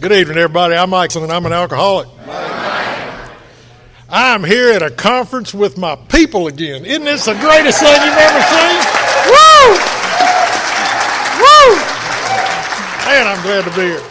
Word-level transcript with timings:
Good 0.00 0.12
evening, 0.12 0.38
everybody. 0.38 0.76
I'm 0.76 0.88
Mike, 0.88 1.14
and 1.14 1.30
I'm 1.30 1.44
an 1.44 1.52
alcoholic. 1.52 2.08
I'm 4.08 4.42
here 4.44 4.72
at 4.72 4.82
a 4.82 4.90
conference 4.90 5.52
with 5.52 5.76
my 5.76 5.94
people 5.94 6.46
again. 6.46 6.86
Isn't 6.86 7.04
this 7.04 7.26
the 7.26 7.34
greatest 7.34 7.80
thing 7.80 7.92
you've 7.92 8.16
ever 8.16 8.40
seen? 8.40 8.76
Woo! 9.28 9.72
Woo! 11.36 11.76
Man, 13.04 13.26
I'm 13.26 13.42
glad 13.42 13.64
to 13.66 13.70
be 13.72 13.88
here. 13.88 14.02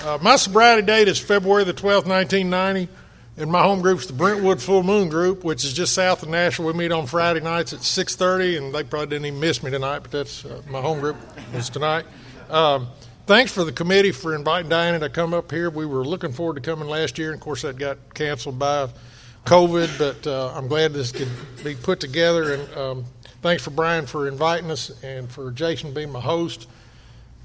Uh, 0.00 0.18
my 0.20 0.34
sobriety 0.34 0.82
date 0.82 1.06
is 1.06 1.20
February 1.20 1.62
the 1.62 1.72
12th, 1.72 2.08
1990, 2.08 2.88
and 3.36 3.48
my 3.48 3.62
home 3.62 3.80
group's 3.80 4.06
the 4.06 4.14
Brentwood 4.14 4.60
Full 4.60 4.82
Moon 4.82 5.08
Group, 5.08 5.44
which 5.44 5.64
is 5.64 5.72
just 5.72 5.94
south 5.94 6.24
of 6.24 6.30
Nashville. 6.30 6.66
We 6.66 6.72
meet 6.72 6.90
on 6.90 7.06
Friday 7.06 7.38
nights 7.38 7.72
at 7.72 7.84
6:30, 7.84 8.58
and 8.58 8.74
they 8.74 8.82
probably 8.82 9.06
didn't 9.06 9.26
even 9.26 9.38
miss 9.38 9.62
me 9.62 9.70
tonight, 9.70 10.00
but 10.00 10.10
that's 10.10 10.44
uh, 10.44 10.62
my 10.68 10.80
home 10.80 10.98
group 10.98 11.16
is 11.54 11.70
tonight. 11.70 12.06
Um, 12.50 12.88
thanks 13.32 13.50
for 13.50 13.64
the 13.64 13.72
committee 13.72 14.12
for 14.12 14.34
inviting 14.34 14.68
Diana 14.68 14.98
to 14.98 15.08
come 15.08 15.32
up 15.32 15.50
here. 15.50 15.70
We 15.70 15.86
were 15.86 16.04
looking 16.04 16.32
forward 16.32 16.56
to 16.56 16.60
coming 16.60 16.86
last 16.86 17.16
year, 17.16 17.32
and 17.32 17.40
of 17.40 17.42
course 17.42 17.62
that 17.62 17.78
got 17.78 17.96
canceled 18.12 18.58
by 18.58 18.90
COVID, 19.46 19.96
but 19.96 20.26
uh, 20.26 20.52
I'm 20.54 20.68
glad 20.68 20.92
this 20.92 21.12
could 21.12 21.30
be 21.64 21.74
put 21.74 21.98
together. 21.98 22.52
And 22.52 22.76
um, 22.76 23.04
thanks 23.40 23.64
for 23.64 23.70
Brian 23.70 24.04
for 24.04 24.28
inviting 24.28 24.70
us, 24.70 25.02
and 25.02 25.30
for 25.30 25.50
Jason 25.50 25.94
being 25.94 26.10
my 26.12 26.20
host, 26.20 26.68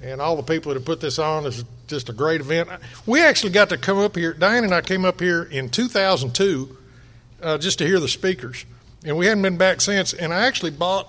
and 0.02 0.20
all 0.20 0.36
the 0.36 0.44
people 0.44 0.74
that 0.74 0.78
have 0.78 0.86
put 0.86 1.00
this 1.00 1.20
on. 1.20 1.46
It's 1.46 1.64
just 1.88 2.10
a 2.10 2.14
great 2.14 2.42
event. 2.42 2.68
We 3.06 3.24
actually 3.24 3.54
got 3.54 3.70
to 3.70 3.78
come 3.78 3.98
up 3.98 4.18
here. 4.18 4.34
Diane 4.34 4.66
and 4.66 4.74
I 4.74 4.82
came 4.82 5.06
up 5.06 5.22
here 5.22 5.44
in 5.44 5.70
2002 5.70 6.78
uh, 7.42 7.58
just 7.60 7.78
to 7.78 7.88
hear 7.88 8.02
the 8.02 8.10
speakers, 8.10 8.66
and 9.06 9.16
we 9.16 9.26
hadn't 9.26 9.42
been 9.42 9.58
back 9.58 9.80
since. 9.80 10.12
And 10.12 10.34
I 10.34 10.48
actually 10.48 10.72
bought 10.72 11.08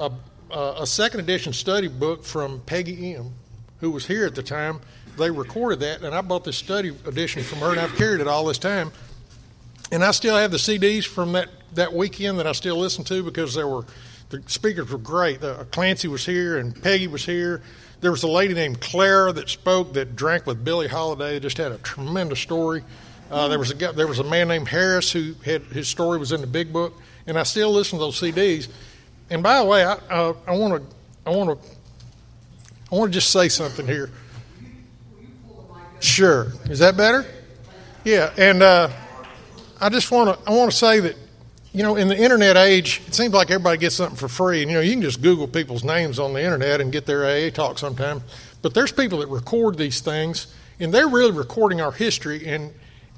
a, 0.00 0.10
a 0.50 0.84
second 0.84 1.20
edition 1.20 1.52
study 1.52 1.86
book 1.86 2.24
from 2.24 2.58
Peggy 2.66 3.14
M 3.14 3.32
who 3.80 3.90
was 3.90 4.06
here 4.06 4.26
at 4.26 4.34
the 4.34 4.42
time, 4.42 4.80
they 5.16 5.30
recorded 5.30 5.80
that, 5.80 6.02
and 6.02 6.14
I 6.14 6.20
bought 6.20 6.44
this 6.44 6.56
study 6.56 6.88
edition 7.06 7.42
from 7.42 7.58
her, 7.58 7.70
and 7.70 7.80
I've 7.80 7.94
carried 7.96 8.20
it 8.20 8.28
all 8.28 8.44
this 8.44 8.58
time. 8.58 8.92
And 9.90 10.04
I 10.04 10.10
still 10.10 10.36
have 10.36 10.50
the 10.50 10.56
CDs 10.56 11.06
from 11.06 11.32
that, 11.32 11.48
that 11.74 11.92
weekend 11.92 12.38
that 12.38 12.46
I 12.46 12.52
still 12.52 12.76
listen 12.76 13.04
to 13.04 13.22
because 13.22 13.54
there 13.54 13.68
were 13.68 13.84
the 14.28 14.42
speakers 14.46 14.90
were 14.90 14.98
great. 14.98 15.42
Uh, 15.42 15.64
Clancy 15.70 16.08
was 16.08 16.26
here, 16.26 16.58
and 16.58 16.80
Peggy 16.82 17.06
was 17.06 17.24
here. 17.24 17.62
There 18.00 18.10
was 18.10 18.24
a 18.24 18.28
lady 18.28 18.54
named 18.54 18.80
Clara 18.80 19.32
that 19.32 19.48
spoke 19.48 19.92
that 19.94 20.16
drank 20.16 20.46
with 20.46 20.64
Billie 20.64 20.88
Holiday. 20.88 21.38
Just 21.38 21.58
had 21.58 21.72
a 21.72 21.78
tremendous 21.78 22.40
story. 22.40 22.82
Uh, 23.30 23.48
there 23.48 23.58
was 23.58 23.70
a 23.70 23.74
guy, 23.74 23.92
there 23.92 24.06
was 24.06 24.18
a 24.18 24.24
man 24.24 24.48
named 24.48 24.68
Harris 24.68 25.12
who 25.12 25.34
had 25.44 25.62
his 25.62 25.88
story 25.88 26.18
was 26.18 26.32
in 26.32 26.40
the 26.40 26.46
big 26.46 26.72
book, 26.72 26.94
and 27.26 27.38
I 27.38 27.44
still 27.44 27.70
listen 27.70 27.98
to 27.98 28.04
those 28.04 28.20
CDs. 28.20 28.68
And 29.30 29.42
by 29.42 29.58
the 29.58 29.64
way, 29.64 29.84
I 29.84 30.40
want 30.48 30.82
to 30.82 30.96
I 31.24 31.30
want 31.30 31.62
to 31.62 31.68
I 32.90 32.94
want 32.94 33.12
to 33.12 33.18
just 33.18 33.30
say 33.30 33.48
something 33.48 33.86
here. 33.86 34.10
Sure. 35.98 36.52
Is 36.70 36.78
that 36.78 36.96
better? 36.96 37.26
Yeah. 38.04 38.32
And 38.38 38.62
uh, 38.62 38.90
I 39.80 39.88
just 39.88 40.12
want 40.12 40.38
to 40.38 40.48
I 40.50 40.54
want 40.54 40.70
to 40.70 40.76
say 40.76 41.00
that 41.00 41.16
you 41.72 41.82
know 41.82 41.96
in 41.96 42.06
the 42.06 42.16
internet 42.16 42.56
age, 42.56 43.02
it 43.08 43.14
seems 43.14 43.34
like 43.34 43.50
everybody 43.50 43.78
gets 43.78 43.96
something 43.96 44.16
for 44.16 44.28
free. 44.28 44.62
And 44.62 44.70
you 44.70 44.76
know 44.76 44.82
you 44.82 44.92
can 44.92 45.02
just 45.02 45.20
Google 45.20 45.48
people's 45.48 45.82
names 45.82 46.20
on 46.20 46.32
the 46.32 46.42
internet 46.42 46.80
and 46.80 46.92
get 46.92 47.06
their 47.06 47.24
AA 47.24 47.50
talk 47.50 47.78
sometime. 47.78 48.22
But 48.62 48.74
there's 48.74 48.92
people 48.92 49.18
that 49.18 49.28
record 49.28 49.78
these 49.78 50.00
things, 50.00 50.46
and 50.78 50.94
they're 50.94 51.08
really 51.08 51.32
recording 51.32 51.80
our 51.80 51.92
history. 51.92 52.46
And 52.46 52.72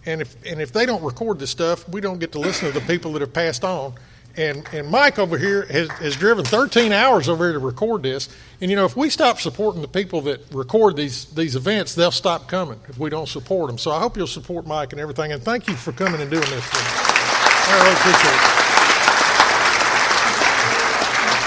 and 0.06 0.22
if 0.22 0.34
and 0.46 0.62
if 0.62 0.72
they 0.72 0.86
don't 0.86 1.02
record 1.02 1.40
this 1.40 1.50
stuff, 1.50 1.86
we 1.90 2.00
don't 2.00 2.20
get 2.20 2.32
to 2.32 2.38
listen 2.38 2.72
to 2.72 2.78
the 2.78 2.86
people 2.86 3.12
that 3.12 3.20
have 3.20 3.34
passed 3.34 3.64
on 3.64 3.94
and, 4.36 4.66
and 4.72 4.88
Mike 4.88 5.18
over 5.18 5.36
here 5.36 5.66
has, 5.66 5.88
has 5.90 6.16
driven 6.16 6.44
13 6.44 6.92
hours 6.92 7.28
over 7.28 7.44
here 7.44 7.54
to 7.54 7.58
record 7.58 8.04
this. 8.04 8.28
And 8.60 8.70
you 8.70 8.76
know, 8.76 8.84
if 8.84 8.96
we 8.96 9.10
stop 9.10 9.40
supporting 9.40 9.82
the 9.82 9.88
people 9.88 10.20
that 10.22 10.40
record 10.52 10.96
these 10.96 11.24
these 11.26 11.56
events, 11.56 11.94
they'll 11.94 12.10
stop 12.10 12.48
coming 12.48 12.78
if 12.88 12.98
we 12.98 13.10
don't 13.10 13.28
support 13.28 13.68
them. 13.68 13.78
So 13.78 13.90
I 13.90 13.98
hope 13.98 14.16
you'll 14.16 14.26
support 14.26 14.66
Mike 14.66 14.92
and 14.92 15.00
everything. 15.00 15.32
And 15.32 15.42
thank 15.42 15.66
you 15.66 15.74
for 15.74 15.92
coming 15.92 16.20
and 16.20 16.30
doing 16.30 16.48
this. 16.50 16.64
For. 16.64 16.76
I 16.76 17.82
really 17.82 17.94
appreciate 17.94 18.34
it. 18.34 18.58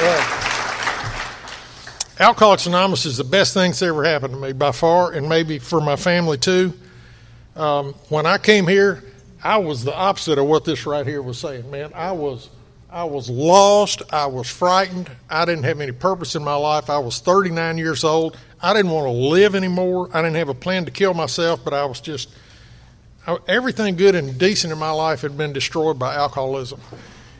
Uh, 0.03 0.37
Alcoholics 2.19 2.65
Anonymous 2.67 3.05
is 3.05 3.17
the 3.17 3.23
best 3.23 3.53
thing 3.53 3.71
that's 3.71 3.81
ever 3.81 4.03
happened 4.03 4.33
to 4.33 4.39
me 4.39 4.51
by 4.53 4.71
far, 4.71 5.11
and 5.11 5.27
maybe 5.27 5.59
for 5.59 5.81
my 5.81 5.95
family 5.95 6.37
too. 6.37 6.73
Um, 7.55 7.93
when 8.09 8.25
I 8.25 8.37
came 8.37 8.67
here, 8.67 9.03
I 9.43 9.57
was 9.57 9.83
the 9.83 9.95
opposite 9.95 10.37
of 10.37 10.45
what 10.45 10.65
this 10.65 10.85
right 10.85 11.05
here 11.05 11.21
was 11.21 11.39
saying. 11.39 11.71
Man, 11.71 11.91
I 11.95 12.11
was 12.11 12.49
I 12.91 13.05
was 13.05 13.29
lost. 13.29 14.01
I 14.11 14.25
was 14.25 14.49
frightened. 14.49 15.09
I 15.29 15.45
didn't 15.45 15.63
have 15.63 15.79
any 15.79 15.93
purpose 15.93 16.35
in 16.35 16.43
my 16.43 16.55
life. 16.55 16.89
I 16.89 16.99
was 16.99 17.19
39 17.19 17.77
years 17.77 18.03
old. 18.03 18.37
I 18.61 18.73
didn't 18.73 18.91
want 18.91 19.05
to 19.05 19.11
live 19.11 19.55
anymore. 19.55 20.09
I 20.13 20.21
didn't 20.21 20.35
have 20.35 20.49
a 20.49 20.53
plan 20.53 20.83
to 20.85 20.91
kill 20.91 21.13
myself, 21.13 21.63
but 21.63 21.73
I 21.73 21.85
was 21.85 22.01
just, 22.01 22.29
I, 23.25 23.37
everything 23.47 23.95
good 23.95 24.13
and 24.13 24.37
decent 24.37 24.73
in 24.73 24.79
my 24.79 24.91
life 24.91 25.21
had 25.21 25.37
been 25.37 25.53
destroyed 25.53 25.97
by 25.97 26.15
alcoholism. 26.15 26.81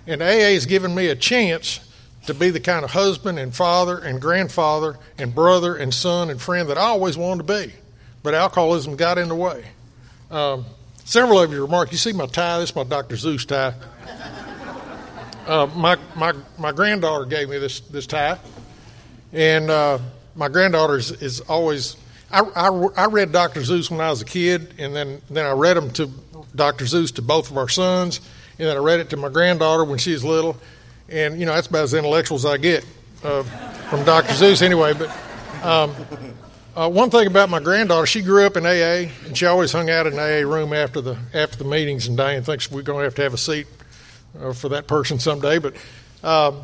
And 0.08 0.22
AA 0.22 0.54
has 0.54 0.66
given 0.66 0.96
me 0.96 1.08
a 1.08 1.16
chance 1.16 1.82
to 2.28 2.34
be 2.34 2.50
the 2.50 2.62
kind 2.62 2.86
of 2.86 2.92
husband 2.92 3.38
and 3.38 3.54
father 3.54 3.98
and 3.98 4.22
grandfather 4.22 4.98
and 5.18 5.36
brother 5.36 5.76
and 5.76 5.94
son 5.94 6.30
and 6.30 6.42
friend 6.42 6.70
that 6.70 6.78
I 6.78 6.82
always 6.82 7.18
wanted 7.18 7.46
to 7.48 7.66
be. 7.66 7.74
But 8.24 8.36
alcoholism 8.36 8.96
got 8.96 9.18
in 9.18 9.28
the 9.28 9.36
way. 9.36 9.66
Um, 10.30 10.66
several 11.04 11.42
of 11.42 11.52
you 11.52 11.62
remarked, 11.62 11.92
you 11.92 11.98
see 11.98 12.14
my 12.14 12.28
tie? 12.28 12.60
This 12.60 12.70
is 12.70 12.76
my 12.76 12.84
Dr. 12.86 13.18
Seuss 13.18 13.46
tie. 13.46 13.74
Uh, 15.48 15.68
my, 15.76 15.98
my, 16.16 16.34
my 16.58 16.72
granddaughter 16.72 17.26
gave 17.26 17.50
me 17.50 17.58
this, 17.58 17.80
this 17.82 18.06
tie, 18.06 18.38
and 19.34 19.70
uh, 19.70 19.98
my 20.36 20.48
granddaughter 20.48 20.98
is, 20.98 21.12
is 21.12 21.42
always. 21.42 21.98
I, 22.32 22.42
I, 22.42 22.68
I, 22.96 23.06
read 23.08 23.32
Dr. 23.32 23.62
Seuss 23.62 23.90
when 23.90 24.00
I 24.00 24.10
was 24.10 24.22
a 24.22 24.26
kid, 24.26 24.76
and 24.78 24.96
then, 24.96 25.22
then 25.30 25.46
I 25.46 25.52
read 25.52 25.76
them 25.76 25.92
to 25.92 26.10
Dr. 26.56 26.86
Seuss 26.86 27.14
to 27.16 27.22
both 27.22 27.52
of 27.52 27.58
our 27.58 27.68
sons, 27.68 28.22
and 28.58 28.68
then 28.68 28.78
I 28.78 28.80
read 28.80 29.00
it 29.00 29.10
to 29.10 29.18
my 29.18 29.30
granddaughter 29.30 29.84
when 29.84 29.98
she 29.98 30.14
was 30.14 30.24
little. 30.24 30.56
And, 31.10 31.40
you 31.40 31.46
know, 31.46 31.54
that's 31.54 31.68
about 31.68 31.84
as 31.84 31.94
intellectual 31.94 32.38
as 32.38 32.46
I 32.46 32.58
get 32.58 32.86
uh, 33.24 33.44
from 33.90 34.06
Dr. 34.06 34.32
Seuss 34.34 34.62
anyway. 34.62 34.94
But 34.94 35.10
um, 35.62 35.94
uh, 36.76 36.90
one 36.90 37.10
thing 37.10 37.28
about 37.28 37.50
my 37.50 37.60
granddaughter, 37.60 38.06
she 38.06 38.22
grew 38.22 38.46
up 38.46 38.56
in 38.56 38.66
AA, 38.66 39.12
and 39.26 39.38
she 39.38 39.46
always 39.46 39.74
hung 39.74 39.90
out 39.90 40.08
in 40.08 40.14
AA 40.18 40.48
room 40.48 40.72
after 40.72 41.02
the 41.02 41.18
after 41.34 41.58
the 41.58 41.66
meetings. 41.66 42.08
And 42.08 42.16
Diane 42.16 42.44
thinks 42.44 42.72
we're 42.72 42.82
going 42.82 43.00
to 43.00 43.04
have 43.06 43.16
to 43.16 43.24
have 43.24 43.34
a 43.34 43.38
seat 43.38 43.68
for 44.54 44.70
that 44.70 44.88
person 44.88 45.20
someday. 45.20 45.60
But 45.60 45.76
um, 46.24 46.64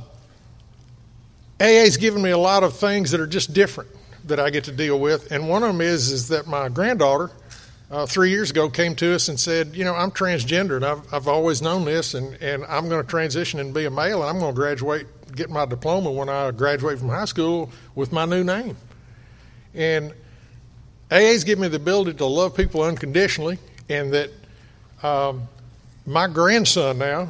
AA's 1.60 1.98
given 1.98 2.22
me 2.22 2.32
a 2.32 2.38
lot 2.38 2.64
of 2.64 2.76
things 2.78 3.12
that 3.12 3.20
are 3.20 3.28
just 3.28 3.54
different 3.54 3.90
that 4.26 4.40
I 4.40 4.50
get 4.50 4.66
to 4.66 4.72
deal 4.72 5.00
with, 5.00 5.32
and 5.32 5.48
one 5.48 5.64
of 5.64 5.70
them 5.70 5.82
is 5.82 6.12
is 6.12 6.28
that 6.30 6.48
my 6.48 6.70
granddaughter. 6.70 7.32
Uh, 7.90 8.06
three 8.06 8.30
years 8.30 8.52
ago, 8.52 8.70
came 8.70 8.94
to 8.94 9.16
us 9.16 9.30
and 9.30 9.40
said, 9.40 9.74
"You 9.74 9.86
know, 9.86 9.96
I'm 9.96 10.12
transgender, 10.12 10.76
and 10.76 10.84
I've, 10.84 11.14
I've 11.14 11.28
always 11.30 11.62
known 11.62 11.86
this, 11.86 12.16
and, 12.16 12.34
and 12.42 12.66
I'm 12.66 12.90
going 12.90 13.02
to 13.02 13.10
transition 13.10 13.62
and 13.62 13.74
be 13.74 13.86
a 13.86 13.90
male, 13.90 14.22
and 14.22 14.30
I'm 14.30 14.40
going 14.40 14.54
to 14.54 14.60
graduate, 14.60 15.08
get 15.34 15.50
my 15.50 15.66
diploma 15.66 16.12
when 16.12 16.28
I 16.28 16.52
graduate 16.52 17.00
from 17.00 17.08
high 17.08 17.24
school 17.24 17.72
with 17.96 18.12
my 18.12 18.26
new 18.26 18.44
name." 18.44 18.76
And 19.74 20.14
AA's 21.10 21.46
given 21.46 21.62
me 21.62 21.68
the 21.70 21.78
ability 21.78 22.16
to 22.16 22.26
love 22.26 22.58
people 22.58 22.84
unconditionally, 22.84 23.58
and 23.88 24.12
that 24.14 24.32
um, 25.02 25.48
my 26.06 26.28
grandson 26.28 26.98
now 26.98 27.30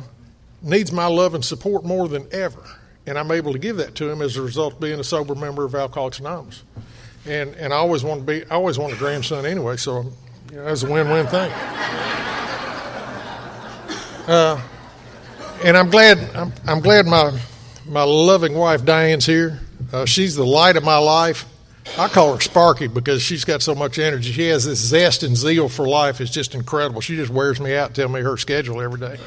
needs 0.67 0.91
my 0.91 1.07
love 1.07 1.33
and 1.33 1.44
support 1.44 1.85
more 1.85 2.07
than 2.07 2.28
ever. 2.31 2.63
And 3.05 3.17
I'm 3.17 3.31
able 3.31 3.53
to 3.53 3.59
give 3.59 3.78
that 3.78 3.95
to 3.95 4.09
him 4.09 4.22
as 4.22 4.35
a 4.35 4.41
result 4.41 4.73
of 4.73 4.79
being 4.79 5.00
a 5.00 5.03
sober 5.03 5.33
member 5.33 5.63
of 5.63 5.73
Alcoholics 5.73 6.19
Anonymous. 6.19 6.63
And, 7.25 7.55
and 7.55 7.73
I 7.73 7.78
always 7.78 8.03
want 8.03 8.22
to 8.22 8.25
be, 8.25 8.45
I 8.45 8.55
always 8.55 8.78
want 8.78 8.94
a 8.94 8.97
grandson 8.97 9.45
anyway, 9.45 9.78
so 9.78 10.11
you 10.51 10.57
know, 10.57 10.66
that's 10.66 10.83
a 10.83 10.91
win 10.91 11.09
win 11.09 11.28
thing. 11.28 11.51
Uh, 14.28 14.61
and 15.63 15.78
I'm 15.78 15.89
glad, 15.89 16.17
I'm, 16.35 16.51
I'm 16.67 16.81
glad 16.81 17.05
my, 17.05 17.39
my 17.85 18.03
loving 18.03 18.53
wife 18.53 18.84
Diane's 18.84 19.25
here. 19.25 19.61
Uh, 19.94 20.05
she's 20.05 20.35
the 20.35 20.45
light 20.45 20.75
of 20.75 20.84
my 20.84 20.97
life. 20.97 21.45
I 21.97 22.09
call 22.09 22.34
her 22.34 22.41
Sparky 22.41 22.87
because 22.87 23.22
she's 23.22 23.46
got 23.46 23.61
so 23.61 23.73
much 23.73 23.97
energy. 23.97 24.34
She 24.34 24.47
has 24.47 24.66
this 24.66 24.79
zest 24.79 25.23
and 25.23 25.35
zeal 25.37 25.69
for 25.69 25.87
life. 25.87 26.19
It's 26.19 26.31
just 26.31 26.55
incredible. 26.55 26.99
She 26.99 27.16
just 27.16 27.31
wears 27.31 27.61
me 27.61 27.73
out, 27.73 27.96
telling 27.96 28.14
me 28.14 28.22
her 28.22 28.35
schedule 28.35 28.81
every 28.81 28.99
day. 28.99 29.17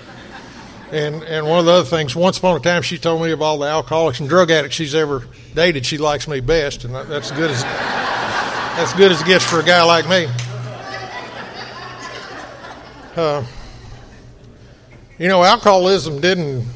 And 0.92 1.22
and 1.22 1.46
one 1.46 1.60
of 1.60 1.66
the 1.66 1.72
other 1.72 1.84
things, 1.84 2.16
once 2.16 2.38
upon 2.38 2.56
a 2.56 2.60
time, 2.60 2.82
she 2.82 2.98
told 2.98 3.22
me 3.22 3.31
of 3.31 3.40
all 3.40 3.58
the 3.58 3.66
alcoholics 3.66 4.19
and 4.19 4.28
drug 4.28 4.50
addicts 4.50 4.76
she's 4.76 4.94
ever 4.94 5.25
dated. 5.54 5.87
She 5.87 5.98
likes 5.98 6.26
me 6.26 6.40
best, 6.40 6.84
and 6.84 6.94
that's 6.94 7.31
good 7.31 7.50
as 7.50 7.62
that's 7.62 8.92
good 8.94 9.12
as 9.12 9.20
it 9.20 9.26
gets 9.26 9.44
for 9.44 9.60
a 9.60 9.64
guy 9.64 9.82
like 9.82 10.08
me. 10.08 10.26
Uh, 13.16 13.44
you 15.19 15.28
know, 15.28 15.44
alcoholism 15.44 16.20
didn't, 16.20 16.66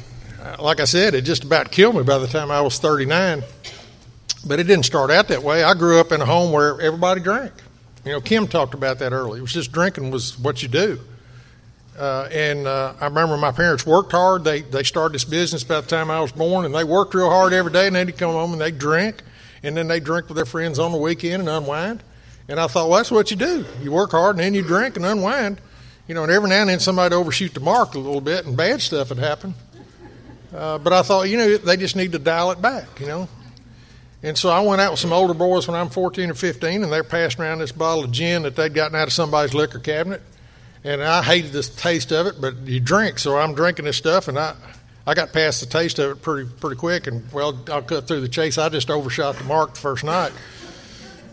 like 0.59 0.79
I 0.79 0.85
said, 0.85 1.15
it 1.15 1.21
just 1.21 1.43
about 1.43 1.71
killed 1.71 1.95
me 1.95 2.03
by 2.03 2.17
the 2.17 2.27
time 2.27 2.51
I 2.51 2.61
was 2.61 2.77
39. 2.77 3.43
But 4.45 4.59
it 4.59 4.65
didn't 4.65 4.85
start 4.85 5.09
out 5.09 5.29
that 5.29 5.41
way. 5.41 5.63
I 5.63 5.73
grew 5.73 5.99
up 5.99 6.11
in 6.11 6.21
a 6.21 6.25
home 6.25 6.51
where 6.51 6.79
everybody 6.79 7.21
drank. 7.21 7.51
You 8.05 8.11
know, 8.11 8.21
Kim 8.21 8.47
talked 8.47 8.75
about 8.75 8.99
that 8.99 9.11
earlier. 9.11 9.39
It 9.39 9.41
was 9.41 9.53
just 9.53 9.71
drinking 9.71 10.11
was 10.11 10.37
what 10.37 10.61
you 10.61 10.67
do. 10.67 10.99
Uh, 11.97 12.27
and 12.31 12.67
uh, 12.67 12.93
I 12.99 13.05
remember 13.05 13.37
my 13.37 13.51
parents 13.51 13.85
worked 13.85 14.11
hard. 14.11 14.43
They 14.43 14.61
they 14.61 14.83
started 14.83 15.15
this 15.15 15.23
business 15.23 15.63
about 15.63 15.83
the 15.83 15.89
time 15.89 16.11
I 16.11 16.19
was 16.19 16.31
born, 16.31 16.65
and 16.65 16.75
they 16.75 16.83
worked 16.83 17.13
real 17.13 17.29
hard 17.29 17.53
every 17.53 17.71
day. 17.71 17.87
And 17.87 17.95
then 17.95 18.07
they'd 18.07 18.17
come 18.17 18.31
home 18.31 18.51
and 18.51 18.61
they'd 18.61 18.77
drink, 18.77 19.21
and 19.63 19.77
then 19.77 19.87
they'd 19.87 20.03
drink 20.03 20.27
with 20.27 20.35
their 20.35 20.45
friends 20.45 20.77
on 20.77 20.91
the 20.91 20.97
weekend 20.97 21.41
and 21.41 21.49
unwind. 21.49 22.03
And 22.47 22.59
I 22.59 22.67
thought, 22.67 22.89
well, 22.89 22.97
that's 22.97 23.11
what 23.11 23.31
you 23.31 23.37
do. 23.37 23.65
You 23.81 23.91
work 23.91 24.11
hard 24.11 24.35
and 24.35 24.43
then 24.43 24.53
you 24.53 24.61
drink 24.61 24.97
and 24.97 25.05
unwind. 25.05 25.59
You 26.07 26.13
know, 26.13 26.23
and 26.23 26.31
every 26.31 26.49
now 26.49 26.61
and 26.61 26.69
then 26.69 26.79
somebody 26.79 27.15
overshoot 27.15 27.53
the 27.53 27.59
mark 27.59 27.95
a 27.95 27.99
little 27.99 28.21
bit 28.21 28.45
and 28.45 28.55
bad 28.55 28.81
stuff 28.81 29.09
would 29.09 29.17
happen. 29.17 29.55
Uh, 30.53 30.77
but 30.77 30.93
I 30.93 31.01
thought, 31.01 31.23
you 31.23 31.37
know, 31.37 31.57
they 31.57 31.75
just 31.77 31.95
need 31.95 32.11
to 32.11 32.19
dial 32.19 32.51
it 32.51 32.61
back, 32.61 32.99
you 32.99 33.07
know. 33.07 33.27
And 34.21 34.37
so 34.37 34.49
I 34.49 34.59
went 34.61 34.81
out 34.81 34.91
with 34.91 34.99
some 34.99 35.11
older 35.11 35.33
boys 35.33 35.67
when 35.67 35.75
I'm 35.75 35.89
14 35.89 36.29
or 36.29 36.33
15, 36.33 36.83
and 36.83 36.91
they're 36.91 37.03
passing 37.03 37.43
around 37.43 37.59
this 37.59 37.71
bottle 37.71 38.03
of 38.03 38.11
gin 38.11 38.43
that 38.43 38.55
they'd 38.55 38.73
gotten 38.73 38.95
out 38.95 39.07
of 39.07 39.13
somebody's 39.13 39.53
liquor 39.53 39.79
cabinet. 39.79 40.21
And 40.85 41.03
I 41.03 41.23
hated 41.23 41.51
the 41.51 41.63
taste 41.63 42.11
of 42.11 42.27
it, 42.27 42.39
but 42.39 42.57
you 42.65 42.79
drink, 42.79 43.17
so 43.17 43.37
I'm 43.37 43.55
drinking 43.55 43.85
this 43.85 43.97
stuff, 43.97 44.27
and 44.27 44.37
I, 44.37 44.53
I 45.07 45.15
got 45.15 45.33
past 45.33 45.59
the 45.59 45.65
taste 45.65 45.97
of 45.97 46.11
it 46.11 46.21
pretty 46.21 46.47
pretty 46.47 46.75
quick. 46.75 47.07
And 47.07 47.31
well, 47.33 47.59
I'll 47.71 47.81
cut 47.81 48.07
through 48.07 48.21
the 48.21 48.29
chase. 48.29 48.59
I 48.59 48.69
just 48.69 48.91
overshot 48.91 49.35
the 49.35 49.45
mark 49.45 49.73
the 49.73 49.79
first 49.79 50.03
night 50.03 50.31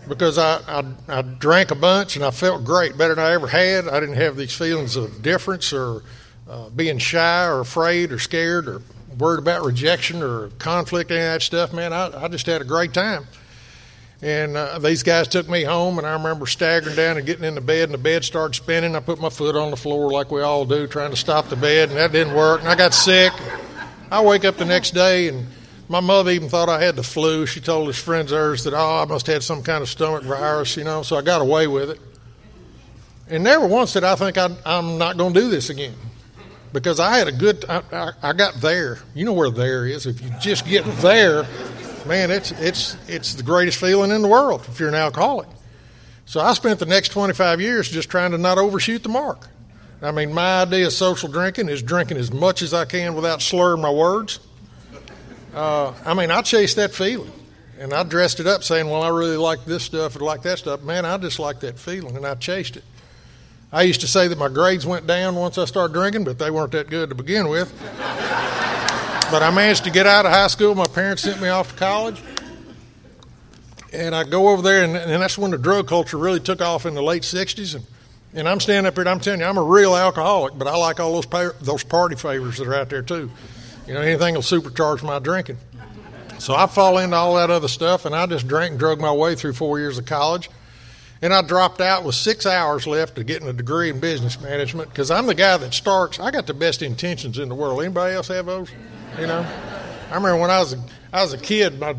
because 0.08 0.38
I, 0.38 0.60
I, 0.66 0.84
I 1.06 1.20
drank 1.20 1.70
a 1.70 1.74
bunch 1.74 2.16
and 2.16 2.24
I 2.24 2.30
felt 2.30 2.64
great, 2.64 2.96
better 2.96 3.14
than 3.14 3.24
I 3.24 3.32
ever 3.32 3.46
had. 3.46 3.88
I 3.88 4.00
didn't 4.00 4.16
have 4.16 4.36
these 4.36 4.56
feelings 4.56 4.96
of 4.96 5.20
difference 5.20 5.70
or 5.74 6.02
uh, 6.48 6.70
being 6.70 6.96
shy 6.96 7.44
or 7.46 7.60
afraid 7.60 8.10
or 8.10 8.18
scared 8.18 8.68
or 8.68 8.80
worried 9.18 9.38
about 9.38 9.66
rejection 9.66 10.22
or 10.22 10.48
conflict, 10.58 11.10
any 11.10 11.20
of 11.20 11.26
that 11.26 11.42
stuff, 11.42 11.74
man, 11.74 11.92
I, 11.92 12.24
I 12.24 12.28
just 12.28 12.46
had 12.46 12.62
a 12.62 12.64
great 12.64 12.94
time. 12.94 13.26
And 14.22 14.56
uh, 14.56 14.78
these 14.78 15.02
guys 15.02 15.26
took 15.26 15.48
me 15.48 15.64
home, 15.64 15.98
and 15.98 16.06
I 16.06 16.12
remember 16.12 16.46
staggering 16.46 16.94
down 16.94 17.16
and 17.16 17.26
getting 17.26 17.44
in 17.44 17.56
the 17.56 17.60
bed, 17.60 17.84
and 17.84 17.94
the 17.94 17.98
bed 17.98 18.24
started 18.24 18.54
spinning. 18.54 18.94
I 18.94 19.00
put 19.00 19.20
my 19.20 19.30
foot 19.30 19.56
on 19.56 19.72
the 19.72 19.76
floor 19.76 20.12
like 20.12 20.30
we 20.30 20.42
all 20.42 20.64
do, 20.64 20.86
trying 20.86 21.10
to 21.10 21.16
stop 21.16 21.48
the 21.48 21.56
bed, 21.56 21.88
and 21.88 21.98
that 21.98 22.12
didn't 22.12 22.34
work. 22.34 22.60
And 22.60 22.68
I 22.68 22.76
got 22.76 22.94
sick. 22.94 23.32
I 24.12 24.22
wake 24.22 24.44
up 24.44 24.58
the 24.58 24.64
next 24.64 24.92
day, 24.92 25.26
and 25.26 25.48
my 25.88 25.98
mother 25.98 26.30
even 26.30 26.48
thought 26.48 26.68
I 26.68 26.80
had 26.80 26.94
the 26.94 27.02
flu. 27.02 27.46
She 27.46 27.60
told 27.60 27.88
his 27.88 27.98
friends 27.98 28.30
hers 28.30 28.62
that, 28.62 28.74
oh, 28.74 29.02
I 29.02 29.04
must 29.06 29.26
have 29.26 29.34
had 29.34 29.42
some 29.42 29.60
kind 29.60 29.82
of 29.82 29.88
stomach 29.88 30.22
virus, 30.22 30.76
you 30.76 30.84
know, 30.84 31.02
so 31.02 31.16
I 31.16 31.22
got 31.22 31.40
away 31.40 31.66
with 31.66 31.90
it. 31.90 32.00
And 33.28 33.42
never 33.42 33.66
once 33.66 33.94
did 33.94 34.04
I 34.04 34.14
think 34.14 34.36
i 34.38 34.54
am 34.66 34.98
not 34.98 35.16
going 35.16 35.34
to 35.34 35.40
do 35.40 35.48
this 35.48 35.70
again 35.70 35.94
because 36.72 37.00
I 37.00 37.16
had 37.16 37.28
a 37.28 37.32
good. 37.32 37.64
I, 37.68 37.82
I, 37.92 38.10
I, 38.22 38.32
got 38.32 38.54
there. 38.60 38.98
You 39.14 39.24
know 39.24 39.32
where 39.32 39.50
there 39.50 39.86
is. 39.86 40.06
If 40.06 40.20
you 40.20 40.30
just 40.40 40.66
get 40.66 40.84
there, 40.98 41.46
man, 42.06 42.30
it's 42.30 42.52
it's 42.52 42.96
it's 43.08 43.34
the 43.34 43.42
greatest 43.42 43.78
feeling 43.78 44.10
in 44.10 44.22
the 44.22 44.28
world 44.28 44.64
if 44.68 44.78
you're 44.80 44.88
an 44.88 44.94
alcoholic. 44.94 45.48
So 46.24 46.40
I 46.40 46.54
spent 46.54 46.78
the 46.78 46.86
next 46.86 47.10
25 47.10 47.60
years 47.60 47.90
just 47.90 48.08
trying 48.08 48.30
to 48.30 48.38
not 48.38 48.58
overshoot 48.58 49.02
the 49.02 49.08
mark. 49.08 49.48
I 50.00 50.10
mean, 50.10 50.32
my 50.32 50.62
idea 50.62 50.86
of 50.86 50.92
social 50.92 51.28
drinking 51.28 51.68
is 51.68 51.82
drinking 51.82 52.16
as 52.16 52.32
much 52.32 52.62
as 52.62 52.74
I 52.74 52.84
can 52.84 53.14
without 53.14 53.40
slurring 53.42 53.82
my 53.82 53.90
words. 53.90 54.40
Uh, 55.54 55.92
I 56.04 56.14
mean, 56.14 56.30
I 56.30 56.42
chased 56.42 56.76
that 56.76 56.92
feeling. 56.92 57.30
And 57.78 57.92
I 57.92 58.04
dressed 58.04 58.38
it 58.38 58.46
up 58.46 58.62
saying, 58.62 58.88
well, 58.88 59.02
I 59.02 59.08
really 59.08 59.36
like 59.36 59.64
this 59.64 59.82
stuff 59.82 60.14
and 60.14 60.24
like 60.24 60.42
that 60.42 60.58
stuff. 60.58 60.82
Man, 60.82 61.04
I 61.04 61.18
just 61.18 61.40
like 61.40 61.60
that 61.60 61.78
feeling, 61.78 62.16
and 62.16 62.24
I 62.24 62.36
chased 62.36 62.76
it. 62.76 62.84
I 63.72 63.82
used 63.82 64.02
to 64.02 64.06
say 64.06 64.28
that 64.28 64.38
my 64.38 64.48
grades 64.48 64.86
went 64.86 65.06
down 65.06 65.34
once 65.34 65.58
I 65.58 65.64
started 65.64 65.92
drinking, 65.92 66.24
but 66.24 66.38
they 66.38 66.50
weren't 66.50 66.72
that 66.72 66.90
good 66.90 67.08
to 67.08 67.14
begin 67.16 67.48
with. 67.48 67.72
But 69.32 69.42
I 69.42 69.50
managed 69.50 69.84
to 69.84 69.90
get 69.90 70.06
out 70.06 70.26
of 70.26 70.30
high 70.30 70.48
school. 70.48 70.74
My 70.74 70.84
parents 70.84 71.22
sent 71.22 71.40
me 71.40 71.48
off 71.48 71.72
to 71.72 71.78
college. 71.78 72.22
And 73.90 74.14
I 74.14 74.24
go 74.24 74.50
over 74.50 74.60
there, 74.60 74.84
and, 74.84 74.94
and 74.94 75.22
that's 75.22 75.38
when 75.38 75.50
the 75.50 75.58
drug 75.58 75.88
culture 75.88 76.18
really 76.18 76.38
took 76.38 76.60
off 76.60 76.84
in 76.84 76.94
the 76.94 77.02
late 77.02 77.22
60s. 77.22 77.74
And, 77.74 77.86
and 78.34 78.46
I'm 78.46 78.60
standing 78.60 78.86
up 78.86 78.94
here 78.94 79.00
and 79.00 79.08
I'm 79.08 79.20
telling 79.20 79.40
you, 79.40 79.46
I'm 79.46 79.56
a 79.56 79.62
real 79.62 79.96
alcoholic, 79.96 80.58
but 80.58 80.68
I 80.68 80.76
like 80.76 81.00
all 81.00 81.14
those, 81.14 81.24
pa- 81.24 81.52
those 81.62 81.82
party 81.82 82.14
favors 82.14 82.58
that 82.58 82.68
are 82.68 82.74
out 82.74 82.90
there, 82.90 83.00
too. 83.00 83.30
You 83.86 83.94
know, 83.94 84.02
anything 84.02 84.34
will 84.34 84.42
supercharge 84.42 85.02
my 85.02 85.18
drinking. 85.18 85.56
So 86.38 86.54
I 86.54 86.66
fall 86.66 86.98
into 86.98 87.16
all 87.16 87.36
that 87.36 87.48
other 87.48 87.68
stuff, 87.68 88.04
and 88.04 88.14
I 88.14 88.26
just 88.26 88.46
drank 88.46 88.72
and 88.72 88.78
drug 88.78 89.00
my 89.00 89.12
way 89.12 89.34
through 89.34 89.54
four 89.54 89.78
years 89.78 89.96
of 89.96 90.04
college. 90.04 90.50
And 91.22 91.32
I 91.32 91.40
dropped 91.40 91.80
out 91.80 92.02
with 92.02 92.16
six 92.16 92.46
hours 92.46 92.84
left 92.84 93.14
to 93.14 93.22
getting 93.22 93.46
a 93.46 93.52
degree 93.52 93.88
in 93.90 94.00
business 94.00 94.40
management 94.40 94.88
because 94.88 95.08
I'm 95.08 95.26
the 95.26 95.36
guy 95.36 95.56
that 95.56 95.72
starts. 95.72 96.18
I 96.18 96.32
got 96.32 96.48
the 96.48 96.54
best 96.54 96.82
intentions 96.82 97.38
in 97.38 97.48
the 97.48 97.54
world. 97.54 97.80
Anybody 97.80 98.16
else 98.16 98.26
have 98.26 98.46
those? 98.46 98.68
You 99.20 99.28
know, 99.28 99.46
I 100.10 100.14
remember 100.16 100.40
when 100.40 100.50
I 100.50 100.58
was 100.58 100.72
a, 100.72 100.82
I 101.12 101.22
was 101.22 101.32
a 101.32 101.38
kid, 101.38 101.78
my, 101.78 101.94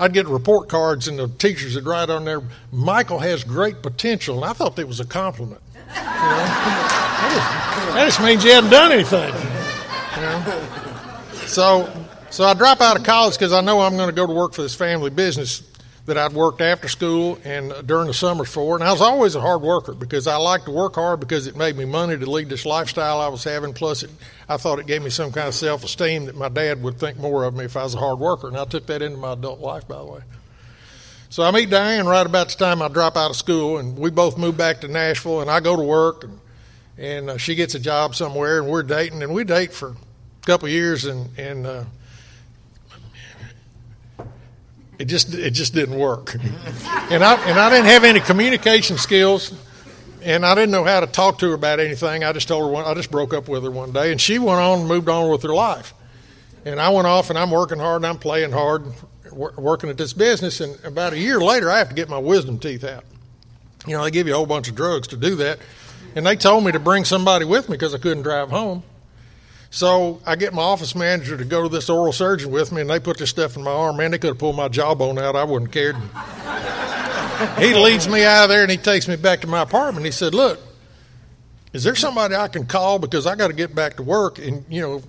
I'd 0.00 0.12
get 0.12 0.26
report 0.26 0.68
cards 0.68 1.06
and 1.06 1.16
the 1.16 1.28
teachers 1.28 1.76
would 1.76 1.86
write 1.86 2.10
on 2.10 2.24
there, 2.24 2.42
"Michael 2.72 3.20
has 3.20 3.44
great 3.44 3.80
potential," 3.80 4.42
and 4.42 4.44
I 4.44 4.52
thought 4.54 4.74
that 4.74 4.88
was 4.88 4.98
a 4.98 5.04
compliment. 5.04 5.60
You 5.74 5.80
know? 5.80 5.90
that, 5.94 7.30
just, 7.32 7.94
that 7.94 8.04
just 8.06 8.20
means 8.22 8.44
you 8.44 8.52
hadn't 8.52 8.70
done 8.70 8.90
anything. 8.90 9.32
You 10.16 10.22
know? 10.22 11.46
So, 11.46 12.06
so 12.30 12.44
I 12.44 12.54
drop 12.54 12.80
out 12.80 12.98
of 12.98 13.04
college 13.04 13.34
because 13.34 13.52
I 13.52 13.60
know 13.60 13.80
I'm 13.82 13.96
going 13.96 14.08
to 14.08 14.14
go 14.14 14.26
to 14.26 14.32
work 14.32 14.52
for 14.52 14.62
this 14.62 14.74
family 14.74 15.10
business 15.10 15.62
that 16.06 16.18
I'd 16.18 16.32
worked 16.32 16.60
after 16.60 16.86
school 16.88 17.38
and 17.44 17.72
during 17.86 18.08
the 18.08 18.14
summers 18.14 18.52
for. 18.52 18.74
And 18.74 18.84
I 18.84 18.92
was 18.92 19.00
always 19.00 19.34
a 19.34 19.40
hard 19.40 19.62
worker 19.62 19.94
because 19.94 20.26
I 20.26 20.36
liked 20.36 20.66
to 20.66 20.70
work 20.70 20.96
hard 20.96 21.18
because 21.18 21.46
it 21.46 21.56
made 21.56 21.76
me 21.76 21.86
money 21.86 22.18
to 22.18 22.30
lead 22.30 22.50
this 22.50 22.66
lifestyle 22.66 23.20
I 23.20 23.28
was 23.28 23.42
having. 23.42 23.72
Plus, 23.72 24.02
it, 24.02 24.10
I 24.48 24.58
thought 24.58 24.78
it 24.78 24.86
gave 24.86 25.02
me 25.02 25.08
some 25.08 25.32
kind 25.32 25.48
of 25.48 25.54
self 25.54 25.82
esteem 25.82 26.26
that 26.26 26.36
my 26.36 26.50
dad 26.50 26.82
would 26.82 26.98
think 26.98 27.18
more 27.18 27.44
of 27.44 27.54
me 27.54 27.64
if 27.64 27.76
I 27.76 27.84
was 27.84 27.94
a 27.94 27.98
hard 27.98 28.18
worker. 28.18 28.48
And 28.48 28.56
I 28.56 28.66
took 28.66 28.86
that 28.86 29.00
into 29.00 29.16
my 29.16 29.32
adult 29.32 29.60
life, 29.60 29.88
by 29.88 29.98
the 29.98 30.04
way. 30.04 30.20
So 31.30 31.42
I 31.42 31.50
meet 31.50 31.70
Diane 31.70 32.06
right 32.06 32.24
about 32.24 32.50
the 32.50 32.56
time 32.56 32.82
I 32.82 32.88
drop 32.88 33.16
out 33.16 33.30
of 33.30 33.36
school, 33.36 33.78
and 33.78 33.98
we 33.98 34.10
both 34.10 34.38
move 34.38 34.56
back 34.56 34.82
to 34.82 34.88
Nashville, 34.88 35.40
and 35.40 35.50
I 35.50 35.58
go 35.58 35.74
to 35.74 35.82
work, 35.82 36.22
and, 36.22 36.38
and 36.96 37.30
uh, 37.30 37.38
she 37.38 37.56
gets 37.56 37.74
a 37.74 37.80
job 37.80 38.14
somewhere, 38.14 38.60
and 38.60 38.68
we're 38.68 38.84
dating, 38.84 39.20
and 39.20 39.34
we 39.34 39.42
date 39.42 39.72
for 39.72 39.88
a 39.88 40.46
couple 40.46 40.68
years, 40.68 41.06
and, 41.06 41.36
and 41.36 41.66
uh, 41.66 41.84
it 44.98 45.06
just 45.06 45.34
it 45.34 45.50
just 45.50 45.74
didn't 45.74 45.98
work. 45.98 46.34
and 46.34 47.24
I 47.24 47.34
and 47.48 47.58
I 47.58 47.70
didn't 47.70 47.86
have 47.86 48.04
any 48.04 48.20
communication 48.20 48.98
skills, 48.98 49.52
and 50.22 50.44
I 50.44 50.54
didn't 50.54 50.70
know 50.70 50.84
how 50.84 51.00
to 51.00 51.06
talk 51.06 51.38
to 51.40 51.48
her 51.48 51.54
about 51.54 51.80
anything. 51.80 52.24
I 52.24 52.32
just 52.32 52.48
told 52.48 52.64
her 52.64 52.70
one, 52.70 52.84
I 52.84 52.94
just 52.94 53.10
broke 53.10 53.34
up 53.34 53.48
with 53.48 53.64
her 53.64 53.70
one 53.70 53.92
day, 53.92 54.12
and 54.12 54.20
she 54.20 54.38
went 54.38 54.60
on 54.60 54.80
and 54.80 54.88
moved 54.88 55.08
on 55.08 55.30
with 55.30 55.42
her 55.42 55.54
life. 55.54 55.94
And 56.64 56.80
I 56.80 56.88
went 56.88 57.06
off 57.06 57.30
and 57.30 57.38
I'm 57.38 57.50
working 57.50 57.78
hard 57.78 57.96
and 57.96 58.06
I'm 58.06 58.18
playing 58.18 58.52
hard, 58.52 58.84
working 59.32 59.90
at 59.90 59.98
this 59.98 60.12
business. 60.12 60.60
And 60.60 60.82
about 60.84 61.12
a 61.12 61.18
year 61.18 61.40
later, 61.40 61.70
I 61.70 61.78
have 61.78 61.90
to 61.90 61.94
get 61.94 62.08
my 62.08 62.18
wisdom 62.18 62.58
teeth 62.58 62.84
out. 62.84 63.04
You 63.86 63.96
know, 63.96 64.04
they 64.04 64.10
give 64.10 64.26
you 64.26 64.32
a 64.32 64.36
whole 64.36 64.46
bunch 64.46 64.68
of 64.68 64.74
drugs 64.74 65.08
to 65.08 65.16
do 65.16 65.34
that. 65.36 65.58
And 66.16 66.24
they 66.24 66.36
told 66.36 66.64
me 66.64 66.72
to 66.72 66.78
bring 66.78 67.04
somebody 67.04 67.44
with 67.44 67.68
me 67.68 67.74
because 67.74 67.94
I 67.94 67.98
couldn't 67.98 68.22
drive 68.22 68.50
home. 68.50 68.82
So 69.74 70.20
I 70.24 70.36
get 70.36 70.54
my 70.54 70.62
office 70.62 70.94
manager 70.94 71.36
to 71.36 71.44
go 71.44 71.64
to 71.64 71.68
this 71.68 71.90
oral 71.90 72.12
surgeon 72.12 72.52
with 72.52 72.70
me, 72.70 72.82
and 72.82 72.88
they 72.88 73.00
put 73.00 73.18
this 73.18 73.30
stuff 73.30 73.56
in 73.56 73.64
my 73.64 73.72
arm. 73.72 73.96
Man, 73.96 74.12
they 74.12 74.18
could 74.18 74.28
have 74.28 74.38
pulled 74.38 74.54
my 74.54 74.68
jawbone 74.68 75.18
out. 75.18 75.34
I 75.34 75.42
wouldn't 75.42 75.72
cared. 75.72 75.96
he 77.58 77.74
leads 77.74 78.06
me 78.06 78.22
out 78.22 78.44
of 78.44 78.50
there, 78.50 78.62
and 78.62 78.70
he 78.70 78.76
takes 78.76 79.08
me 79.08 79.16
back 79.16 79.40
to 79.40 79.48
my 79.48 79.62
apartment. 79.62 80.06
He 80.06 80.12
said, 80.12 80.32
"Look, 80.32 80.60
is 81.72 81.82
there 81.82 81.96
somebody 81.96 82.36
I 82.36 82.46
can 82.46 82.66
call 82.66 83.00
because 83.00 83.26
I 83.26 83.34
got 83.34 83.48
to 83.48 83.52
get 83.52 83.74
back 83.74 83.96
to 83.96 84.04
work, 84.04 84.38
and 84.38 84.64
you 84.68 84.80
know, 84.80 85.02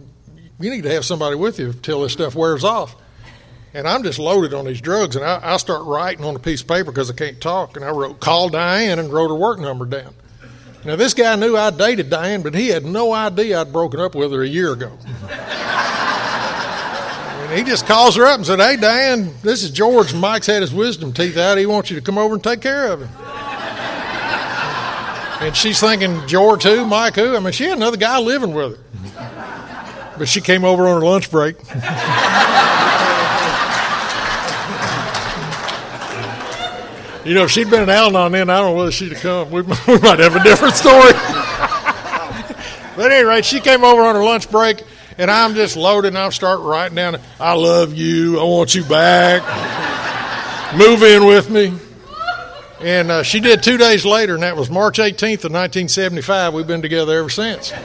you 0.59 0.71
need 0.71 0.81
to 0.81 0.91
have 0.91 1.05
somebody 1.05 1.35
with 1.35 1.59
you 1.59 1.67
until 1.67 2.01
this 2.01 2.13
stuff 2.13 2.33
wears 2.33 2.63
off." 2.63 2.95
And 3.75 3.87
I'm 3.87 4.01
just 4.01 4.17
loaded 4.17 4.55
on 4.55 4.65
these 4.65 4.81
drugs, 4.81 5.15
and 5.15 5.23
I, 5.23 5.41
I 5.43 5.57
start 5.57 5.83
writing 5.83 6.25
on 6.25 6.35
a 6.35 6.39
piece 6.39 6.63
of 6.63 6.67
paper 6.67 6.85
because 6.85 7.11
I 7.11 7.13
can't 7.13 7.39
talk, 7.39 7.75
and 7.75 7.85
I 7.85 7.91
wrote 7.91 8.19
"call 8.19 8.49
Diane" 8.49 8.97
and 8.97 9.13
wrote 9.13 9.27
her 9.27 9.35
work 9.35 9.59
number 9.59 9.85
down. 9.85 10.15
Now, 10.85 10.95
this 10.95 11.15
guy 11.15 11.35
knew 11.35 11.57
I 11.57 11.71
dated 11.71 12.11
Diane, 12.11 12.43
but 12.43 12.53
he 12.53 12.67
had 12.67 12.85
no 12.85 13.11
idea 13.11 13.59
I'd 13.59 13.73
broken 13.73 13.99
up 13.99 14.13
with 14.13 14.31
her 14.31 14.43
a 14.43 14.47
year 14.47 14.71
ago. 14.73 14.91
and 17.41 17.57
he 17.57 17.63
just 17.63 17.87
calls 17.87 18.15
her 18.17 18.25
up 18.25 18.37
and 18.37 18.45
said, 18.45 18.59
Hey, 18.59 18.75
Diane, 18.75 19.33
this 19.41 19.63
is 19.63 19.71
George. 19.71 20.13
Mike's 20.13 20.45
had 20.45 20.61
his 20.61 20.71
wisdom 20.71 21.11
teeth 21.11 21.37
out. 21.37 21.57
He 21.57 21.65
wants 21.65 21.89
you 21.89 21.95
to 21.95 22.03
come 22.03 22.19
over 22.19 22.35
and 22.35 22.43
take 22.43 22.61
care 22.61 22.91
of 22.91 23.01
him. 23.01 23.09
and 25.41 25.57
she's 25.57 25.79
thinking, 25.79 26.21
George 26.27 26.61
who? 26.63 26.85
Mike 26.85 27.15
who? 27.15 27.35
I 27.35 27.39
mean, 27.39 27.51
she 27.51 27.63
had 27.63 27.77
another 27.77 27.97
guy 27.97 28.19
living 28.19 28.53
with 28.53 28.77
her. 28.77 28.83
But 30.19 30.27
she 30.27 30.39
came 30.39 30.63
over 30.63 30.87
on 30.87 31.01
her 31.01 31.05
lunch 31.05 31.31
break. 31.31 31.57
You 37.25 37.33
know, 37.33 37.45
if 37.45 37.51
she'd 37.51 37.71
been 37.71 37.81
an 37.81 37.89
Al-Anon 37.89 38.31
then, 38.33 38.51
I 38.51 38.59
don't 38.59 38.73
know 38.73 38.77
whether 38.77 38.91
she'd 38.91 39.13
have 39.13 39.21
come. 39.21 39.49
We, 39.49 39.61
we 39.63 39.97
might 39.97 40.19
have 40.19 40.35
a 40.35 40.43
different 40.43 40.75
story. 40.75 41.11
but 42.95 43.11
anyway, 43.11 43.41
she 43.41 43.59
came 43.59 43.83
over 43.83 44.03
on 44.03 44.13
her 44.13 44.23
lunch 44.23 44.51
break, 44.51 44.83
and 45.17 45.31
I'm 45.31 45.55
just 45.55 45.75
loaded, 45.75 46.09
and 46.09 46.19
I'm 46.19 46.31
starting 46.31 46.63
writing 46.63 46.95
down, 46.95 47.19
I 47.39 47.53
love 47.53 47.95
you, 47.95 48.39
I 48.39 48.43
want 48.43 48.75
you 48.75 48.83
back, 48.83 49.41
move 50.77 51.01
in 51.01 51.25
with 51.25 51.49
me. 51.49 51.73
And 52.79 53.09
uh, 53.09 53.23
she 53.23 53.39
did 53.39 53.63
two 53.63 53.77
days 53.77 54.05
later, 54.05 54.35
and 54.35 54.43
that 54.43 54.55
was 54.55 54.69
March 54.69 54.99
18th 54.99 55.45
of 55.45 55.51
1975. 55.51 56.53
We've 56.53 56.67
been 56.67 56.83
together 56.83 57.17
ever 57.17 57.31
since. 57.31 57.71
And, 57.71 57.81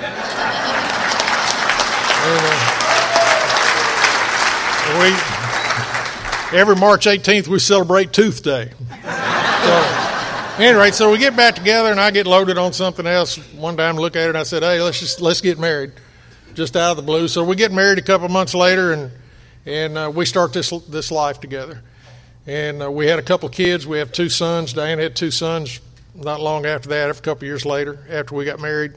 uh, 2.37 2.76
we, 5.00 6.59
every 6.59 6.76
March 6.76 7.06
18th, 7.06 7.49
we 7.49 7.59
celebrate 7.59 8.12
Tooth 8.12 8.42
Day. 8.42 8.73
So, 9.70 10.64
anyway, 10.64 10.90
so 10.90 11.12
we 11.12 11.18
get 11.18 11.36
back 11.36 11.54
together, 11.54 11.92
and 11.92 12.00
I 12.00 12.10
get 12.10 12.26
loaded 12.26 12.58
on 12.58 12.72
something 12.72 13.06
else. 13.06 13.36
One 13.52 13.76
time, 13.76 13.96
I 13.96 14.00
look 14.00 14.16
at 14.16 14.24
it, 14.24 14.30
and 14.30 14.38
I 14.38 14.42
said, 14.42 14.64
"Hey, 14.64 14.82
let's 14.82 14.98
just 14.98 15.20
let's 15.20 15.40
get 15.40 15.60
married," 15.60 15.92
just 16.54 16.74
out 16.74 16.90
of 16.90 16.96
the 16.96 17.04
blue. 17.04 17.28
So 17.28 17.44
we 17.44 17.54
get 17.54 17.70
married 17.70 17.98
a 17.98 18.02
couple 18.02 18.28
months 18.28 18.52
later, 18.52 18.92
and 18.92 19.12
and 19.66 19.96
uh, 19.96 20.10
we 20.12 20.24
start 20.24 20.52
this 20.52 20.70
this 20.88 21.12
life 21.12 21.38
together. 21.38 21.82
And 22.48 22.82
uh, 22.82 22.90
we 22.90 23.06
had 23.06 23.20
a 23.20 23.22
couple 23.22 23.48
kids. 23.48 23.86
We 23.86 23.98
have 23.98 24.10
two 24.10 24.28
sons. 24.28 24.72
Diane 24.72 24.98
had 24.98 25.14
two 25.14 25.30
sons 25.30 25.78
not 26.16 26.40
long 26.40 26.66
after 26.66 26.88
that, 26.88 27.10
a 27.10 27.14
couple 27.14 27.44
years 27.44 27.64
later, 27.64 28.04
after 28.10 28.34
we 28.34 28.44
got 28.44 28.58
married. 28.58 28.94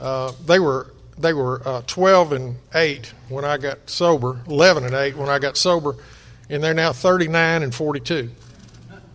Uh, 0.00 0.32
they 0.46 0.58
were 0.58 0.90
they 1.18 1.34
were 1.34 1.60
uh, 1.68 1.82
12 1.86 2.32
and 2.32 2.56
8 2.74 3.12
when 3.28 3.44
I 3.44 3.58
got 3.58 3.90
sober, 3.90 4.40
11 4.46 4.84
and 4.84 4.94
8 4.94 5.18
when 5.18 5.28
I 5.28 5.38
got 5.38 5.58
sober, 5.58 5.96
and 6.48 6.64
they're 6.64 6.72
now 6.72 6.94
39 6.94 7.62
and 7.62 7.74
42. 7.74 8.30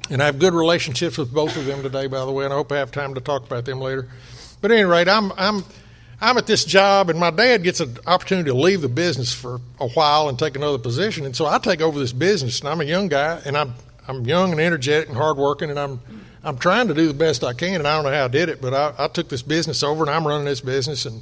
And 0.09 0.21
I 0.21 0.25
have 0.25 0.39
good 0.39 0.53
relationships 0.53 1.17
with 1.17 1.31
both 1.31 1.55
of 1.55 1.65
them 1.65 1.83
today, 1.83 2.07
by 2.07 2.25
the 2.25 2.31
way, 2.31 2.45
and 2.45 2.53
I 2.53 2.57
hope 2.57 2.71
I 2.71 2.77
have 2.77 2.91
time 2.91 3.13
to 3.13 3.21
talk 3.21 3.45
about 3.45 3.65
them 3.65 3.79
later. 3.79 4.07
But 4.61 4.71
at 4.71 4.77
any 4.77 4.85
rate, 4.85 5.07
I'm 5.07 5.31
I'm 5.37 5.63
I'm 6.21 6.37
at 6.37 6.47
this 6.47 6.65
job, 6.65 7.09
and 7.09 7.19
my 7.19 7.31
dad 7.31 7.63
gets 7.63 7.79
an 7.79 7.97
opportunity 8.05 8.49
to 8.49 8.57
leave 8.57 8.81
the 8.81 8.89
business 8.89 9.33
for 9.33 9.61
a 9.79 9.87
while 9.89 10.27
and 10.27 10.37
take 10.37 10.55
another 10.55 10.77
position, 10.77 11.25
and 11.25 11.35
so 11.35 11.45
I 11.45 11.59
take 11.59 11.81
over 11.81 11.97
this 11.99 12.11
business. 12.11 12.59
And 12.59 12.69
I'm 12.69 12.81
a 12.81 12.85
young 12.85 13.07
guy, 13.07 13.41
and 13.45 13.55
I'm 13.55 13.73
I'm 14.07 14.25
young 14.25 14.51
and 14.51 14.59
energetic 14.59 15.07
and 15.09 15.17
hardworking, 15.17 15.69
and 15.69 15.79
I'm 15.79 16.01
I'm 16.43 16.57
trying 16.57 16.87
to 16.87 16.93
do 16.93 17.07
the 17.07 17.13
best 17.13 17.43
I 17.43 17.53
can. 17.53 17.75
And 17.75 17.87
I 17.87 17.95
don't 17.95 18.05
know 18.05 18.17
how 18.17 18.25
I 18.25 18.29
did 18.29 18.49
it, 18.49 18.61
but 18.61 18.73
I, 18.73 19.05
I 19.05 19.07
took 19.07 19.29
this 19.29 19.43
business 19.43 19.83
over, 19.83 20.03
and 20.03 20.09
I'm 20.09 20.27
running 20.27 20.45
this 20.45 20.61
business, 20.61 21.05
and 21.05 21.21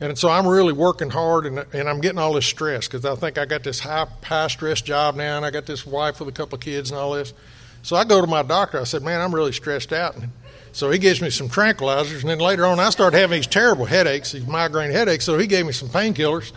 and 0.00 0.16
so 0.16 0.30
I'm 0.30 0.46
really 0.46 0.72
working 0.72 1.10
hard, 1.10 1.46
and 1.46 1.58
and 1.74 1.88
I'm 1.88 2.00
getting 2.00 2.18
all 2.18 2.32
this 2.32 2.46
stress 2.46 2.86
because 2.86 3.04
I 3.04 3.16
think 3.16 3.36
I 3.36 3.44
got 3.44 3.64
this 3.64 3.80
high 3.80 4.06
high 4.22 4.46
stress 4.46 4.80
job 4.80 5.16
now, 5.16 5.36
and 5.36 5.44
I 5.44 5.50
got 5.50 5.66
this 5.66 5.84
wife 5.84 6.20
with 6.20 6.28
a 6.28 6.32
couple 6.32 6.54
of 6.54 6.62
kids 6.62 6.92
and 6.92 6.98
all 6.98 7.12
this. 7.12 7.34
So 7.82 7.96
I 7.96 8.04
go 8.04 8.20
to 8.20 8.26
my 8.26 8.42
doctor. 8.42 8.80
I 8.80 8.84
said, 8.84 9.02
"Man, 9.02 9.20
I'm 9.20 9.34
really 9.34 9.52
stressed 9.52 9.92
out." 9.92 10.16
And 10.16 10.30
so 10.72 10.90
he 10.90 10.98
gives 10.98 11.20
me 11.20 11.30
some 11.30 11.48
tranquilizers, 11.48 12.20
and 12.20 12.30
then 12.30 12.38
later 12.38 12.64
on, 12.64 12.78
I 12.78 12.90
started 12.90 13.18
having 13.18 13.38
these 13.38 13.46
terrible 13.46 13.86
headaches, 13.86 14.32
these 14.32 14.46
migraine 14.46 14.92
headaches. 14.92 15.24
So 15.24 15.38
he 15.38 15.46
gave 15.46 15.66
me 15.66 15.72
some 15.72 15.88
painkillers, 15.88 16.52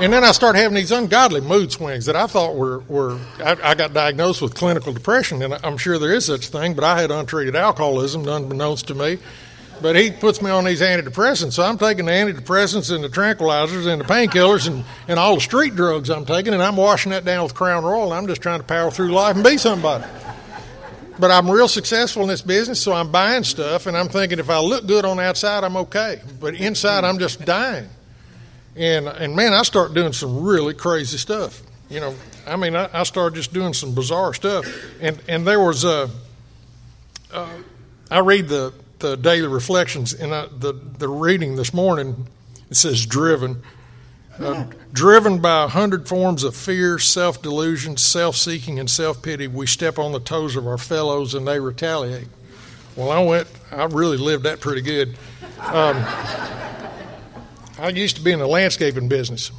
and 0.00 0.12
then 0.12 0.22
I 0.22 0.32
started 0.32 0.58
having 0.58 0.76
these 0.76 0.92
ungodly 0.92 1.40
mood 1.40 1.72
swings 1.72 2.06
that 2.06 2.16
I 2.16 2.26
thought 2.26 2.54
were 2.54 2.80
were. 2.80 3.18
I, 3.38 3.56
I, 3.62 3.74
got 3.74 3.94
diagnosed 3.94 4.42
with 4.42 4.54
clinical 4.54 4.92
depression, 4.92 5.42
and 5.42 5.54
I'm 5.64 5.76
sure 5.76 5.98
there 5.98 6.12
is 6.12 6.26
such 6.26 6.48
a 6.48 6.50
thing, 6.50 6.74
but 6.74 6.84
I 6.84 7.00
had 7.00 7.10
untreated 7.10 7.56
alcoholism, 7.56 8.28
unbeknownst 8.28 8.86
to 8.88 8.94
me. 8.94 9.18
But 9.80 9.94
he 9.94 10.10
puts 10.10 10.42
me 10.42 10.50
on 10.50 10.64
these 10.64 10.80
antidepressants, 10.80 11.52
so 11.52 11.62
I'm 11.62 11.78
taking 11.78 12.06
the 12.06 12.12
antidepressants 12.12 12.92
and 12.92 13.04
the 13.04 13.08
tranquilizers 13.08 13.86
and 13.86 14.00
the 14.00 14.04
painkillers 14.04 14.66
and, 14.66 14.84
and 15.06 15.18
all 15.18 15.36
the 15.36 15.40
street 15.40 15.76
drugs 15.76 16.10
I'm 16.10 16.24
taking, 16.24 16.52
and 16.52 16.62
I'm 16.62 16.76
washing 16.76 17.10
that 17.10 17.24
down 17.24 17.44
with 17.44 17.54
Crown 17.54 17.84
Royal. 17.84 18.12
I'm 18.12 18.26
just 18.26 18.42
trying 18.42 18.60
to 18.60 18.66
power 18.66 18.90
through 18.90 19.12
life 19.12 19.36
and 19.36 19.44
be 19.44 19.56
somebody. 19.56 20.04
But 21.18 21.30
I'm 21.30 21.50
real 21.50 21.68
successful 21.68 22.22
in 22.22 22.28
this 22.28 22.42
business, 22.42 22.80
so 22.80 22.92
I'm 22.92 23.10
buying 23.10 23.44
stuff, 23.44 23.86
and 23.86 23.96
I'm 23.96 24.08
thinking 24.08 24.38
if 24.38 24.50
I 24.50 24.60
look 24.60 24.86
good 24.86 25.04
on 25.04 25.16
the 25.16 25.24
outside, 25.24 25.64
I'm 25.64 25.76
okay. 25.76 26.20
But 26.40 26.54
inside, 26.54 27.04
I'm 27.04 27.18
just 27.18 27.44
dying. 27.44 27.88
And 28.76 29.08
and 29.08 29.34
man, 29.34 29.52
I 29.52 29.62
start 29.62 29.94
doing 29.94 30.12
some 30.12 30.44
really 30.44 30.74
crazy 30.74 31.18
stuff. 31.18 31.62
You 31.90 32.00
know, 32.00 32.14
I 32.46 32.56
mean, 32.56 32.76
I, 32.76 32.88
I 32.92 33.02
started 33.02 33.34
just 33.34 33.52
doing 33.52 33.74
some 33.74 33.94
bizarre 33.94 34.34
stuff. 34.34 34.66
And 35.00 35.20
and 35.28 35.46
there 35.46 35.58
was 35.58 35.84
a. 35.84 36.08
Uh, 37.32 37.48
I 38.10 38.20
read 38.20 38.48
the 38.48 38.72
the 38.98 39.16
daily 39.16 39.48
reflections 39.48 40.12
in 40.12 40.30
the 40.30 40.78
the 40.98 41.08
reading 41.08 41.56
this 41.56 41.72
morning. 41.72 42.26
It 42.70 42.76
says 42.76 43.06
driven. 43.06 43.62
Uh, 44.38 44.66
driven 44.92 45.40
by 45.40 45.64
a 45.64 45.68
hundred 45.68 46.06
forms 46.06 46.44
of 46.44 46.54
fear, 46.54 46.98
self 46.98 47.42
delusion, 47.42 47.96
self 47.96 48.36
seeking, 48.36 48.78
and 48.78 48.88
self 48.88 49.20
pity, 49.20 49.48
we 49.48 49.66
step 49.66 49.98
on 49.98 50.12
the 50.12 50.20
toes 50.20 50.54
of 50.54 50.66
our 50.66 50.78
fellows 50.78 51.34
and 51.34 51.46
they 51.46 51.58
retaliate. 51.58 52.28
Well, 52.94 53.10
I 53.10 53.20
went, 53.20 53.48
I 53.72 53.84
really 53.84 54.16
lived 54.16 54.44
that 54.44 54.60
pretty 54.60 54.82
good. 54.82 55.16
Um, 55.58 55.96
I 57.80 57.90
used 57.92 58.16
to 58.16 58.22
be 58.22 58.32
in 58.32 58.38
the 58.38 58.46
landscaping 58.46 59.08
business. 59.08 59.50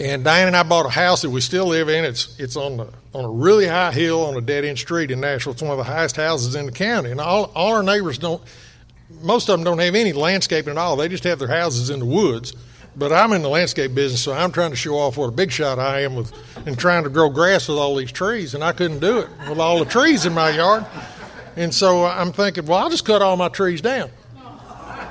And 0.00 0.22
Diane 0.22 0.48
and 0.48 0.56
I 0.56 0.62
bought 0.62 0.86
a 0.86 0.90
house 0.90 1.22
that 1.22 1.30
we 1.30 1.40
still 1.40 1.66
live 1.66 1.88
in. 1.88 2.04
It's 2.04 2.38
it's 2.38 2.56
on 2.56 2.76
the 2.76 2.92
on 3.12 3.24
a 3.24 3.30
really 3.30 3.66
high 3.66 3.92
hill 3.92 4.26
on 4.26 4.36
a 4.36 4.40
dead 4.40 4.64
end 4.64 4.78
street 4.78 5.10
in 5.10 5.20
Nashville. 5.20 5.52
It's 5.52 5.62
one 5.62 5.72
of 5.72 5.78
the 5.78 5.84
highest 5.84 6.16
houses 6.16 6.54
in 6.54 6.66
the 6.66 6.72
county. 6.72 7.10
And 7.10 7.20
all 7.20 7.50
all 7.54 7.74
our 7.74 7.82
neighbors 7.82 8.18
don't 8.18 8.42
most 9.22 9.48
of 9.48 9.58
them 9.58 9.64
don't 9.64 9.78
have 9.78 9.94
any 9.94 10.12
landscaping 10.12 10.72
at 10.72 10.78
all. 10.78 10.96
They 10.96 11.08
just 11.08 11.24
have 11.24 11.38
their 11.38 11.48
houses 11.48 11.90
in 11.90 12.00
the 12.00 12.06
woods. 12.06 12.52
But 12.96 13.12
I'm 13.12 13.32
in 13.32 13.42
the 13.42 13.48
landscape 13.48 13.94
business, 13.94 14.20
so 14.20 14.32
I'm 14.32 14.50
trying 14.50 14.70
to 14.70 14.76
show 14.76 14.96
off 14.96 15.16
what 15.16 15.28
a 15.28 15.32
big 15.32 15.52
shot 15.52 15.78
I 15.78 16.00
am 16.00 16.16
with 16.16 16.32
and 16.66 16.76
trying 16.76 17.04
to 17.04 17.10
grow 17.10 17.28
grass 17.28 17.68
with 17.68 17.78
all 17.78 17.94
these 17.94 18.10
trees, 18.10 18.54
and 18.54 18.64
I 18.64 18.72
couldn't 18.72 18.98
do 18.98 19.18
it 19.18 19.28
with 19.48 19.60
all 19.60 19.78
the 19.78 19.84
trees 19.84 20.26
in 20.26 20.34
my 20.34 20.50
yard. 20.50 20.84
And 21.54 21.72
so 21.72 22.04
I'm 22.04 22.32
thinking, 22.32 22.66
well, 22.66 22.78
I'll 22.78 22.90
just 22.90 23.04
cut 23.04 23.22
all 23.22 23.36
my 23.36 23.48
trees 23.48 23.80
down. 23.80 24.10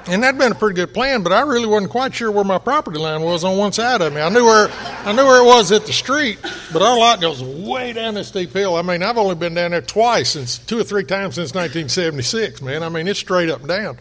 And 0.09 0.23
that'd 0.23 0.39
been 0.39 0.53
a 0.53 0.55
pretty 0.55 0.75
good 0.75 0.93
plan, 0.93 1.21
but 1.21 1.33
I 1.33 1.41
really 1.41 1.67
wasn't 1.67 1.91
quite 1.91 2.15
sure 2.15 2.31
where 2.31 2.45
my 2.45 2.57
property 2.57 2.97
line 2.97 3.21
was 3.21 3.43
on 3.43 3.57
one 3.57 3.73
side 3.73 4.01
of 4.01 4.13
me. 4.13 4.21
I 4.21 4.29
knew 4.29 4.45
where 4.45 4.69
I 4.71 5.11
knew 5.11 5.25
where 5.25 5.41
it 5.41 5.45
was 5.45 5.71
at 5.73 5.85
the 5.85 5.91
street, 5.91 6.39
but 6.71 6.81
our 6.81 6.97
lot 6.97 7.19
goes 7.19 7.43
way 7.43 7.91
down 7.91 8.13
this 8.13 8.29
steep 8.29 8.53
hill. 8.53 8.77
I 8.77 8.83
mean, 8.83 9.03
I've 9.03 9.17
only 9.17 9.35
been 9.35 9.53
down 9.53 9.71
there 9.71 9.81
twice 9.81 10.29
since 10.29 10.59
two 10.59 10.79
or 10.79 10.85
three 10.85 11.03
times 11.03 11.35
since 11.35 11.53
1976, 11.53 12.61
man. 12.61 12.83
I 12.83 12.89
mean, 12.89 13.07
it's 13.07 13.19
straight 13.19 13.49
up 13.49 13.59
and 13.59 13.67
down. 13.67 13.97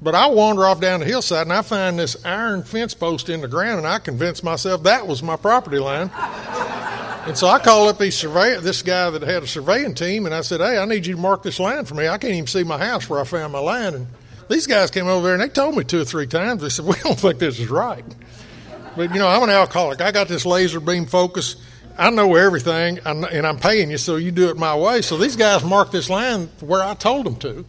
But 0.00 0.14
I 0.14 0.28
wander 0.28 0.64
off 0.66 0.80
down 0.80 1.00
the 1.00 1.06
hillside 1.06 1.46
and 1.46 1.52
I 1.52 1.62
find 1.62 1.98
this 1.98 2.24
iron 2.24 2.62
fence 2.62 2.94
post 2.94 3.28
in 3.28 3.40
the 3.40 3.48
ground, 3.48 3.78
and 3.78 3.86
I 3.88 3.98
convince 3.98 4.44
myself 4.44 4.84
that 4.84 5.06
was 5.06 5.20
my 5.20 5.36
property 5.36 5.80
line. 5.80 6.10
And 7.26 7.36
so 7.36 7.48
I 7.48 7.58
called 7.58 7.90
up 7.90 7.98
these 7.98 8.16
survey, 8.16 8.56
this 8.60 8.82
guy 8.82 9.10
that 9.10 9.22
had 9.22 9.42
a 9.42 9.46
surveying 9.46 9.94
team, 9.94 10.26
and 10.26 10.34
I 10.34 10.40
said, 10.40 10.60
"Hey, 10.60 10.78
I 10.78 10.84
need 10.84 11.06
you 11.06 11.16
to 11.16 11.20
mark 11.20 11.42
this 11.42 11.60
line 11.60 11.84
for 11.84 11.94
me. 11.94 12.08
I 12.08 12.18
can't 12.18 12.34
even 12.34 12.46
see 12.46 12.62
my 12.62 12.78
house 12.78 13.10
where 13.10 13.20
I 13.20 13.24
found 13.24 13.52
my 13.52 13.58
line." 13.58 13.94
And 13.94 14.06
these 14.50 14.66
guys 14.66 14.90
came 14.90 15.06
over 15.06 15.26
there 15.28 15.34
and 15.34 15.42
they 15.42 15.48
told 15.48 15.76
me 15.76 15.84
two 15.84 16.00
or 16.00 16.04
three 16.04 16.26
times. 16.26 16.60
They 16.60 16.68
said, 16.68 16.84
"We 16.86 16.96
don't 17.02 17.18
think 17.18 17.38
this 17.38 17.58
is 17.58 17.68
right." 17.68 18.04
But 18.96 19.14
you 19.14 19.20
know, 19.20 19.28
I'm 19.28 19.42
an 19.42 19.50
alcoholic. 19.50 20.00
I 20.00 20.10
got 20.10 20.28
this 20.28 20.44
laser 20.44 20.80
beam 20.80 21.06
focus. 21.06 21.56
I 21.96 22.10
know 22.10 22.34
everything, 22.34 22.98
and 23.04 23.46
I'm 23.46 23.58
paying 23.58 23.90
you, 23.90 23.98
so 23.98 24.16
you 24.16 24.30
do 24.30 24.48
it 24.48 24.56
my 24.56 24.74
way. 24.74 25.02
So 25.02 25.18
these 25.18 25.36
guys 25.36 25.62
marked 25.62 25.92
this 25.92 26.08
line 26.08 26.48
where 26.60 26.82
I 26.82 26.94
told 26.94 27.26
them 27.26 27.36
to. 27.36 27.64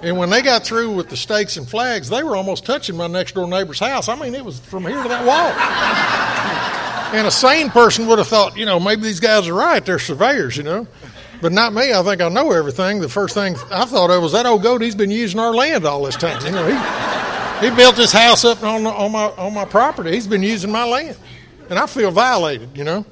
And 0.00 0.18
when 0.18 0.30
they 0.30 0.42
got 0.42 0.64
through 0.64 0.94
with 0.94 1.08
the 1.08 1.16
stakes 1.16 1.56
and 1.56 1.68
flags, 1.68 2.08
they 2.08 2.22
were 2.22 2.36
almost 2.36 2.64
touching 2.66 2.96
my 2.96 3.06
next 3.06 3.34
door 3.34 3.46
neighbor's 3.46 3.78
house. 3.78 4.08
I 4.08 4.14
mean, 4.16 4.34
it 4.34 4.44
was 4.44 4.60
from 4.60 4.84
here 4.84 5.02
to 5.02 5.08
that 5.08 5.24
wall. 5.26 5.50
and 7.18 7.26
a 7.26 7.30
sane 7.30 7.70
person 7.70 8.06
would 8.06 8.18
have 8.18 8.28
thought, 8.28 8.56
you 8.56 8.66
know, 8.66 8.80
maybe 8.80 9.02
these 9.02 9.20
guys 9.20 9.48
are 9.48 9.54
right. 9.54 9.84
They're 9.84 9.98
surveyors, 9.98 10.56
you 10.56 10.62
know. 10.62 10.86
But 11.40 11.52
not 11.52 11.72
me. 11.72 11.92
I 11.92 12.02
think 12.02 12.20
I 12.20 12.28
know 12.28 12.52
everything. 12.52 13.00
The 13.00 13.08
first 13.08 13.34
thing 13.34 13.56
I 13.70 13.84
thought 13.84 14.10
of 14.10 14.22
was 14.22 14.32
that 14.32 14.46
old 14.46 14.62
goat. 14.62 14.82
He's 14.82 14.94
been 14.94 15.10
using 15.10 15.38
our 15.40 15.54
land 15.54 15.84
all 15.84 16.02
this 16.04 16.16
time. 16.16 16.44
You 16.44 16.52
know, 16.52 16.66
he 16.66 17.68
he 17.68 17.74
built 17.76 17.96
his 17.96 18.12
house 18.12 18.44
up 18.44 18.62
on 18.62 18.86
on 18.86 19.12
my 19.12 19.24
on 19.36 19.54
my 19.54 19.64
property. 19.64 20.12
He's 20.12 20.26
been 20.26 20.42
using 20.42 20.70
my 20.70 20.84
land, 20.84 21.16
and 21.68 21.78
I 21.78 21.86
feel 21.86 22.10
violated. 22.10 22.76
You 22.76 22.84
know. 22.84 23.04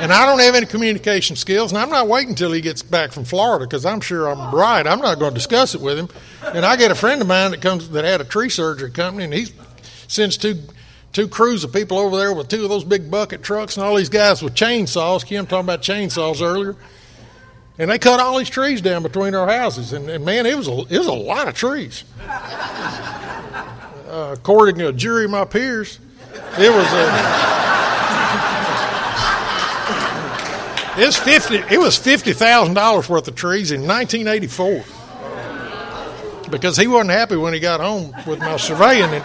And 0.00 0.12
I 0.14 0.24
don't 0.24 0.38
have 0.38 0.54
any 0.54 0.64
communication 0.64 1.36
skills, 1.36 1.72
and 1.72 1.78
I'm 1.78 1.90
not 1.90 2.08
waiting 2.08 2.30
until 2.30 2.52
he 2.52 2.62
gets 2.62 2.82
back 2.82 3.12
from 3.12 3.24
Florida 3.24 3.66
because 3.66 3.84
I'm 3.84 4.00
sure 4.00 4.28
I'm 4.28 4.54
right. 4.54 4.86
I'm 4.86 5.00
not 5.00 5.18
going 5.18 5.32
to 5.32 5.34
discuss 5.34 5.74
it 5.74 5.80
with 5.82 5.98
him. 5.98 6.08
And 6.54 6.64
I 6.64 6.76
get 6.76 6.90
a 6.90 6.94
friend 6.94 7.20
of 7.20 7.28
mine 7.28 7.50
that 7.50 7.60
comes 7.60 7.90
that 7.90 8.06
had 8.06 8.22
a 8.22 8.24
tree 8.24 8.48
surgery 8.48 8.90
company, 8.90 9.24
and 9.24 9.34
he 9.34 9.48
sends 10.08 10.38
two 10.38 10.58
two 11.12 11.28
crews 11.28 11.64
of 11.64 11.72
people 11.72 11.98
over 11.98 12.16
there 12.16 12.32
with 12.32 12.48
two 12.48 12.62
of 12.62 12.68
those 12.68 12.84
big 12.84 13.10
bucket 13.10 13.42
trucks 13.42 13.76
and 13.76 13.84
all 13.84 13.96
these 13.96 14.08
guys 14.08 14.42
with 14.42 14.54
chainsaws. 14.54 15.24
Kim 15.24 15.46
talking 15.46 15.66
about 15.66 15.82
chainsaws 15.82 16.40
earlier. 16.42 16.76
And 17.78 17.90
they 17.90 17.98
cut 17.98 18.20
all 18.20 18.38
these 18.38 18.50
trees 18.50 18.80
down 18.82 19.02
between 19.02 19.34
our 19.34 19.48
houses, 19.48 19.94
and, 19.94 20.10
and 20.10 20.22
man, 20.24 20.44
it 20.44 20.56
was 20.56 20.68
a 20.68 20.80
it 20.90 20.98
was 20.98 21.06
a 21.06 21.12
lot 21.12 21.48
of 21.48 21.54
trees. 21.54 22.04
Uh, 24.10 24.32
according 24.32 24.74
to 24.76 24.88
a 24.88 24.92
jury 24.92 25.26
of 25.26 25.30
my 25.30 25.44
peers, 25.44 26.00
it 26.58 26.68
was 26.68 26.92
a 26.92 27.06
It's 31.06 31.16
fifty. 31.16 31.62
It 31.72 31.78
was 31.78 31.96
fifty 31.96 32.32
thousand 32.32 32.74
dollars 32.74 33.08
worth 33.08 33.28
of 33.28 33.36
trees 33.36 33.70
in 33.70 33.86
1984 33.86 34.84
because 36.50 36.76
he 36.76 36.88
wasn't 36.88 37.10
happy 37.10 37.36
when 37.36 37.54
he 37.54 37.60
got 37.60 37.80
home 37.80 38.12
with 38.26 38.40
my 38.40 38.56
surveying, 38.56 39.04
and, 39.04 39.24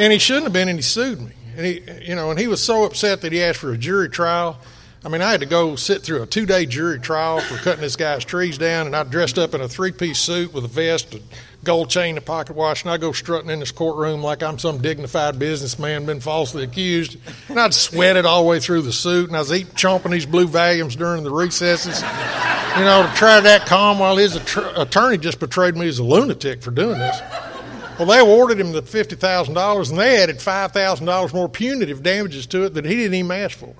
and 0.00 0.12
he 0.12 0.18
shouldn't 0.18 0.44
have 0.44 0.52
been, 0.52 0.68
and 0.68 0.78
he 0.78 0.82
sued 0.82 1.20
me. 1.20 1.32
And 1.56 1.66
he, 1.66 1.82
you 2.02 2.14
know, 2.14 2.30
and 2.30 2.38
he 2.38 2.46
was 2.46 2.62
so 2.62 2.84
upset 2.84 3.20
that 3.20 3.32
he 3.32 3.42
asked 3.42 3.58
for 3.58 3.72
a 3.72 3.78
jury 3.78 4.08
trial. 4.08 4.58
I 5.04 5.08
mean, 5.08 5.22
I 5.22 5.30
had 5.30 5.40
to 5.40 5.46
go 5.46 5.76
sit 5.76 6.02
through 6.02 6.22
a 6.22 6.26
two-day 6.26 6.66
jury 6.66 6.98
trial 7.00 7.40
for 7.40 7.56
cutting 7.56 7.80
this 7.80 7.96
guy's 7.96 8.24
trees 8.24 8.58
down, 8.58 8.86
and 8.86 8.94
I 8.94 9.02
dressed 9.02 9.38
up 9.38 9.54
in 9.54 9.60
a 9.60 9.68
three-piece 9.68 10.18
suit 10.18 10.52
with 10.52 10.64
a 10.64 10.68
vest, 10.68 11.14
a 11.14 11.20
gold 11.64 11.88
chain, 11.88 12.18
a 12.18 12.20
pocket 12.20 12.54
watch, 12.54 12.82
and 12.82 12.90
I 12.90 12.98
go 12.98 13.12
strutting 13.12 13.50
in 13.50 13.60
this 13.60 13.72
courtroom 13.72 14.22
like 14.22 14.42
I'm 14.42 14.58
some 14.58 14.82
dignified 14.82 15.38
businessman 15.38 16.04
been 16.06 16.20
falsely 16.20 16.64
accused. 16.64 17.16
And 17.48 17.58
I'd 17.58 17.72
sweated 17.72 18.26
all 18.26 18.42
the 18.42 18.48
way 18.48 18.60
through 18.60 18.82
the 18.82 18.92
suit, 18.92 19.28
and 19.28 19.36
I 19.36 19.40
was 19.40 19.52
eating, 19.52 19.72
chomping 19.72 20.10
these 20.10 20.26
blue 20.26 20.46
Valiums 20.46 20.96
during 20.96 21.24
the 21.24 21.30
recesses, 21.30 22.02
you 22.76 22.84
know, 22.84 23.06
to 23.06 23.12
try 23.16 23.40
to 23.40 23.48
act 23.50 23.66
calm 23.66 23.98
while 23.98 24.16
his 24.16 24.36
attorney 24.36 25.16
just 25.18 25.40
betrayed 25.40 25.76
me 25.76 25.88
as 25.88 25.98
a 25.98 26.04
lunatic 26.04 26.62
for 26.62 26.70
doing 26.70 26.98
this. 26.98 27.20
Well, 28.00 28.08
they 28.08 28.18
awarded 28.18 28.58
him 28.58 28.72
the 28.72 28.80
fifty 28.80 29.14
thousand 29.14 29.52
dollars, 29.52 29.90
and 29.90 30.00
they 30.00 30.22
added 30.22 30.40
five 30.40 30.72
thousand 30.72 31.04
dollars 31.04 31.34
more 31.34 31.50
punitive 31.50 32.02
damages 32.02 32.46
to 32.46 32.64
it 32.64 32.72
that 32.72 32.86
he 32.86 32.96
didn't 32.96 33.12
even 33.12 33.30
ask 33.30 33.58
for. 33.58 33.74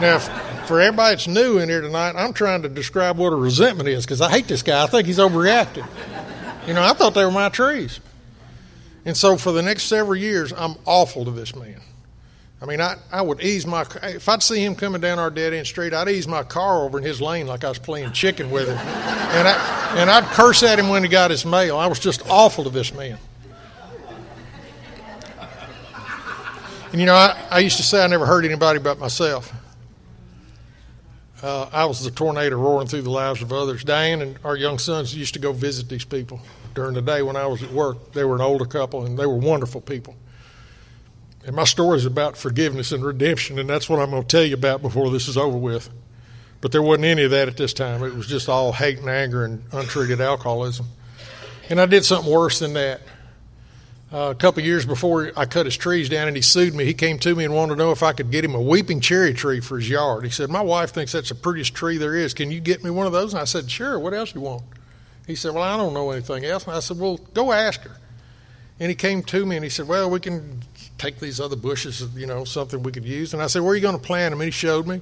Now, 0.00 0.18
for 0.66 0.80
everybody 0.80 1.14
that's 1.14 1.28
new 1.28 1.58
in 1.58 1.68
here 1.68 1.80
tonight, 1.80 2.16
I'm 2.16 2.32
trying 2.32 2.62
to 2.62 2.68
describe 2.68 3.16
what 3.16 3.32
a 3.32 3.36
resentment 3.36 3.88
is 3.88 4.04
because 4.04 4.20
I 4.20 4.28
hate 4.28 4.48
this 4.48 4.62
guy. 4.62 4.82
I 4.82 4.88
think 4.88 5.06
he's 5.06 5.20
overreacted. 5.20 5.86
You 6.66 6.74
know, 6.74 6.82
I 6.82 6.94
thought 6.94 7.14
they 7.14 7.24
were 7.24 7.30
my 7.30 7.48
trees. 7.48 8.00
And 9.04 9.16
so 9.16 9.36
for 9.36 9.52
the 9.52 9.62
next 9.62 9.84
several 9.84 10.16
years, 10.16 10.52
I'm 10.52 10.74
awful 10.84 11.24
to 11.24 11.30
this 11.30 11.54
man. 11.54 11.80
I 12.60 12.66
mean, 12.66 12.80
I, 12.80 12.96
I 13.12 13.22
would 13.22 13.40
ease 13.40 13.66
my 13.66 13.86
if 14.02 14.28
I'd 14.28 14.42
see 14.42 14.64
him 14.64 14.74
coming 14.74 15.00
down 15.00 15.20
our 15.20 15.30
dead 15.30 15.52
end 15.54 15.66
street, 15.66 15.94
I'd 15.94 16.08
ease 16.08 16.26
my 16.26 16.42
car 16.42 16.84
over 16.84 16.98
in 16.98 17.04
his 17.04 17.20
lane 17.20 17.46
like 17.46 17.62
I 17.62 17.68
was 17.68 17.78
playing 17.78 18.12
chicken 18.12 18.50
with 18.50 18.66
him, 18.66 18.76
and 18.76 19.46
I 19.46 19.94
and 19.96 20.10
I'd 20.10 20.24
curse 20.24 20.64
at 20.64 20.78
him 20.78 20.88
when 20.88 21.04
he 21.04 21.08
got 21.08 21.30
his 21.30 21.44
mail. 21.44 21.78
I 21.78 21.86
was 21.86 22.00
just 22.00 22.28
awful 22.28 22.64
to 22.64 22.70
this 22.70 22.92
man. 22.92 23.18
And 26.90 27.00
you 27.00 27.06
know, 27.06 27.14
I, 27.14 27.40
I 27.50 27.58
used 27.60 27.76
to 27.76 27.82
say 27.82 28.02
I 28.02 28.06
never 28.06 28.26
hurt 28.26 28.44
anybody 28.44 28.78
but 28.78 28.98
myself. 28.98 29.52
Uh, 31.42 31.68
I 31.72 31.84
was 31.84 32.02
the 32.02 32.10
tornado 32.10 32.56
roaring 32.56 32.88
through 32.88 33.02
the 33.02 33.10
lives 33.10 33.42
of 33.42 33.52
others. 33.52 33.84
Diane 33.84 34.22
and 34.22 34.38
our 34.42 34.56
young 34.56 34.78
sons 34.78 35.14
used 35.14 35.34
to 35.34 35.40
go 35.40 35.52
visit 35.52 35.88
these 35.88 36.04
people 36.04 36.40
during 36.74 36.94
the 36.94 37.02
day 37.02 37.22
when 37.22 37.36
I 37.36 37.46
was 37.46 37.62
at 37.62 37.70
work. 37.70 38.12
They 38.12 38.24
were 38.24 38.34
an 38.34 38.40
older 38.40 38.64
couple, 38.64 39.04
and 39.04 39.16
they 39.16 39.26
were 39.26 39.36
wonderful 39.36 39.80
people. 39.80 40.16
And 41.46 41.54
my 41.54 41.64
story 41.64 41.96
is 41.96 42.04
about 42.04 42.36
forgiveness 42.36 42.92
and 42.92 43.04
redemption, 43.04 43.58
and 43.58 43.68
that's 43.68 43.88
what 43.88 44.00
I'm 44.00 44.10
going 44.10 44.22
to 44.22 44.28
tell 44.28 44.44
you 44.44 44.54
about 44.54 44.82
before 44.82 45.10
this 45.10 45.28
is 45.28 45.36
over 45.36 45.56
with. 45.56 45.88
But 46.60 46.72
there 46.72 46.82
wasn't 46.82 47.06
any 47.06 47.22
of 47.24 47.30
that 47.30 47.48
at 47.48 47.56
this 47.56 47.72
time. 47.72 48.02
It 48.02 48.14
was 48.14 48.26
just 48.26 48.48
all 48.48 48.72
hate 48.72 48.98
and 48.98 49.08
anger 49.08 49.44
and 49.44 49.62
untreated 49.72 50.20
alcoholism. 50.20 50.86
And 51.70 51.80
I 51.80 51.86
did 51.86 52.04
something 52.04 52.30
worse 52.30 52.58
than 52.58 52.72
that. 52.72 53.00
Uh, 54.10 54.30
a 54.30 54.34
couple 54.34 54.62
years 54.62 54.86
before 54.86 55.32
I 55.36 55.44
cut 55.44 55.66
his 55.66 55.76
trees 55.76 56.08
down 56.08 56.28
and 56.28 56.36
he 56.36 56.42
sued 56.42 56.74
me, 56.74 56.86
he 56.86 56.94
came 56.94 57.18
to 57.18 57.34
me 57.34 57.44
and 57.44 57.54
wanted 57.54 57.74
to 57.74 57.78
know 57.78 57.92
if 57.92 58.02
I 58.02 58.14
could 58.14 58.30
get 58.30 58.42
him 58.42 58.54
a 58.54 58.60
weeping 58.60 59.00
cherry 59.00 59.34
tree 59.34 59.60
for 59.60 59.76
his 59.78 59.88
yard. 59.88 60.24
He 60.24 60.30
said, 60.30 60.48
My 60.48 60.62
wife 60.62 60.92
thinks 60.92 61.12
that's 61.12 61.28
the 61.28 61.34
prettiest 61.34 61.74
tree 61.74 61.98
there 61.98 62.16
is. 62.16 62.32
Can 62.32 62.50
you 62.50 62.58
get 62.58 62.82
me 62.82 62.88
one 62.88 63.06
of 63.06 63.12
those? 63.12 63.34
And 63.34 63.42
I 63.42 63.44
said, 63.44 63.70
Sure. 63.70 63.98
What 63.98 64.14
else 64.14 64.34
you 64.34 64.40
want? 64.40 64.62
He 65.26 65.34
said, 65.34 65.52
Well, 65.52 65.62
I 65.62 65.76
don't 65.76 65.92
know 65.92 66.10
anything 66.10 66.46
else. 66.46 66.66
And 66.66 66.74
I 66.74 66.80
said, 66.80 66.98
Well, 66.98 67.18
go 67.34 67.52
ask 67.52 67.82
her. 67.82 67.96
And 68.80 68.88
he 68.88 68.94
came 68.94 69.22
to 69.24 69.44
me 69.44 69.56
and 69.56 69.64
he 69.64 69.68
said, 69.68 69.86
Well, 69.86 70.08
we 70.08 70.20
can 70.20 70.62
take 70.98 71.20
these 71.20 71.40
other 71.40 71.56
bushes, 71.56 72.06
you 72.14 72.26
know, 72.26 72.44
something 72.44 72.82
we 72.82 72.92
could 72.92 73.04
use. 73.04 73.32
And 73.32 73.42
I 73.42 73.46
said, 73.46 73.62
Where 73.62 73.72
are 73.72 73.76
you 73.76 73.80
going 73.82 73.98
to 73.98 74.02
plant 74.04 74.32
them? 74.32 74.40
And 74.40 74.46
he 74.46 74.50
showed 74.50 74.86
me. 74.86 75.00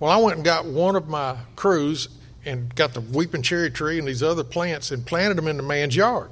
Well, 0.00 0.10
I 0.10 0.16
went 0.16 0.36
and 0.36 0.44
got 0.44 0.64
one 0.64 0.96
of 0.96 1.08
my 1.08 1.36
crews 1.56 2.08
and 2.44 2.74
got 2.74 2.94
the 2.94 3.00
weeping 3.00 3.42
cherry 3.42 3.70
tree 3.70 3.98
and 3.98 4.06
these 4.06 4.22
other 4.22 4.44
plants 4.44 4.90
and 4.90 5.06
planted 5.06 5.36
them 5.36 5.48
in 5.48 5.56
the 5.56 5.62
man's 5.62 5.96
yard. 5.96 6.30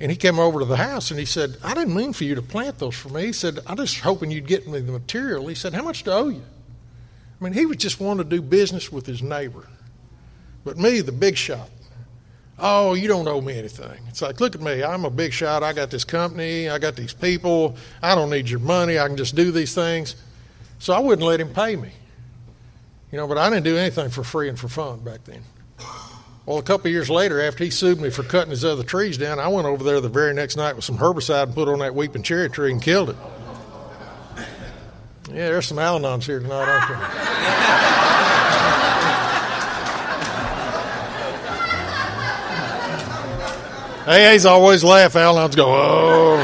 And 0.00 0.10
he 0.10 0.16
came 0.16 0.38
over 0.38 0.60
to 0.60 0.64
the 0.64 0.76
house 0.76 1.10
and 1.10 1.18
he 1.18 1.26
said, 1.26 1.56
I 1.62 1.74
didn't 1.74 1.94
mean 1.94 2.12
for 2.12 2.24
you 2.24 2.34
to 2.36 2.42
plant 2.42 2.78
those 2.78 2.94
for 2.94 3.08
me. 3.08 3.26
He 3.26 3.32
said, 3.32 3.58
I'm 3.66 3.76
just 3.76 3.98
hoping 4.00 4.30
you'd 4.30 4.46
get 4.46 4.68
me 4.68 4.80
the 4.80 4.92
material. 4.92 5.46
He 5.46 5.54
said, 5.54 5.74
How 5.74 5.82
much 5.82 6.04
do 6.04 6.10
I 6.10 6.14
owe 6.14 6.28
you? 6.28 6.44
I 7.40 7.44
mean, 7.44 7.52
he 7.52 7.66
was 7.66 7.76
just 7.76 8.00
wanting 8.00 8.28
to 8.28 8.36
do 8.36 8.42
business 8.42 8.92
with 8.92 9.06
his 9.06 9.22
neighbor. 9.22 9.66
But 10.64 10.76
me, 10.76 11.00
the 11.00 11.12
big 11.12 11.36
shot, 11.36 11.68
oh, 12.58 12.94
you 12.94 13.08
don't 13.08 13.26
owe 13.28 13.40
me 13.40 13.58
anything. 13.58 14.00
It's 14.08 14.22
like, 14.22 14.40
look 14.40 14.54
at 14.54 14.60
me. 14.60 14.82
I'm 14.82 15.04
a 15.04 15.10
big 15.10 15.32
shot. 15.32 15.62
I 15.62 15.72
got 15.72 15.90
this 15.90 16.04
company. 16.04 16.68
I 16.68 16.78
got 16.78 16.96
these 16.96 17.14
people. 17.14 17.76
I 18.02 18.14
don't 18.14 18.30
need 18.30 18.48
your 18.48 18.60
money. 18.60 18.98
I 18.98 19.06
can 19.06 19.16
just 19.16 19.34
do 19.34 19.50
these 19.52 19.74
things. 19.74 20.16
So 20.78 20.92
I 20.92 20.98
wouldn't 20.98 21.26
let 21.26 21.40
him 21.40 21.52
pay 21.52 21.76
me. 21.76 21.90
You 23.10 23.18
know, 23.18 23.26
but 23.26 23.38
I 23.38 23.48
didn't 23.48 23.64
do 23.64 23.76
anything 23.76 24.10
for 24.10 24.22
free 24.22 24.48
and 24.48 24.58
for 24.58 24.68
fun 24.68 25.00
back 25.00 25.24
then. 25.24 25.42
Well, 26.46 26.58
a 26.58 26.62
couple 26.62 26.90
years 26.90 27.10
later, 27.10 27.42
after 27.42 27.62
he 27.62 27.68
sued 27.68 28.00
me 28.00 28.08
for 28.08 28.22
cutting 28.22 28.50
his 28.50 28.64
other 28.64 28.82
trees 28.82 29.18
down, 29.18 29.38
I 29.38 29.48
went 29.48 29.66
over 29.66 29.84
there 29.84 30.00
the 30.00 30.08
very 30.08 30.32
next 30.32 30.56
night 30.56 30.76
with 30.76 30.84
some 30.84 30.96
herbicide 30.96 31.42
and 31.44 31.54
put 31.54 31.68
on 31.68 31.80
that 31.80 31.94
weeping 31.94 32.22
cherry 32.22 32.48
tree 32.48 32.72
and 32.72 32.80
killed 32.80 33.10
it. 33.10 33.16
Yeah, 35.28 35.50
there's 35.50 35.66
some 35.66 35.78
Al 35.78 36.00
Anons 36.00 36.24
here 36.24 36.40
tonight, 36.40 36.54
aren't 36.54 36.88
there? 36.88 38.17
He's 44.08 44.46
always 44.46 44.82
laugh. 44.82 45.16
Al-Anons 45.16 45.54
go, 45.54 45.66
oh. 45.68 46.36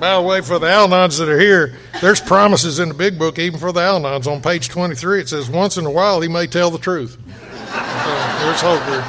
By 0.00 0.16
the 0.16 0.22
way, 0.22 0.40
for 0.40 0.58
the 0.58 0.66
Al-Anons 0.66 1.18
that 1.18 1.28
are 1.28 1.38
here, 1.38 1.76
there's 2.00 2.20
promises 2.20 2.78
in 2.78 2.88
the 2.88 2.94
big 2.94 3.18
book, 3.18 3.38
even 3.38 3.60
for 3.60 3.70
the 3.70 3.80
Al-Anons. 3.80 4.26
On 4.26 4.40
page 4.40 4.70
23, 4.70 5.20
it 5.20 5.28
says, 5.28 5.50
once 5.50 5.76
in 5.76 5.84
a 5.84 5.90
while, 5.90 6.20
he 6.22 6.28
may 6.28 6.46
tell 6.46 6.70
the 6.70 6.78
truth. 6.78 7.12
So 7.12 8.46
there's 8.46 8.60
hope 8.62 8.84
there. 8.86 9.02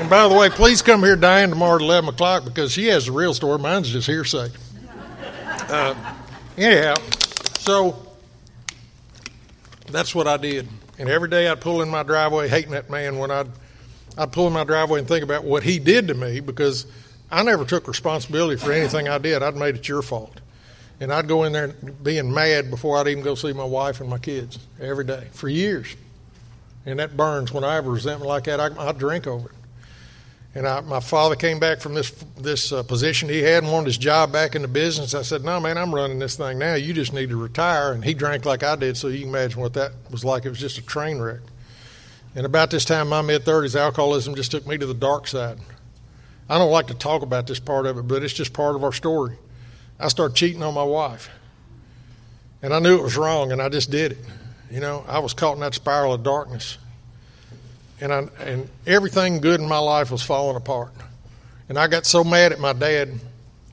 And 0.00 0.08
by 0.08 0.28
the 0.28 0.34
way, 0.34 0.48
please 0.48 0.80
come 0.80 1.00
here, 1.00 1.16
Diane, 1.16 1.50
tomorrow 1.50 1.76
at 1.76 1.82
11 1.82 2.10
o'clock 2.10 2.44
because 2.44 2.72
she 2.72 2.86
has 2.86 3.06
the 3.06 3.12
real 3.12 3.34
story. 3.34 3.58
Mine's 3.58 3.90
just 3.90 4.06
hearsay. 4.06 4.48
Uh, 5.68 5.94
anyhow, 6.56 6.94
so 7.58 8.06
that's 9.90 10.14
what 10.14 10.26
I 10.26 10.36
did. 10.36 10.68
And 10.98 11.08
every 11.08 11.28
day 11.28 11.48
I'd 11.48 11.60
pull 11.60 11.82
in 11.82 11.88
my 11.88 12.02
driveway 12.02 12.48
hating 12.48 12.70
that 12.70 12.88
man 12.88 13.18
when 13.18 13.30
I'd 13.30 13.48
I'd 14.20 14.32
pull 14.32 14.46
in 14.46 14.52
my 14.52 14.64
driveway 14.64 14.98
and 14.98 15.08
think 15.08 15.24
about 15.24 15.44
what 15.44 15.62
he 15.62 15.78
did 15.78 16.08
to 16.08 16.14
me 16.14 16.40
because 16.40 16.86
I 17.30 17.42
never 17.42 17.64
took 17.64 17.88
responsibility 17.88 18.60
for 18.60 18.70
anything 18.70 19.08
I 19.08 19.16
did. 19.16 19.42
I'd 19.42 19.56
made 19.56 19.76
it 19.76 19.88
your 19.88 20.02
fault. 20.02 20.40
And 21.00 21.10
I'd 21.10 21.26
go 21.26 21.44
in 21.44 21.52
there 21.54 21.68
being 21.68 22.30
mad 22.30 22.68
before 22.68 22.98
I'd 22.98 23.08
even 23.08 23.24
go 23.24 23.34
see 23.34 23.54
my 23.54 23.64
wife 23.64 23.98
and 24.00 24.10
my 24.10 24.18
kids 24.18 24.58
every 24.78 25.04
day 25.04 25.28
for 25.32 25.48
years. 25.48 25.96
And 26.84 26.98
that 26.98 27.16
burns 27.16 27.50
when 27.50 27.64
I 27.64 27.76
have 27.76 27.86
resentment 27.86 28.28
like 28.28 28.44
that. 28.44 28.60
I, 28.60 28.88
I 28.88 28.92
drink 28.92 29.26
over 29.26 29.48
it. 29.48 29.54
And 30.54 30.66
I, 30.66 30.80
my 30.80 31.00
father 31.00 31.34
came 31.34 31.58
back 31.58 31.80
from 31.80 31.94
this 31.94 32.10
this 32.36 32.72
uh, 32.72 32.82
position 32.82 33.28
he 33.28 33.38
had 33.38 33.62
and 33.62 33.72
wanted 33.72 33.86
his 33.86 33.96
job 33.96 34.32
back 34.32 34.54
in 34.54 34.62
the 34.62 34.68
business. 34.68 35.14
I 35.14 35.22
said, 35.22 35.44
"No, 35.44 35.60
man, 35.60 35.78
I'm 35.78 35.94
running 35.94 36.18
this 36.18 36.36
thing 36.36 36.58
now. 36.58 36.74
You 36.74 36.92
just 36.92 37.12
need 37.12 37.28
to 37.28 37.36
retire." 37.36 37.92
And 37.92 38.04
he 38.04 38.14
drank 38.14 38.44
like 38.44 38.64
I 38.64 38.74
did, 38.74 38.96
so 38.96 39.06
you 39.06 39.20
can 39.20 39.28
imagine 39.28 39.60
what 39.60 39.74
that 39.74 39.92
was 40.10 40.24
like. 40.24 40.44
It 40.44 40.48
was 40.48 40.58
just 40.58 40.76
a 40.76 40.82
train 40.82 41.20
wreck. 41.20 41.38
And 42.34 42.46
about 42.46 42.70
this 42.70 42.84
time, 42.84 43.08
my 43.08 43.22
mid 43.22 43.44
30s, 43.44 43.78
alcoholism 43.78 44.34
just 44.34 44.50
took 44.50 44.66
me 44.66 44.78
to 44.78 44.86
the 44.86 44.94
dark 44.94 45.26
side. 45.26 45.58
I 46.48 46.58
don't 46.58 46.70
like 46.70 46.88
to 46.88 46.94
talk 46.94 47.22
about 47.22 47.46
this 47.46 47.60
part 47.60 47.86
of 47.86 47.98
it, 47.98 48.02
but 48.02 48.22
it's 48.22 48.34
just 48.34 48.52
part 48.52 48.76
of 48.76 48.84
our 48.84 48.92
story. 48.92 49.36
I 49.98 50.08
started 50.08 50.36
cheating 50.36 50.62
on 50.62 50.74
my 50.74 50.82
wife. 50.82 51.28
And 52.62 52.74
I 52.74 52.78
knew 52.78 52.96
it 52.96 53.02
was 53.02 53.16
wrong, 53.16 53.52
and 53.52 53.60
I 53.60 53.68
just 53.68 53.90
did 53.90 54.12
it. 54.12 54.18
You 54.70 54.80
know, 54.80 55.04
I 55.08 55.18
was 55.18 55.32
caught 55.32 55.54
in 55.54 55.60
that 55.60 55.74
spiral 55.74 56.12
of 56.12 56.22
darkness. 56.22 56.78
And, 58.00 58.12
I, 58.12 58.28
and 58.40 58.68
everything 58.86 59.40
good 59.40 59.60
in 59.60 59.68
my 59.68 59.78
life 59.78 60.10
was 60.10 60.22
falling 60.22 60.56
apart. 60.56 60.92
And 61.68 61.78
I 61.78 61.86
got 61.86 62.06
so 62.06 62.24
mad 62.24 62.52
at 62.52 62.60
my 62.60 62.72
dad 62.72 63.12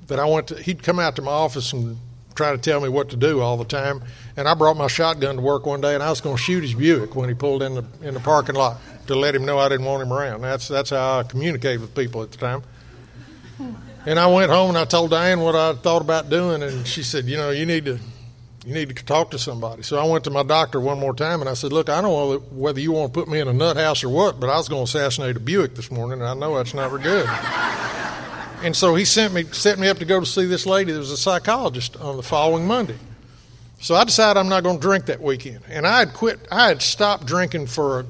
that 0.08 0.20
I 0.20 0.26
went 0.26 0.48
to, 0.48 0.62
he'd 0.62 0.84
come 0.84 1.00
out 1.00 1.16
to 1.18 1.22
my 1.22 1.32
office 1.32 1.74
and 1.74 1.98
try 2.38 2.52
to 2.52 2.58
tell 2.58 2.80
me 2.80 2.88
what 2.88 3.10
to 3.10 3.18
do 3.18 3.42
all 3.42 3.58
the 3.58 3.66
time. 3.66 4.02
And 4.38 4.48
I 4.48 4.54
brought 4.54 4.78
my 4.78 4.88
shotgun 4.88 5.36
to 5.36 5.42
work 5.42 5.66
one 5.66 5.82
day, 5.82 5.96
and 5.96 6.04
I 6.04 6.10
was 6.10 6.22
going 6.22 6.38
to 6.38 6.42
shoot 6.42 6.62
his 6.62 6.76
Buick 6.76 7.16
when 7.16 7.28
he 7.28 7.36
pulled 7.36 7.64
in 7.64 7.76
the 7.76 7.86
in 8.02 8.14
the 8.14 8.20
parking 8.20 8.56
lot 8.56 8.78
to 9.08 9.16
let 9.16 9.36
him 9.36 9.46
know 9.46 9.58
I 9.58 9.68
didn't 9.68 9.86
want 9.86 10.04
him 10.04 10.14
around. 10.14 10.42
That's 10.42 10.68
that's 10.68 10.92
how 10.92 11.20
I 11.20 11.24
communicated 11.24 11.82
with 11.82 11.96
people 11.96 12.22
at 12.22 12.32
the 12.32 12.38
time. 12.38 12.64
And 14.06 14.20
I 14.20 14.28
went 14.28 14.52
home 14.52 14.70
and 14.70 14.78
I 14.78 14.86
told 14.86 15.12
Diane 15.12 15.42
what 15.42 15.56
I 15.56 15.74
thought 15.74 16.02
about 16.02 16.30
doing, 16.30 16.64
and 16.64 16.88
she 16.88 17.04
said, 17.04 17.26
"You 17.26 17.38
know, 17.38 17.50
you 17.50 17.66
need 17.66 17.86
to." 17.86 18.00
You 18.66 18.74
need 18.74 18.94
to 18.94 19.06
talk 19.06 19.32
to 19.32 19.40
somebody. 19.40 19.82
So 19.82 19.98
I 19.98 20.04
went 20.04 20.26
to 20.26 20.30
my 20.30 20.44
doctor 20.44 20.82
one 20.82 21.00
more 21.00 21.14
time 21.14 21.40
and 21.40 21.50
I 21.50 21.54
said, 21.54 21.72
Look, 21.72 21.88
I 21.88 22.02
don't 22.02 22.12
know 22.12 22.40
whether 22.52 22.82
you 22.82 22.92
want 22.92 23.14
to 23.14 23.18
put 23.18 23.30
me 23.30 23.40
in 23.40 23.48
a 23.48 23.54
nut 23.54 23.78
house 23.78 24.04
or 24.04 24.10
what, 24.10 24.42
but 24.42 24.50
I 24.50 24.58
was 24.58 24.68
going 24.68 24.86
to 24.86 24.98
assassinate 24.98 25.38
a 25.38 25.40
Buick 25.40 25.76
this 25.76 25.90
morning, 25.90 26.20
and 26.20 26.28
I 26.28 26.34
know 26.34 26.58
that's 26.58 26.74
not 26.74 26.90
very 26.90 27.02
good. 27.02 27.30
And 28.64 28.76
so 28.76 28.96
he 28.96 29.06
sent 29.06 29.34
me 29.34 29.44
set 29.52 29.78
me 29.78 29.88
up 29.88 30.00
to 30.00 30.06
go 30.06 30.20
to 30.20 30.26
see 30.26 30.46
this 30.46 30.66
lady 30.66 30.92
that 30.92 30.98
was 30.98 31.12
a 31.12 31.18
psychologist 31.18 31.96
on 31.98 32.18
the 32.18 32.24
following 32.24 32.66
Monday. 32.66 32.98
So 33.80 33.94
I 33.96 34.04
decided 34.04 34.40
I'm 34.40 34.50
not 34.50 34.64
going 34.64 34.78
to 34.78 34.82
drink 34.82 35.06
that 35.06 35.22
weekend. 35.22 35.62
And 35.70 35.86
I 35.86 36.00
had 36.00 36.14
quit 36.14 36.40
I 36.52 36.68
had 36.68 36.82
stopped 36.82 37.26
drinking 37.26 37.68
for 37.68 38.06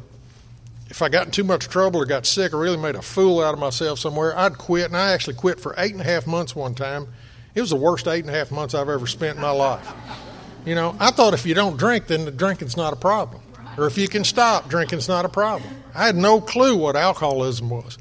if 0.89 1.01
I 1.01 1.09
got 1.09 1.25
in 1.25 1.31
too 1.31 1.43
much 1.43 1.67
trouble 1.67 2.01
or 2.01 2.05
got 2.05 2.25
sick 2.25 2.53
or 2.53 2.59
really 2.59 2.77
made 2.77 2.95
a 2.95 3.01
fool 3.01 3.43
out 3.43 3.53
of 3.53 3.59
myself 3.59 3.99
somewhere, 3.99 4.37
I'd 4.37 4.57
quit 4.57 4.85
and 4.85 4.95
I 4.95 5.11
actually 5.11 5.35
quit 5.35 5.59
for 5.59 5.75
eight 5.77 5.91
and 5.91 5.99
a 6.01 6.05
half 6.05 6.25
months 6.25 6.55
one 6.55 6.75
time. 6.75 7.07
It 7.53 7.61
was 7.61 7.71
the 7.71 7.75
worst 7.75 8.07
eight 8.07 8.23
and 8.23 8.29
a 8.29 8.37
half 8.37 8.51
months 8.51 8.73
I've 8.73 8.87
ever 8.87 9.07
spent 9.07 9.35
in 9.35 9.41
my 9.41 9.51
life. 9.51 9.91
You 10.65 10.75
know, 10.75 10.95
I 10.99 11.11
thought 11.11 11.33
if 11.33 11.45
you 11.45 11.53
don't 11.53 11.77
drink, 11.77 12.07
then 12.07 12.25
the 12.25 12.31
drinking's 12.31 12.77
not 12.77 12.93
a 12.93 12.95
problem. 12.95 13.41
Or 13.77 13.85
if 13.85 13.97
you 13.97 14.07
can 14.07 14.23
stop, 14.23 14.69
drinking's 14.69 15.07
not 15.07 15.25
a 15.25 15.29
problem. 15.29 15.69
I 15.93 16.05
had 16.05 16.15
no 16.15 16.39
clue 16.39 16.77
what 16.77 16.95
alcoholism 16.95 17.69
was. 17.69 17.97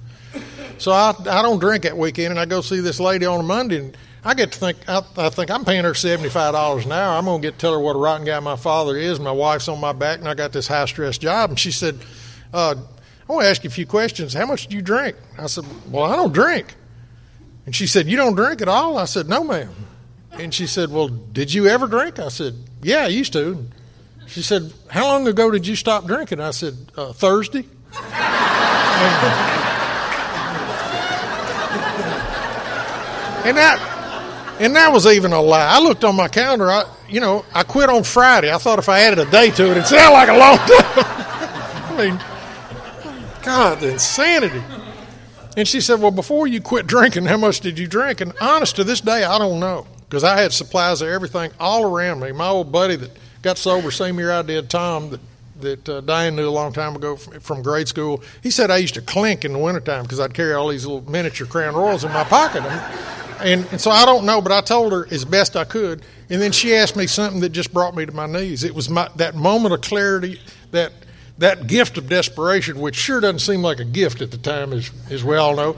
So 0.79 0.93
I, 0.93 1.15
I 1.31 1.43
don't 1.43 1.59
drink 1.59 1.85
that 1.85 1.97
weekend, 1.97 2.33
and 2.33 2.39
I 2.41 2.45
go 2.45 2.61
see 2.61 2.81
this 2.81 3.01
lady 3.01 3.27
on 3.27 3.41
a 3.41 3.43
Monday, 3.43 3.79
and 3.79 3.97
I 4.25 4.35
get 4.35 4.53
to 4.53 4.59
think, 4.59 4.89
I, 4.89 5.03
I 5.17 5.31
think 5.31 5.51
I'm 5.51 5.65
paying 5.65 5.85
her 5.85 5.93
$75 5.93 6.85
an 6.85 6.93
hour. 6.93 7.17
I'm 7.17 7.25
to 7.25 7.39
get 7.41 7.53
to 7.55 7.59
tell 7.59 7.73
her 7.73 7.81
what 7.81 7.97
a 7.97 7.99
rotten 7.99 8.27
guy 8.27 8.39
my 8.41 8.57
father 8.57 8.97
is. 8.97 9.21
My 9.21 9.33
wife's 9.33 9.69
on 9.69 9.81
my 9.81 9.93
back, 9.93 10.19
and 10.19 10.29
I 10.29 10.35
got 10.35 10.53
this 10.53 10.67
high 10.67 10.85
stress 10.87 11.17
job. 11.17 11.51
And 11.51 11.59
she 11.59 11.71
said, 11.71 11.99
uh, 12.53 12.75
I 13.29 13.33
want 13.33 13.45
to 13.45 13.51
ask 13.51 13.65
you 13.65 13.69
a 13.69 13.73
few 13.73 13.87
questions. 13.87 14.35
How 14.35 14.47
much 14.47 14.69
do 14.69 14.77
you 14.77 14.83
drink? 14.83 15.17
I 15.39 15.47
said, 15.47 15.65
Well, 15.91 16.05
I 16.05 16.15
don't 16.17 16.33
drink. 16.33 16.75
And 17.67 17.75
she 17.75 17.87
said, 17.87 18.07
You 18.07 18.17
don't 18.17 18.37
drink 18.37 18.63
at 18.63 18.69
all? 18.69 18.99
I 18.99 19.05
said, 19.05 19.29
No, 19.29 19.43
ma'am. 19.43 19.75
And 20.33 20.55
she 20.55 20.67
said, 20.67 20.91
Well, 20.91 21.09
did 21.09 21.53
you 21.53 21.67
ever 21.67 21.87
drink? 21.87 22.19
I 22.19 22.29
said, 22.29 22.55
Yeah, 22.83 23.05
I 23.05 23.09
used 23.09 23.33
to. 23.33 23.67
She 24.27 24.43
said, 24.43 24.73
How 24.89 25.07
long 25.07 25.27
ago 25.27 25.51
did 25.51 25.67
you 25.67 25.75
stop 25.77 26.07
drinking? 26.07 26.41
I 26.41 26.53
said, 26.53 26.75
uh, 26.97 27.13
Thursday. 27.13 27.67
And 28.99 29.76
that, 33.53 34.57
and 34.61 34.75
that 34.77 34.93
was 34.93 35.07
even 35.07 35.33
a 35.33 35.41
lie. 35.41 35.67
I 35.67 35.81
looked 35.81 36.05
on 36.05 36.17
my 36.17 36.29
calendar. 36.29 36.71
I, 36.71 36.85
you 37.09 37.21
know, 37.21 37.45
I 37.55 37.63
quit 37.63 37.89
on 37.89 38.03
Friday. 38.05 38.53
I 38.53 38.59
thought 38.59 38.79
if 38.79 38.89
I 38.89 39.01
added 39.01 39.21
a 39.21 39.31
day 39.31 39.51
to 39.51 39.65
it, 39.67 39.71
it'd 39.73 39.87
sound 39.87 40.13
like 40.13 40.29
a 40.29 40.37
long 40.37 40.57
time. 40.57 40.69
I 41.93 42.11
mean, 42.11 42.21
God, 43.43 43.81
the 43.81 43.93
insanity. 43.93 44.63
And 45.57 45.67
she 45.67 45.81
said, 45.81 46.01
Well, 46.01 46.11
before 46.11 46.47
you 46.47 46.61
quit 46.61 46.87
drinking, 46.87 47.27
how 47.27 47.37
much 47.37 47.61
did 47.61 47.79
you 47.79 47.87
drink? 47.87 48.21
And 48.21 48.33
honest 48.41 48.77
to 48.77 48.85
this 48.85 49.01
day, 49.01 49.25
I 49.25 49.39
don't 49.39 49.61
know 49.61 49.87
because 50.09 50.25
I 50.25 50.41
had 50.41 50.53
supplies 50.53 51.01
of 51.01 51.09
everything 51.09 51.51
all 51.59 51.85
around 51.85 52.21
me. 52.21 52.33
My 52.33 52.49
old 52.49 52.71
buddy 52.71 52.97
that 52.97 53.11
got 53.43 53.59
sober 53.59 53.91
same 53.91 54.19
year 54.19 54.33
I 54.33 54.43
did, 54.43 54.69
Tom, 54.69 55.11
that, 55.11 55.21
that 55.61 55.89
uh, 55.89 56.01
Diane 56.03 56.37
knew 56.37 56.49
a 56.49 56.51
long 56.51 56.73
time 56.73 56.95
ago 56.95 57.17
from, 57.17 57.41
from 57.41 57.63
grade 57.63 57.89
school, 57.89 58.23
he 58.43 58.51
said 58.51 58.71
I 58.71 58.77
used 58.77 58.95
to 58.95 59.01
clink 59.01 59.45
in 59.45 59.53
the 59.53 59.59
wintertime 59.59 60.03
because 60.03 60.21
I'd 60.21 60.35
carry 60.35 60.53
all 60.53 60.69
these 60.69 60.85
little 60.85 61.09
miniature 61.11 61.47
Crown 61.47 61.75
Royals 61.75 62.05
in 62.05 62.13
my 62.13 62.25
pocket. 62.25 62.65
And, 62.65 63.26
and, 63.41 63.67
and 63.71 63.81
so 63.81 63.91
I 63.91 64.05
don't 64.05 64.25
know, 64.25 64.41
but 64.41 64.53
I 64.53 64.61
told 64.61 64.93
her 64.93 65.07
as 65.11 65.25
best 65.25 65.57
I 65.57 65.65
could. 65.65 66.03
And 66.29 66.41
then 66.41 66.53
she 66.53 66.75
asked 66.75 66.97
me 66.97 67.07
something 67.07 67.41
that 67.41 67.51
just 67.51 67.73
brought 67.73 67.95
me 67.95 68.07
to 68.07 68.13
my 68.13 68.27
knees. 68.27 68.65
It 68.65 68.75
was 68.75 68.91
my, 68.91 69.09
that 69.17 69.35
moment 69.35 69.75
of 69.75 69.81
clarity, 69.81 70.41
that 70.73 70.93
that 71.39 71.67
gift 71.67 71.99
of 71.99 72.09
desperation, 72.09 72.81
which 72.81 72.95
sure 72.95 73.21
doesn't 73.21 73.41
seem 73.41 73.63
like 73.63 73.79
a 73.79 73.85
gift 73.85 74.23
at 74.23 74.31
the 74.31 74.39
time, 74.39 74.73
as, 74.73 74.91
as 75.11 75.23
we 75.23 75.37
all 75.37 75.55
know. 75.55 75.77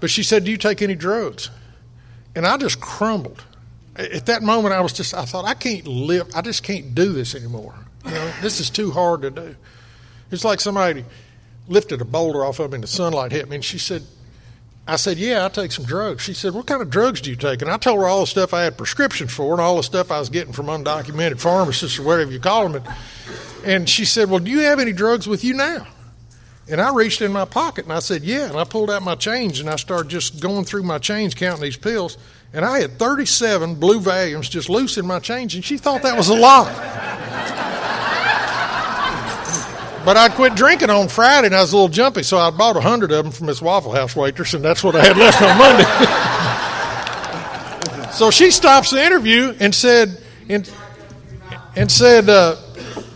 But 0.00 0.10
she 0.10 0.22
said, 0.22 0.44
Do 0.44 0.50
you 0.50 0.56
take 0.56 0.82
any 0.82 0.94
drugs? 0.94 1.50
And 2.34 2.46
I 2.46 2.56
just 2.56 2.80
crumbled. 2.80 3.42
At 3.96 4.26
that 4.26 4.42
moment, 4.42 4.74
I 4.74 4.80
was 4.80 4.92
just, 4.92 5.14
I 5.14 5.24
thought, 5.24 5.46
I 5.46 5.54
can't 5.54 5.86
live, 5.86 6.28
I 6.34 6.42
just 6.42 6.62
can't 6.62 6.94
do 6.94 7.12
this 7.12 7.34
anymore. 7.34 7.74
You 8.04 8.10
know, 8.10 8.32
this 8.42 8.60
is 8.60 8.68
too 8.68 8.90
hard 8.90 9.22
to 9.22 9.30
do. 9.30 9.56
It's 10.30 10.44
like 10.44 10.60
somebody 10.60 11.04
lifted 11.66 12.00
a 12.00 12.04
boulder 12.04 12.44
off 12.44 12.58
of 12.58 12.72
me 12.72 12.76
and 12.76 12.84
the 12.84 12.88
sunlight 12.88 13.32
hit 13.32 13.48
me. 13.48 13.56
And 13.56 13.64
she 13.64 13.78
said, 13.78 14.02
I 14.88 14.96
said, 14.96 15.18
Yeah, 15.18 15.44
I 15.44 15.48
take 15.48 15.72
some 15.72 15.84
drugs. 15.84 16.22
She 16.22 16.32
said, 16.32 16.54
What 16.54 16.66
kind 16.66 16.80
of 16.80 16.90
drugs 16.90 17.20
do 17.20 17.30
you 17.30 17.36
take? 17.36 17.60
And 17.62 17.70
I 17.70 17.76
told 17.76 17.98
her 17.98 18.06
all 18.06 18.20
the 18.20 18.26
stuff 18.26 18.54
I 18.54 18.62
had 18.62 18.78
prescriptions 18.78 19.32
for 19.32 19.52
and 19.52 19.60
all 19.60 19.76
the 19.76 19.82
stuff 19.82 20.10
I 20.10 20.20
was 20.20 20.28
getting 20.28 20.52
from 20.52 20.66
undocumented 20.66 21.40
pharmacists 21.40 21.98
or 21.98 22.04
whatever 22.04 22.30
you 22.30 22.38
call 22.38 22.68
them. 22.68 22.82
And, 23.64 23.88
she 23.88 24.04
said, 24.04 24.30
Well, 24.30 24.38
do 24.38 24.50
you 24.50 24.60
have 24.60 24.78
any 24.78 24.92
drugs 24.92 25.26
with 25.26 25.42
you 25.42 25.54
now? 25.54 25.88
And 26.68 26.80
I 26.80 26.92
reached 26.92 27.20
in 27.20 27.32
my 27.32 27.44
pocket 27.44 27.84
and 27.84 27.92
I 27.92 27.98
said, 27.98 28.22
Yeah. 28.22 28.48
And 28.48 28.56
I 28.56 28.64
pulled 28.64 28.90
out 28.90 29.02
my 29.02 29.16
change 29.16 29.58
and 29.58 29.68
I 29.68 29.76
started 29.76 30.08
just 30.08 30.40
going 30.40 30.64
through 30.64 30.84
my 30.84 30.98
change, 30.98 31.34
counting 31.34 31.62
these 31.62 31.76
pills. 31.76 32.16
And 32.52 32.64
I 32.64 32.78
had 32.78 32.98
37 32.98 33.74
blue 33.74 34.00
Valiums 34.00 34.48
just 34.48 34.68
loose 34.68 34.96
in 34.96 35.06
my 35.06 35.18
change. 35.18 35.56
And 35.56 35.64
she 35.64 35.78
thought 35.78 36.02
that 36.02 36.16
was 36.16 36.28
a 36.28 36.34
lot. 36.34 36.68
But 40.06 40.16
I'd 40.16 40.32
quit 40.34 40.54
drinking 40.54 40.88
on 40.88 41.08
Friday 41.08 41.48
and 41.48 41.56
I 41.56 41.60
was 41.62 41.72
a 41.72 41.76
little 41.76 41.88
jumpy, 41.88 42.22
so 42.22 42.38
I 42.38 42.50
bought 42.50 42.76
a 42.76 42.80
hundred 42.80 43.10
of 43.10 43.24
them 43.24 43.32
from 43.32 43.48
this 43.48 43.60
Waffle 43.60 43.90
House 43.90 44.14
waitress, 44.14 44.54
and 44.54 44.64
that's 44.64 44.84
what 44.84 44.94
I 44.94 45.04
had 45.04 45.16
left 45.16 45.42
on 45.42 45.58
Monday. 45.58 45.82
so 48.12 48.30
she 48.30 48.52
stops 48.52 48.90
the 48.92 49.04
interview 49.04 49.52
and 49.58 49.74
said, 49.74 50.22
and, 50.48 50.72
and 51.74 51.90
said, 51.90 52.28
uh, 52.28 52.54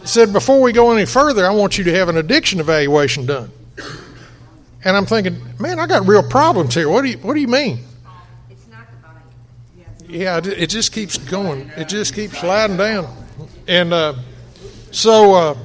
said, 0.02 0.32
before 0.32 0.60
we 0.60 0.72
go 0.72 0.90
any 0.90 1.06
further, 1.06 1.46
I 1.46 1.50
want 1.50 1.78
you 1.78 1.84
to 1.84 1.94
have 1.94 2.08
an 2.08 2.16
addiction 2.16 2.58
evaluation 2.58 3.24
done. 3.24 3.52
And 4.84 4.96
I'm 4.96 5.06
thinking, 5.06 5.40
man, 5.60 5.78
I 5.78 5.86
got 5.86 6.08
real 6.08 6.24
problems 6.24 6.74
here. 6.74 6.88
What 6.88 7.02
do 7.02 7.08
you 7.10 7.18
What 7.18 7.34
do 7.34 7.40
you 7.40 7.46
mean? 7.46 7.84
Yeah, 10.08 10.40
it 10.42 10.66
just 10.66 10.90
keeps 10.90 11.18
going. 11.18 11.70
It 11.76 11.88
just 11.88 12.16
keeps 12.16 12.40
sliding 12.40 12.78
down. 12.78 13.06
And 13.68 13.92
uh, 13.92 14.14
so. 14.90 15.34
Uh, 15.34 15.56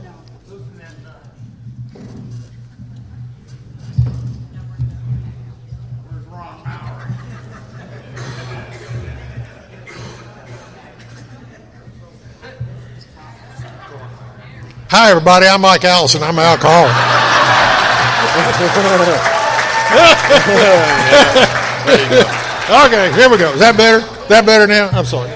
Hi, 14.87 15.09
everybody. 15.09 15.47
I'm 15.47 15.61
Mike 15.61 15.83
Allison. 15.83 16.21
I'm 16.21 16.37
an 16.37 16.45
alcoholic. 16.45 16.91
okay, 22.85 23.11
here 23.19 23.27
we 23.27 23.37
go. 23.37 23.51
Is 23.53 23.59
that 23.61 23.73
better? 23.75 24.05
Is 24.05 24.27
that 24.27 24.45
better 24.45 24.67
now? 24.67 24.89
I'm 24.89 25.05
sorry. 25.05 25.31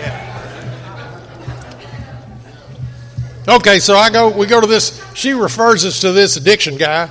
Okay, 3.47 3.79
so 3.79 3.95
I 3.95 4.11
go. 4.11 4.29
We 4.29 4.45
go 4.45 4.61
to 4.61 4.67
this. 4.67 5.03
She 5.15 5.31
refers 5.31 5.83
us 5.83 6.01
to 6.01 6.11
this 6.11 6.37
addiction 6.37 6.77
guy, 6.77 7.09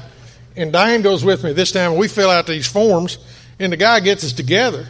and 0.54 0.72
Diane 0.72 1.02
goes 1.02 1.24
with 1.24 1.42
me 1.42 1.52
this 1.52 1.72
time. 1.72 1.96
We 1.96 2.06
fill 2.06 2.30
out 2.30 2.46
these 2.46 2.68
forms, 2.68 3.18
and 3.58 3.72
the 3.72 3.76
guy 3.76 3.98
gets 3.98 4.22
us 4.22 4.32
together 4.32 4.86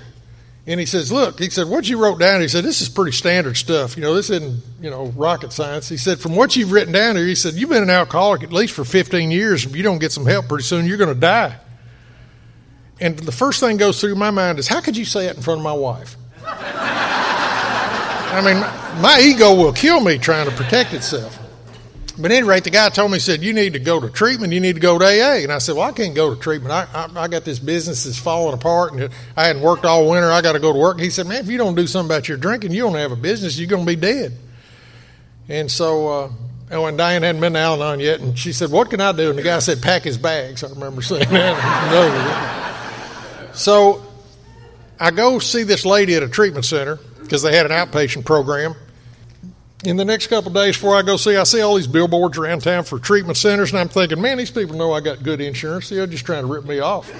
and 0.68 0.78
he 0.78 0.84
says, 0.84 1.10
Look, 1.10 1.38
he 1.38 1.48
said, 1.48 1.66
what 1.66 1.88
you 1.88 1.96
wrote 1.96 2.20
down, 2.20 2.42
he 2.42 2.48
said, 2.48 2.62
this 2.62 2.82
is 2.82 2.90
pretty 2.90 3.12
standard 3.12 3.56
stuff. 3.56 3.96
You 3.96 4.02
know, 4.02 4.14
this 4.14 4.28
isn't, 4.28 4.62
you 4.82 4.90
know, 4.90 5.06
rocket 5.16 5.50
science. 5.50 5.88
He 5.88 5.96
said, 5.96 6.20
From 6.20 6.36
what 6.36 6.56
you've 6.56 6.72
written 6.72 6.92
down 6.92 7.16
here, 7.16 7.24
he 7.24 7.34
said, 7.34 7.54
You've 7.54 7.70
been 7.70 7.82
an 7.82 7.88
alcoholic 7.88 8.42
at 8.42 8.52
least 8.52 8.74
for 8.74 8.84
15 8.84 9.30
years. 9.30 9.64
If 9.64 9.74
you 9.74 9.82
don't 9.82 9.98
get 9.98 10.12
some 10.12 10.26
help 10.26 10.46
pretty 10.46 10.64
soon, 10.64 10.86
you're 10.86 10.98
going 10.98 11.14
to 11.14 11.18
die. 11.18 11.56
And 13.00 13.18
the 13.18 13.32
first 13.32 13.60
thing 13.60 13.78
goes 13.78 13.98
through 13.98 14.14
my 14.16 14.30
mind 14.30 14.58
is, 14.58 14.68
How 14.68 14.82
could 14.82 14.94
you 14.94 15.06
say 15.06 15.26
it 15.26 15.36
in 15.36 15.42
front 15.42 15.60
of 15.60 15.64
my 15.64 15.72
wife? 15.72 16.16
I 16.44 18.42
mean, 18.44 18.60
my 19.00 19.20
ego 19.22 19.54
will 19.54 19.72
kill 19.72 20.00
me 20.00 20.18
trying 20.18 20.50
to 20.50 20.54
protect 20.54 20.92
itself. 20.92 21.37
But 22.20 22.32
any 22.32 22.42
rate, 22.42 22.64
the 22.64 22.70
guy 22.70 22.88
told 22.88 23.12
me, 23.12 23.16
he 23.16 23.20
said, 23.20 23.42
You 23.42 23.52
need 23.52 23.74
to 23.74 23.78
go 23.78 24.00
to 24.00 24.10
treatment. 24.10 24.52
You 24.52 24.58
need 24.60 24.74
to 24.74 24.80
go 24.80 24.98
to 24.98 25.04
AA. 25.04 25.42
And 25.44 25.52
I 25.52 25.58
said, 25.58 25.76
Well, 25.76 25.88
I 25.88 25.92
can't 25.92 26.16
go 26.16 26.34
to 26.34 26.40
treatment. 26.40 26.72
I, 26.72 26.88
I, 26.92 27.08
I 27.22 27.28
got 27.28 27.44
this 27.44 27.60
business 27.60 28.02
that's 28.04 28.18
falling 28.18 28.54
apart 28.54 28.92
and 28.92 29.10
I 29.36 29.46
hadn't 29.46 29.62
worked 29.62 29.84
all 29.84 30.10
winter. 30.10 30.30
I 30.30 30.42
got 30.42 30.54
to 30.54 30.58
go 30.58 30.72
to 30.72 30.78
work. 30.78 30.98
He 30.98 31.10
said, 31.10 31.28
Man, 31.28 31.44
if 31.44 31.48
you 31.48 31.58
don't 31.58 31.76
do 31.76 31.86
something 31.86 32.10
about 32.10 32.28
your 32.28 32.36
drinking, 32.36 32.72
you 32.72 32.82
don't 32.82 32.94
have 32.94 33.12
a 33.12 33.16
business. 33.16 33.56
You're 33.56 33.68
going 33.68 33.86
to 33.86 33.90
be 33.90 33.96
dead. 33.96 34.32
And 35.48 35.70
so, 35.70 36.08
uh, 36.08 36.30
oh, 36.72 36.86
and 36.86 36.98
Diane 36.98 37.22
hadn't 37.22 37.40
been 37.40 37.52
to 37.52 37.58
Al 37.60 37.80
Anon 37.82 38.00
yet. 38.00 38.20
And 38.20 38.36
she 38.36 38.52
said, 38.52 38.72
What 38.72 38.90
can 38.90 39.00
I 39.00 39.12
do? 39.12 39.30
And 39.30 39.38
the 39.38 39.42
guy 39.42 39.60
said, 39.60 39.80
Pack 39.80 40.02
his 40.02 40.18
bags. 40.18 40.64
I 40.64 40.70
remember 40.70 41.02
saying 41.02 41.28
that. 41.30 42.34
so 43.54 44.04
I 44.98 45.12
go 45.12 45.38
see 45.38 45.62
this 45.62 45.86
lady 45.86 46.16
at 46.16 46.24
a 46.24 46.28
treatment 46.28 46.64
center 46.64 46.96
because 47.20 47.42
they 47.42 47.56
had 47.56 47.70
an 47.70 47.72
outpatient 47.72 48.24
program 48.24 48.74
in 49.84 49.96
the 49.96 50.04
next 50.04 50.26
couple 50.26 50.50
days 50.50 50.76
before 50.76 50.96
I 50.96 51.02
go 51.02 51.16
see, 51.16 51.36
I 51.36 51.44
see 51.44 51.60
all 51.60 51.76
these 51.76 51.86
billboards 51.86 52.36
around 52.36 52.62
town 52.62 52.84
for 52.84 52.98
treatment 52.98 53.36
centers, 53.36 53.70
and 53.70 53.78
I'm 53.78 53.88
thinking, 53.88 54.20
man, 54.20 54.38
these 54.38 54.50
people 54.50 54.76
know 54.76 54.92
I 54.92 55.00
got 55.00 55.22
good 55.22 55.40
insurance. 55.40 55.88
They're 55.88 56.06
just 56.06 56.26
trying 56.26 56.42
to 56.42 56.52
rip 56.52 56.64
me 56.64 56.80
off. 56.80 57.10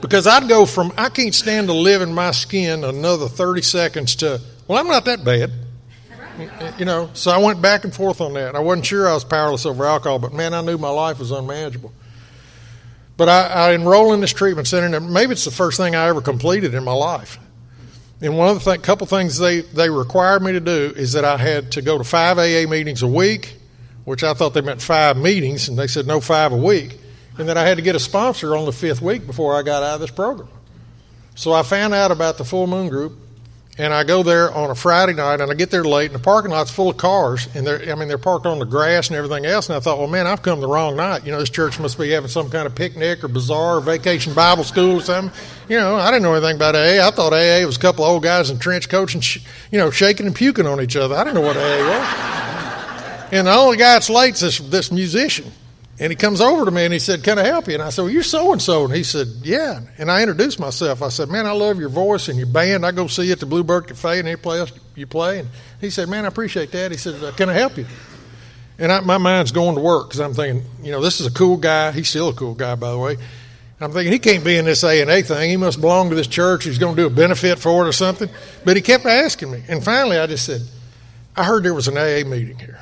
Because 0.00 0.26
I'd 0.26 0.48
go 0.48 0.66
from, 0.66 0.92
I 0.98 1.08
can't 1.08 1.34
stand 1.34 1.68
to 1.68 1.72
live 1.72 2.02
in 2.02 2.12
my 2.12 2.32
skin 2.32 2.82
another 2.82 3.28
30 3.28 3.62
seconds 3.62 4.16
to, 4.16 4.40
well, 4.66 4.78
I'm 4.78 4.88
not 4.88 5.04
that 5.04 5.24
bad. 5.24 5.52
You 6.78 6.84
know, 6.84 7.10
so 7.12 7.30
I 7.30 7.38
went 7.38 7.62
back 7.62 7.84
and 7.84 7.94
forth 7.94 8.20
on 8.20 8.32
that. 8.34 8.56
I 8.56 8.58
wasn't 8.58 8.86
sure 8.86 9.08
I 9.08 9.14
was 9.14 9.22
powerless 9.22 9.64
over 9.64 9.84
alcohol, 9.84 10.18
but 10.18 10.32
man, 10.32 10.54
I 10.54 10.62
knew 10.62 10.78
my 10.78 10.88
life 10.88 11.20
was 11.20 11.30
unmanageable. 11.30 11.92
But 13.16 13.28
I, 13.28 13.46
I 13.46 13.72
enroll 13.72 14.14
in 14.14 14.20
this 14.20 14.32
treatment 14.32 14.66
center, 14.66 14.96
and 14.96 15.12
maybe 15.12 15.32
it's 15.32 15.44
the 15.44 15.50
first 15.50 15.76
thing 15.76 15.94
I 15.94 16.08
ever 16.08 16.22
completed 16.22 16.74
in 16.74 16.82
my 16.82 16.94
life. 16.94 17.38
And 18.22 18.38
one 18.38 18.48
of 18.48 18.62
the 18.62 18.70
th- 18.70 18.82
couple 18.82 19.06
things 19.08 19.36
they, 19.38 19.62
they 19.62 19.90
required 19.90 20.42
me 20.42 20.52
to 20.52 20.60
do 20.60 20.94
is 20.96 21.12
that 21.14 21.24
I 21.24 21.36
had 21.36 21.72
to 21.72 21.82
go 21.82 21.98
to 21.98 22.04
five 22.04 22.38
AA 22.38 22.68
meetings 22.70 23.02
a 23.02 23.08
week, 23.08 23.56
which 24.04 24.22
I 24.22 24.32
thought 24.32 24.54
they 24.54 24.60
meant 24.60 24.80
five 24.80 25.16
meetings, 25.16 25.68
and 25.68 25.76
they 25.76 25.88
said 25.88 26.06
no 26.06 26.20
five 26.20 26.52
a 26.52 26.56
week, 26.56 26.98
and 27.36 27.48
that 27.48 27.58
I 27.58 27.66
had 27.66 27.78
to 27.78 27.82
get 27.82 27.96
a 27.96 28.00
sponsor 28.00 28.56
on 28.56 28.64
the 28.64 28.72
fifth 28.72 29.02
week 29.02 29.26
before 29.26 29.56
I 29.56 29.62
got 29.62 29.82
out 29.82 29.94
of 29.94 30.00
this 30.00 30.12
program. 30.12 30.48
So 31.34 31.52
I 31.52 31.64
found 31.64 31.94
out 31.94 32.12
about 32.12 32.38
the 32.38 32.44
Full 32.44 32.68
Moon 32.68 32.88
Group, 32.88 33.18
and 33.78 33.94
I 33.94 34.04
go 34.04 34.22
there 34.22 34.52
on 34.52 34.70
a 34.70 34.74
Friday 34.74 35.14
night, 35.14 35.40
and 35.40 35.50
I 35.50 35.54
get 35.54 35.70
there 35.70 35.84
late, 35.84 36.10
and 36.10 36.14
the 36.14 36.22
parking 36.22 36.50
lot's 36.50 36.70
full 36.70 36.90
of 36.90 36.98
cars, 36.98 37.48
and 37.54 37.66
they're 37.66 37.90
I 37.90 37.94
mean 37.94 38.08
they're 38.08 38.18
parked 38.18 38.44
on 38.44 38.58
the 38.58 38.66
grass 38.66 39.08
and 39.08 39.16
everything 39.16 39.46
else, 39.46 39.68
and 39.68 39.76
I 39.76 39.80
thought, 39.80 39.98
well, 39.98 40.08
man, 40.08 40.26
I've 40.26 40.42
come 40.42 40.60
the 40.60 40.68
wrong 40.68 40.96
night. 40.96 41.24
You 41.24 41.32
know, 41.32 41.40
this 41.40 41.48
church 41.48 41.80
must 41.80 41.98
be 41.98 42.10
having 42.10 42.28
some 42.28 42.50
kind 42.50 42.66
of 42.66 42.74
picnic 42.74 43.24
or 43.24 43.28
bazaar 43.28 43.78
or 43.78 43.80
vacation 43.80 44.34
Bible 44.34 44.64
school 44.64 44.96
or 44.96 45.00
something. 45.00 45.34
You 45.68 45.78
know, 45.78 45.96
I 45.96 46.10
didn't 46.10 46.22
know 46.22 46.34
anything 46.34 46.56
about 46.56 46.74
AA. 46.74 47.06
I 47.06 47.10
thought 47.10 47.32
AA 47.32 47.64
was 47.64 47.76
a 47.76 47.80
couple 47.80 48.04
of 48.04 48.10
old 48.10 48.22
guys 48.22 48.50
in 48.50 48.58
trench 48.58 48.88
coats 48.88 49.14
and 49.14 49.24
sh- 49.24 49.38
you 49.70 49.78
know 49.78 49.90
shaking 49.90 50.26
and 50.26 50.34
puking 50.34 50.66
on 50.66 50.80
each 50.80 50.96
other. 50.96 51.14
I 51.14 51.24
didn't 51.24 51.36
know 51.36 51.46
what 51.46 51.56
AA 51.56 51.88
was. 51.88 52.32
And 53.32 53.46
the 53.46 53.54
only 53.54 53.78
guy 53.78 53.94
that's 53.94 54.10
late 54.10 54.34
is 54.34 54.40
this, 54.40 54.58
this 54.58 54.92
musician. 54.92 55.50
And 55.98 56.10
he 56.10 56.16
comes 56.16 56.40
over 56.40 56.64
to 56.64 56.70
me 56.70 56.84
and 56.84 56.92
he 56.92 56.98
said, 56.98 57.22
Can 57.22 57.38
I 57.38 57.44
help 57.44 57.68
you? 57.68 57.74
And 57.74 57.82
I 57.82 57.90
said, 57.90 58.02
Well, 58.02 58.10
you're 58.10 58.22
so 58.22 58.52
and 58.52 58.62
so. 58.62 58.84
And 58.84 58.94
he 58.94 59.02
said, 59.02 59.28
Yeah. 59.42 59.80
And 59.98 60.10
I 60.10 60.22
introduced 60.22 60.58
myself. 60.58 61.02
I 61.02 61.10
said, 61.10 61.28
Man, 61.28 61.46
I 61.46 61.52
love 61.52 61.78
your 61.78 61.90
voice 61.90 62.28
and 62.28 62.38
your 62.38 62.46
band. 62.46 62.86
I 62.86 62.92
go 62.92 63.06
see 63.06 63.24
you 63.24 63.32
at 63.32 63.40
the 63.40 63.46
Bluebird 63.46 63.88
Cafe 63.88 64.18
and 64.18 64.26
any 64.26 64.36
place 64.36 64.72
you 64.96 65.06
play. 65.06 65.40
And 65.40 65.48
he 65.80 65.90
said, 65.90 66.08
Man, 66.08 66.24
I 66.24 66.28
appreciate 66.28 66.72
that. 66.72 66.90
He 66.90 66.96
said, 66.96 67.36
Can 67.36 67.50
I 67.50 67.52
help 67.52 67.76
you? 67.76 67.86
And 68.78 68.90
I, 68.90 69.00
my 69.00 69.18
mind's 69.18 69.52
going 69.52 69.76
to 69.76 69.80
work 69.80 70.08
because 70.08 70.20
I'm 70.20 70.34
thinking, 70.34 70.64
you 70.82 70.92
know, 70.92 71.00
this 71.00 71.20
is 71.20 71.26
a 71.26 71.30
cool 71.30 71.56
guy. 71.56 71.92
He's 71.92 72.08
still 72.08 72.30
a 72.30 72.34
cool 72.34 72.54
guy, 72.54 72.74
by 72.74 72.90
the 72.90 72.98
way. 72.98 73.16
I'm 73.80 73.92
thinking 73.92 74.12
he 74.12 74.18
can't 74.18 74.44
be 74.44 74.56
in 74.56 74.64
this 74.64 74.84
A 74.84 75.00
and 75.02 75.10
A 75.10 75.22
thing. 75.22 75.50
He 75.50 75.56
must 75.56 75.80
belong 75.80 76.10
to 76.10 76.16
this 76.16 76.26
church. 76.26 76.64
He's 76.64 76.78
going 76.78 76.96
to 76.96 77.02
do 77.02 77.06
a 77.06 77.10
benefit 77.10 77.58
for 77.58 77.84
it 77.84 77.88
or 77.88 77.92
something. 77.92 78.28
But 78.64 78.76
he 78.76 78.82
kept 78.82 79.04
asking 79.06 79.50
me. 79.50 79.62
And 79.68 79.84
finally, 79.84 80.18
I 80.18 80.26
just 80.26 80.46
said, 80.46 80.62
I 81.36 81.44
heard 81.44 81.64
there 81.64 81.74
was 81.74 81.88
an 81.88 81.96
AA 81.96 82.28
meeting 82.28 82.58
here. 82.58 82.78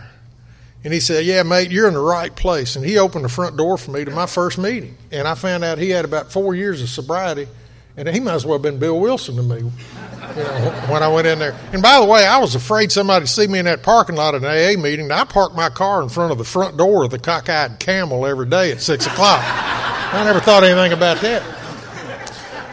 And 0.82 0.92
he 0.94 1.00
said, 1.00 1.24
Yeah, 1.24 1.42
mate, 1.42 1.70
you're 1.70 1.88
in 1.88 1.94
the 1.94 2.00
right 2.00 2.34
place. 2.34 2.76
And 2.76 2.84
he 2.84 2.98
opened 2.98 3.24
the 3.24 3.28
front 3.28 3.56
door 3.56 3.76
for 3.76 3.90
me 3.90 4.04
to 4.04 4.10
my 4.10 4.26
first 4.26 4.58
meeting. 4.58 4.96
And 5.10 5.28
I 5.28 5.34
found 5.34 5.64
out 5.64 5.78
he 5.78 5.90
had 5.90 6.04
about 6.04 6.32
four 6.32 6.54
years 6.54 6.80
of 6.82 6.88
sobriety. 6.88 7.48
And 7.96 8.08
he 8.08 8.20
might 8.20 8.34
as 8.34 8.46
well 8.46 8.54
have 8.54 8.62
been 8.62 8.78
Bill 8.78 8.98
Wilson 8.98 9.36
to 9.36 9.42
me 9.42 9.56
you 9.56 10.42
know, 10.42 10.84
when 10.88 11.02
I 11.02 11.08
went 11.08 11.26
in 11.26 11.38
there. 11.38 11.58
And 11.72 11.82
by 11.82 11.98
the 12.00 12.06
way, 12.06 12.24
I 12.24 12.38
was 12.38 12.54
afraid 12.54 12.92
somebody 12.92 13.22
would 13.22 13.28
see 13.28 13.46
me 13.46 13.58
in 13.58 13.64
that 13.64 13.82
parking 13.82 14.16
lot 14.16 14.34
at 14.34 14.42
an 14.42 14.46
AA 14.46 14.80
meeting. 14.80 15.10
I 15.10 15.24
parked 15.24 15.54
my 15.54 15.68
car 15.70 16.02
in 16.02 16.08
front 16.08 16.32
of 16.32 16.38
the 16.38 16.44
front 16.44 16.76
door 16.76 17.04
of 17.04 17.10
the 17.10 17.18
cockeyed 17.18 17.78
camel 17.78 18.26
every 18.26 18.46
day 18.46 18.72
at 18.72 18.80
6 18.80 19.06
o'clock. 19.06 19.40
I 19.42 20.22
never 20.24 20.40
thought 20.40 20.64
anything 20.64 20.92
about 20.92 21.20
that. 21.20 21.42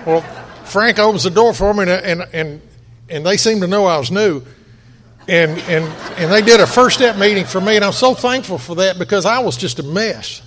Well, 0.06 0.22
Frank 0.66 1.00
opens 1.00 1.24
the 1.24 1.30
door 1.30 1.54
for 1.54 1.74
me, 1.74 1.84
and, 1.84 1.92
and, 1.92 2.22
and, 2.34 2.62
and 3.10 3.26
they 3.26 3.38
seem 3.38 3.62
to 3.62 3.68
know 3.68 3.86
I 3.86 3.98
was 3.98 4.12
new. 4.12 4.44
And, 5.28 5.60
and, 5.60 5.84
and 6.18 6.32
they 6.32 6.42
did 6.42 6.62
a 6.62 6.68
first 6.68 6.98
step 6.98 7.18
meeting 7.18 7.46
for 7.46 7.60
me, 7.60 7.76
and 7.76 7.84
I'm 7.84 7.92
so 7.92 8.14
thankful 8.14 8.58
for 8.58 8.76
that 8.76 8.98
because 8.98 9.26
I 9.26 9.40
was 9.40 9.58
just 9.58 9.80
a 9.80 9.84
mess. 9.84 10.42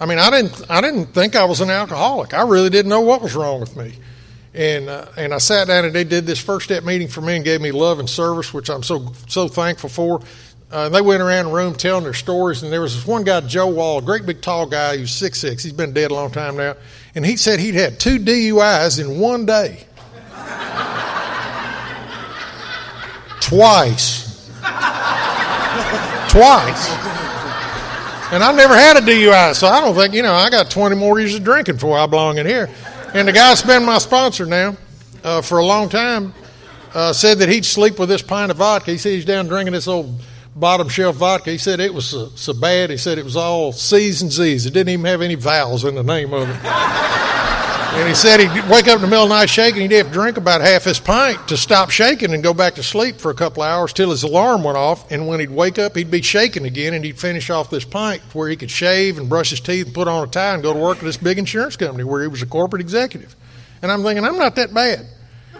I 0.00 0.06
mean, 0.06 0.18
I 0.18 0.30
didn't, 0.30 0.68
I 0.68 0.80
didn't 0.80 1.06
think 1.06 1.36
I 1.36 1.44
was 1.44 1.60
an 1.60 1.70
alcoholic. 1.70 2.34
I 2.34 2.42
really 2.42 2.68
didn't 2.68 2.90
know 2.90 3.00
what 3.00 3.22
was 3.22 3.34
wrong 3.34 3.60
with 3.60 3.76
me. 3.76 3.94
And, 4.52 4.88
uh, 4.88 5.06
and 5.16 5.32
I 5.32 5.38
sat 5.38 5.68
down 5.68 5.84
and 5.84 5.94
they 5.94 6.04
did 6.04 6.26
this 6.26 6.40
first 6.40 6.64
step 6.64 6.82
meeting 6.82 7.08
for 7.08 7.20
me 7.20 7.36
and 7.36 7.44
gave 7.44 7.60
me 7.60 7.72
love 7.72 7.98
and 7.98 8.08
service, 8.08 8.52
which 8.52 8.68
I'm 8.68 8.82
so, 8.82 9.12
so 9.28 9.48
thankful 9.48 9.90
for. 9.90 10.20
Uh, 10.70 10.88
they 10.88 11.00
went 11.00 11.22
around 11.22 11.46
the 11.46 11.52
room 11.52 11.74
telling 11.74 12.02
their 12.02 12.14
stories, 12.14 12.64
and 12.64 12.72
there 12.72 12.80
was 12.80 12.94
this 12.96 13.06
one 13.06 13.22
guy, 13.22 13.40
Joe 13.42 13.68
Wall, 13.68 13.98
a 13.98 14.02
great 14.02 14.26
big 14.26 14.42
tall 14.42 14.66
guy 14.66 14.96
who's 14.96 15.12
six 15.14 15.38
six. 15.38 15.62
He's 15.62 15.72
been 15.72 15.92
dead 15.92 16.10
a 16.10 16.14
long 16.14 16.32
time 16.32 16.56
now, 16.56 16.74
and 17.14 17.24
he 17.24 17.36
said 17.36 17.60
he'd 17.60 17.76
had 17.76 18.00
two 18.00 18.18
DUIs 18.18 19.00
in 19.00 19.20
one 19.20 19.46
day. 19.46 19.86
Twice. 23.46 24.48
Twice. 26.28 26.90
And 28.32 28.42
I've 28.42 28.56
never 28.56 28.74
had 28.74 28.96
a 28.96 29.00
DUI, 29.00 29.54
so 29.54 29.68
I 29.68 29.80
don't 29.80 29.94
think, 29.94 30.14
you 30.14 30.22
know, 30.22 30.34
I 30.34 30.50
got 30.50 30.68
20 30.68 30.96
more 30.96 31.20
years 31.20 31.36
of 31.36 31.44
drinking 31.44 31.76
before 31.76 31.96
I 31.96 32.06
belong 32.06 32.38
in 32.38 32.46
here. 32.46 32.68
And 33.14 33.28
the 33.28 33.32
guy's 33.32 33.62
been 33.62 33.84
my 33.84 33.98
sponsor 33.98 34.46
now 34.46 34.76
uh, 35.22 35.42
for 35.42 35.58
a 35.58 35.64
long 35.64 35.88
time 35.88 36.34
uh, 36.92 37.12
said 37.12 37.38
that 37.38 37.48
he'd 37.48 37.64
sleep 37.64 38.00
with 38.00 38.08
this 38.08 38.20
pint 38.20 38.50
of 38.50 38.56
vodka. 38.56 38.90
He 38.90 38.98
said 38.98 39.12
he's 39.12 39.24
down 39.24 39.46
drinking 39.46 39.74
this 39.74 39.86
old 39.86 40.20
bottom 40.56 40.88
shelf 40.88 41.14
vodka. 41.14 41.52
He 41.52 41.58
said 41.58 41.78
it 41.78 41.94
was 41.94 42.06
so, 42.06 42.30
so 42.34 42.52
bad. 42.52 42.90
He 42.90 42.96
said 42.96 43.16
it 43.16 43.24
was 43.24 43.36
all 43.36 43.70
C's 43.70 44.22
and 44.22 44.32
Z's. 44.32 44.66
It 44.66 44.72
didn't 44.72 44.88
even 44.88 45.06
have 45.06 45.22
any 45.22 45.36
vowels 45.36 45.84
in 45.84 45.94
the 45.94 46.02
name 46.02 46.32
of 46.32 46.48
it. 46.48 46.56
And 47.94 48.08
he 48.08 48.14
said 48.14 48.40
he'd 48.40 48.70
wake 48.70 48.88
up 48.88 48.96
in 48.96 49.02
the 49.02 49.06
middle 49.06 49.24
of 49.24 49.28
the 49.28 49.34
night 49.34 49.48
shaking. 49.48 49.82
He'd 49.82 49.92
have 49.92 50.08
to 50.08 50.12
drink 50.12 50.36
about 50.36 50.60
half 50.60 50.84
his 50.84 50.98
pint 50.98 51.48
to 51.48 51.56
stop 51.56 51.90
shaking 51.90 52.34
and 52.34 52.42
go 52.42 52.52
back 52.52 52.74
to 52.74 52.82
sleep 52.82 53.16
for 53.16 53.30
a 53.30 53.34
couple 53.34 53.62
of 53.62 53.68
hours 53.68 53.92
till 53.92 54.10
his 54.10 54.22
alarm 54.22 54.64
went 54.64 54.76
off. 54.76 55.10
And 55.10 55.26
when 55.26 55.40
he'd 55.40 55.50
wake 55.50 55.78
up, 55.78 55.96
he'd 55.96 56.10
be 56.10 56.22
shaking 56.22 56.66
again, 56.66 56.94
and 56.94 57.04
he'd 57.04 57.18
finish 57.18 57.48
off 57.48 57.70
this 57.70 57.84
pint 57.84 58.22
where 58.34 58.48
he 58.48 58.56
could 58.56 58.70
shave 58.70 59.18
and 59.18 59.28
brush 59.28 59.50
his 59.50 59.60
teeth 59.60 59.86
and 59.86 59.94
put 59.94 60.08
on 60.08 60.26
a 60.26 60.30
tie 60.30 60.54
and 60.54 60.62
go 60.62 60.72
to 60.72 60.78
work 60.78 60.98
at 60.98 61.04
this 61.04 61.16
big 61.16 61.38
insurance 61.38 61.76
company 61.76 62.04
where 62.04 62.22
he 62.22 62.28
was 62.28 62.42
a 62.42 62.46
corporate 62.46 62.82
executive. 62.82 63.34
And 63.82 63.90
I'm 63.90 64.02
thinking, 64.02 64.24
I'm 64.24 64.38
not 64.38 64.56
that 64.56 64.74
bad. 64.74 65.06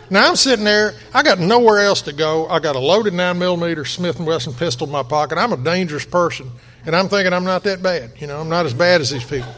Now 0.08 0.28
I'm 0.28 0.36
sitting 0.36 0.64
there. 0.64 0.94
I 1.12 1.22
got 1.22 1.38
nowhere 1.38 1.80
else 1.80 2.02
to 2.02 2.12
go. 2.12 2.46
I 2.48 2.60
got 2.60 2.76
a 2.76 2.78
loaded 2.78 3.14
nine 3.14 3.38
millimeter 3.38 3.84
Smith 3.84 4.18
and 4.18 4.26
Wesson 4.26 4.54
pistol 4.54 4.86
in 4.86 4.92
my 4.92 5.02
pocket. 5.02 5.38
I'm 5.38 5.52
a 5.52 5.56
dangerous 5.56 6.04
person, 6.04 6.50
and 6.84 6.94
I'm 6.94 7.08
thinking 7.08 7.32
I'm 7.32 7.44
not 7.44 7.64
that 7.64 7.82
bad. 7.82 8.12
You 8.18 8.26
know, 8.26 8.40
I'm 8.40 8.48
not 8.48 8.66
as 8.66 8.74
bad 8.74 9.00
as 9.00 9.10
these 9.10 9.24
people. 9.24 9.52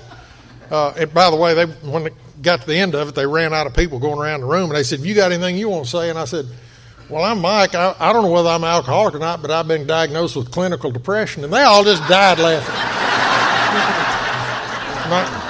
Uh, 0.71 0.95
and 0.97 1.13
by 1.13 1.31
the 1.31 1.37
way, 1.37 1.55
they 1.55 1.67
when 1.67 2.09
got 2.43 2.61
to 2.61 2.67
the 2.67 2.77
end 2.77 2.95
of 2.95 3.09
it, 3.09 3.15
they 3.15 3.27
ran 3.27 3.53
out 3.53 3.67
of 3.67 3.75
people 3.75 3.99
going 3.99 4.19
around 4.19 4.41
the 4.41 4.47
room, 4.47 4.71
and 4.71 4.77
they 4.77 4.83
said, 4.83 5.01
"You 5.01 5.15
got 5.15 5.33
anything 5.33 5.57
you 5.57 5.69
want 5.69 5.85
to 5.85 5.91
say?" 5.91 6.11
And 6.11 6.19
I 6.19 6.25
said, 6.25 6.47
"Well, 7.09 7.25
I'm 7.25 7.41
Mike. 7.41 7.75
I, 7.75 7.95
I 7.99 8.13
don't 8.13 8.23
know 8.23 8.31
whether 8.31 8.49
I'm 8.49 8.65
alcoholic 8.65 9.15
or 9.15 9.19
not, 9.19 9.43
but 9.43 9.51
I've 9.51 9.69
been 9.69 9.87
diagnosed 9.87 10.37
with 10.37 10.51
clinical 10.51 10.91
depression." 10.91 11.45
And 11.45 11.53
they 11.53 11.63
all 11.63 11.85
just 11.85 12.07
died 12.09 12.39
laughing. 12.39 12.75
my, 15.11 15.45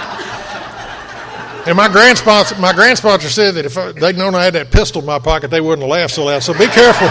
and 1.66 1.76
my 1.76 1.88
grand 1.88 2.18
sponsor, 2.18 2.58
my 2.58 2.72
grand 2.72 2.98
sponsor 2.98 3.28
said 3.28 3.54
that 3.54 3.66
if 3.66 3.74
they'd 3.96 4.16
known 4.16 4.34
I 4.34 4.44
had 4.44 4.54
that 4.54 4.70
pistol 4.70 5.00
in 5.00 5.06
my 5.06 5.18
pocket, 5.18 5.50
they 5.50 5.60
wouldn't 5.60 5.82
have 5.82 5.90
laughed 5.90 6.14
so 6.14 6.24
loud. 6.24 6.42
So 6.42 6.54
be 6.54 6.66
careful. 6.66 7.08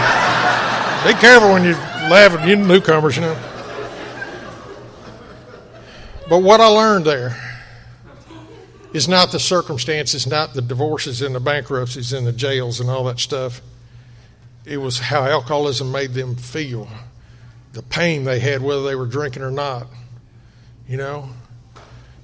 be 1.06 1.13
careful 1.20 1.52
when 1.52 1.63
you 1.63 1.74
laugh 2.10 2.34
at 2.34 2.48
you 2.48 2.56
newcomers, 2.56 3.16
you 3.16 3.22
know. 3.22 3.38
But 6.30 6.40
what 6.40 6.60
I 6.60 6.68
learned 6.68 7.06
there 7.06 7.46
is 8.93 9.08
not 9.08 9.32
the 9.32 9.39
circumstances, 9.39 10.26
not 10.26 10.54
the 10.54 10.62
divorces 10.62 11.21
and 11.21 11.36
the 11.36 11.39
bankruptcies 11.39 12.13
and 12.13 12.26
the 12.26 12.32
jails 12.32 12.80
and 12.80 12.89
all 12.89 13.04
that 13.06 13.19
stuff. 13.19 13.62
It 14.65 14.78
was 14.78 15.00
how 15.00 15.26
alcoholism 15.26 15.91
made 15.91 16.13
them 16.13 16.36
feel, 16.36 16.88
the 17.73 17.84
pain 17.84 18.23
they 18.23 18.39
had, 18.39 18.62
whether 18.62 18.84
they 18.84 18.95
were 18.95 19.06
drinking 19.06 19.43
or 19.43 19.52
not. 19.52 19.88
You 20.88 20.97
know, 20.97 21.30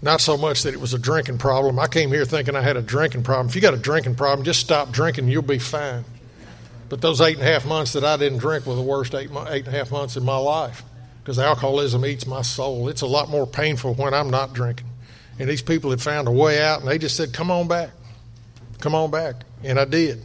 not 0.01 0.21
so 0.21 0.37
much 0.37 0.63
that 0.63 0.73
it 0.73 0.79
was 0.79 0.93
a 0.93 0.99
drinking 0.99 1.37
problem. 1.37 1.79
I 1.79 1.87
came 1.87 2.09
here 2.09 2.25
thinking 2.25 2.55
I 2.55 2.61
had 2.61 2.77
a 2.77 2.81
drinking 2.81 3.23
problem. 3.23 3.47
If 3.47 3.55
you 3.55 3.61
got 3.61 3.73
a 3.73 3.77
drinking 3.77 4.15
problem, 4.15 4.45
just 4.45 4.59
stop 4.59 4.91
drinking, 4.91 5.27
you'll 5.27 5.41
be 5.41 5.59
fine. 5.59 6.05
But 6.89 7.01
those 7.01 7.21
eight 7.21 7.37
and 7.37 7.47
a 7.47 7.51
half 7.51 7.65
months 7.65 7.93
that 7.93 8.03
I 8.03 8.17
didn't 8.17 8.39
drink 8.39 8.65
were 8.65 8.75
the 8.75 8.81
worst 8.81 9.15
eight, 9.15 9.29
eight 9.49 9.65
and 9.65 9.67
a 9.67 9.71
half 9.71 9.91
months 9.91 10.15
in 10.15 10.23
my 10.23 10.37
life 10.37 10.83
because 11.21 11.39
alcoholism 11.39 12.05
eats 12.05 12.27
my 12.27 12.41
soul. 12.41 12.89
It's 12.89 13.01
a 13.01 13.07
lot 13.07 13.29
more 13.29 13.47
painful 13.47 13.93
when 13.95 14.13
I'm 14.13 14.29
not 14.29 14.53
drinking. 14.53 14.87
And 15.39 15.49
these 15.49 15.61
people 15.61 15.89
had 15.89 16.01
found 16.01 16.27
a 16.27 16.31
way 16.31 16.61
out, 16.61 16.79
and 16.79 16.87
they 16.87 16.97
just 16.97 17.15
said, 17.15 17.33
Come 17.33 17.49
on 17.49 17.67
back. 17.67 17.89
Come 18.79 18.95
on 18.95 19.11
back. 19.11 19.35
And 19.63 19.79
I 19.79 19.85
did. 19.85 20.21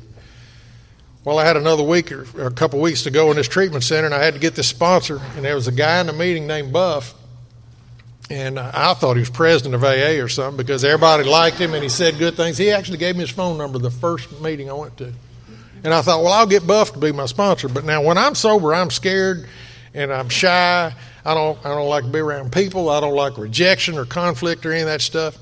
Well, 1.24 1.38
I 1.38 1.44
had 1.44 1.56
another 1.56 1.82
week 1.82 2.12
or, 2.12 2.26
or 2.36 2.46
a 2.46 2.50
couple 2.50 2.80
weeks 2.80 3.02
to 3.04 3.10
go 3.10 3.30
in 3.30 3.36
this 3.36 3.48
treatment 3.48 3.84
center, 3.84 4.06
and 4.06 4.14
I 4.14 4.22
had 4.22 4.34
to 4.34 4.40
get 4.40 4.54
this 4.54 4.68
sponsor. 4.68 5.20
And 5.36 5.44
there 5.44 5.54
was 5.54 5.68
a 5.68 5.72
guy 5.72 6.00
in 6.00 6.06
the 6.06 6.12
meeting 6.12 6.46
named 6.46 6.72
Buff 6.72 7.14
and 8.30 8.58
I 8.58 8.92
thought 8.94 9.14
he 9.14 9.20
was 9.20 9.30
president 9.30 9.74
of 9.74 9.82
AA 9.82 10.22
or 10.22 10.28
something 10.28 10.58
because 10.58 10.84
everybody 10.84 11.24
liked 11.24 11.56
him 11.56 11.72
and 11.72 11.82
he 11.82 11.88
said 11.88 12.18
good 12.18 12.34
things. 12.34 12.58
He 12.58 12.70
actually 12.70 12.98
gave 12.98 13.14
me 13.14 13.22
his 13.22 13.30
phone 13.30 13.56
number 13.56 13.78
the 13.78 13.90
first 13.90 14.40
meeting 14.42 14.68
I 14.68 14.74
went 14.74 14.98
to. 14.98 15.12
And 15.82 15.94
I 15.94 16.02
thought, 16.02 16.22
well, 16.22 16.32
I'll 16.32 16.46
get 16.46 16.66
Buff 16.66 16.92
to 16.92 16.98
be 16.98 17.12
my 17.12 17.26
sponsor. 17.26 17.68
But 17.68 17.84
now 17.84 18.02
when 18.02 18.18
I'm 18.18 18.34
sober, 18.34 18.74
I'm 18.74 18.90
scared 18.90 19.48
and 19.94 20.12
I'm 20.12 20.28
shy. 20.28 20.92
I 21.28 21.34
don't, 21.34 21.58
I 21.64 21.68
don't 21.68 21.88
like 21.88 22.04
to 22.04 22.10
be 22.10 22.18
around 22.18 22.52
people. 22.52 22.88
I 22.88 23.00
don't 23.00 23.14
like 23.14 23.36
rejection 23.36 23.98
or 23.98 24.04
conflict 24.04 24.64
or 24.64 24.72
any 24.72 24.80
of 24.80 24.86
that 24.86 25.02
stuff. 25.02 25.36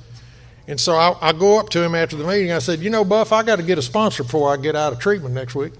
And 0.66 0.81
so 0.81 0.96
I, 0.96 1.16
I 1.20 1.33
go 1.33 1.61
up 1.61 1.68
to 1.70 1.83
him 1.83 1.94
after 1.94 2.16
the 2.16 2.27
meeting. 2.27 2.51
I 2.51 2.59
said, 2.59 2.81
you 2.81 2.90
know, 2.90 3.05
Buff, 3.05 3.33
I 3.33 3.42
got 3.42 3.57
to 3.57 3.62
get 3.62 3.79
a 3.79 3.83
sponsor 3.83 4.25
before 4.25 4.53
I 4.53 4.57
get 4.57 4.75
out 4.75 4.92
of 4.92 4.99
treatment 4.99 5.35
next 5.35 5.55
week. 5.55 5.72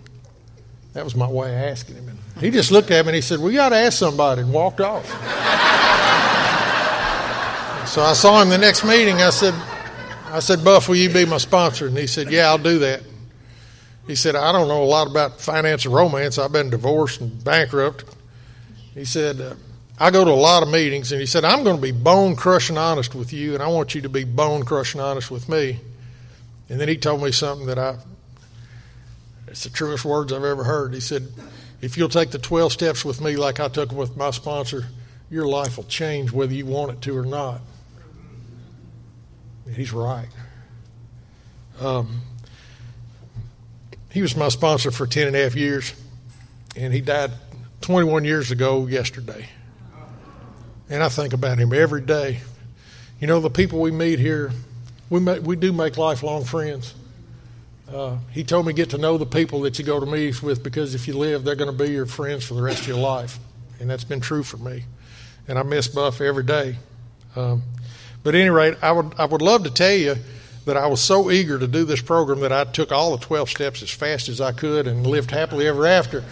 That 0.93 1.03
was 1.03 1.17
my 1.17 1.29
way 1.29 1.49
of 1.49 1.61
asking 1.61 1.97
him. 1.97 2.09
And 2.09 2.19
he 2.41 2.51
just 2.51 2.71
looked 2.71 2.91
at 2.91 3.05
me 3.05 3.11
and 3.11 3.17
he 3.17 3.21
said, 3.21 3.41
you 3.41 3.53
got 3.53 3.71
to 3.71 3.77
ask 3.77 3.99
somebody 3.99 4.43
and 4.43 4.53
walked 4.53 4.81
off. 4.81 5.05
So 7.87 8.03
I 8.03 8.15
saw 8.15 8.43
him 8.43 8.49
the 8.49 8.59
next 8.59 8.85
meeting. 8.85 9.23
I 9.23 9.31
said, 9.31 9.55
I 10.27 10.41
said, 10.41 10.65
Buff, 10.65 10.89
will 10.89 10.97
you 10.97 11.09
be 11.09 11.25
my 11.25 11.39
sponsor? 11.39 11.87
And 11.87 11.97
he 11.97 12.09
said, 12.09 12.31
Yeah, 12.31 12.49
I'll 12.49 12.59
do 12.59 12.81
that. 12.81 13.03
He 14.07 14.15
said, 14.17 14.37
I 14.37 14.53
don't 14.53 14.69
know 14.69 14.83
a 14.83 14.85
lot 14.85 15.07
about 15.07 15.41
finance 15.41 15.85
and 15.85 15.95
romance. 15.95 16.37
I've 16.37 16.53
been 16.53 16.69
divorced 16.69 17.21
and 17.21 17.43
bankrupt. 17.43 18.05
He 18.93 19.05
said, 19.05 19.41
uh, 19.41 19.55
I 19.99 20.11
go 20.11 20.25
to 20.25 20.31
a 20.31 20.33
lot 20.33 20.63
of 20.63 20.69
meetings, 20.69 21.13
and 21.13 21.21
he 21.21 21.27
said, 21.27 21.45
I'm 21.45 21.65
going 21.65 21.77
to 21.77 21.83
be 21.83 21.93
bone 21.93 22.37
crushing 22.37 22.77
honest 22.77 23.15
with 23.15 23.33
you, 23.33 23.55
and 23.55 23.63
I 23.63 23.69
want 23.69 23.95
you 23.95 24.03
to 24.03 24.11
be 24.11 24.25
bone 24.25 24.65
crushing 24.65 25.01
honest 25.01 25.31
with 25.31 25.49
me. 25.49 25.81
And 26.69 26.79
then 26.79 26.89
he 26.89 26.97
told 26.97 27.23
me 27.23 27.33
something 27.33 27.67
that 27.69 27.79
I, 27.79 27.97
it's 29.47 29.65
the 29.65 29.71
truest 29.71 30.05
words 30.05 30.33
I've 30.33 30.45
ever 30.45 30.65
heard. 30.65 30.93
He 30.93 31.01
said, 31.01 31.29
If 31.81 31.97
you'll 31.97 32.11
take 32.11 32.31
the 32.31 32.39
12 32.39 32.73
steps 32.73 33.05
with 33.05 33.23
me 33.23 33.37
like 33.37 33.59
I 33.59 33.69
took 33.69 33.89
them 33.89 33.99
with 33.99 34.17
my 34.17 34.31
sponsor, 34.33 34.87
your 35.31 35.47
life 35.47 35.79
will 35.79 35.85
change 35.85 36.31
whether 36.31 36.53
you 36.53 36.67
want 36.67 36.93
it 36.93 37.01
to 37.03 37.17
or 37.17 37.25
not. 37.25 37.61
He's 39.75 39.93
right. 39.93 40.29
Um, 41.81 42.21
he 44.11 44.23
was 44.23 44.37
my 44.37 44.49
sponsor 44.49 44.91
for 44.91 45.07
10 45.07 45.29
and 45.29 45.37
a 45.37 45.43
half 45.43 45.55
years, 45.55 45.95
and 46.77 46.93
he 46.93 47.01
died 47.01 47.33
21 47.81 48.25
years 48.25 48.51
ago 48.51 48.87
yesterday. 48.87 49.49
And 50.89 51.03
I 51.03 51.09
think 51.09 51.33
about 51.33 51.59
him 51.59 51.73
every 51.73 52.01
day. 52.01 52.41
You 53.21 53.27
know, 53.27 53.41
the 53.41 53.51
people 53.51 53.81
we 53.81 53.91
meet 53.91 54.19
here, 54.19 54.53
we, 55.11 55.21
make, 55.21 55.43
we 55.43 55.57
do 55.57 55.73
make 55.73 55.97
lifelong 55.97 56.45
friends. 56.45 56.95
Uh, 57.93 58.19
he 58.33 58.45
told 58.45 58.67
me 58.67 58.73
get 58.73 58.91
to 58.91 58.99
know 58.99 59.17
the 59.17 59.27
people 59.27 59.61
that 59.63 59.79
you 59.79 59.85
go 59.85 59.99
to 59.99 60.07
meetings 60.07 60.43
with 60.43 60.63
because 60.63 60.95
if 60.95 61.07
you 61.07 61.17
live, 61.17 61.45
they're 61.45 61.55
going 61.55 61.71
to 61.71 61.85
be 61.85 61.91
your 61.91 62.07
friends 62.07 62.45
for 62.45 62.55
the 62.55 62.63
rest 62.63 62.83
of 62.83 62.89
your 62.89 62.99
life. 62.99 63.39
And 63.81 63.89
that's 63.89 64.05
been 64.05 64.21
true 64.21 64.43
for 64.43 64.57
me. 64.59 64.85
And 65.49 65.59
I 65.59 65.63
miss 65.63 65.89
Buff 65.89 66.21
every 66.21 66.45
day. 66.45 66.77
Um, 67.37 67.63
but 68.23 68.35
at 68.35 68.41
any 68.41 68.51
rate, 68.51 68.77
I 68.83 68.93
would, 68.93 69.15
I 69.19 69.25
would 69.25 69.43
love 69.43 69.65
to 69.65 69.71
tell 69.71 69.95
you 69.95 70.17
that 70.65 70.77
I 70.77 70.87
was 70.89 71.01
so 71.01 71.31
eager 71.31 71.59
to 71.59 71.69
do 71.69 71.85
this 71.85 72.03
program 72.03 72.41
that 72.41 72.53
I 72.53 72.65
took 72.65 72.91
all 72.91 73.17
the 73.17 73.25
12 73.25 73.49
steps 73.49 73.83
as 73.83 73.91
fast 73.91 74.29
as 74.29 74.41
I 74.41 74.53
could 74.53 74.89
and 74.89 75.07
lived 75.07 75.31
happily 75.31 75.69
ever 75.69 75.87
after. 75.87 76.25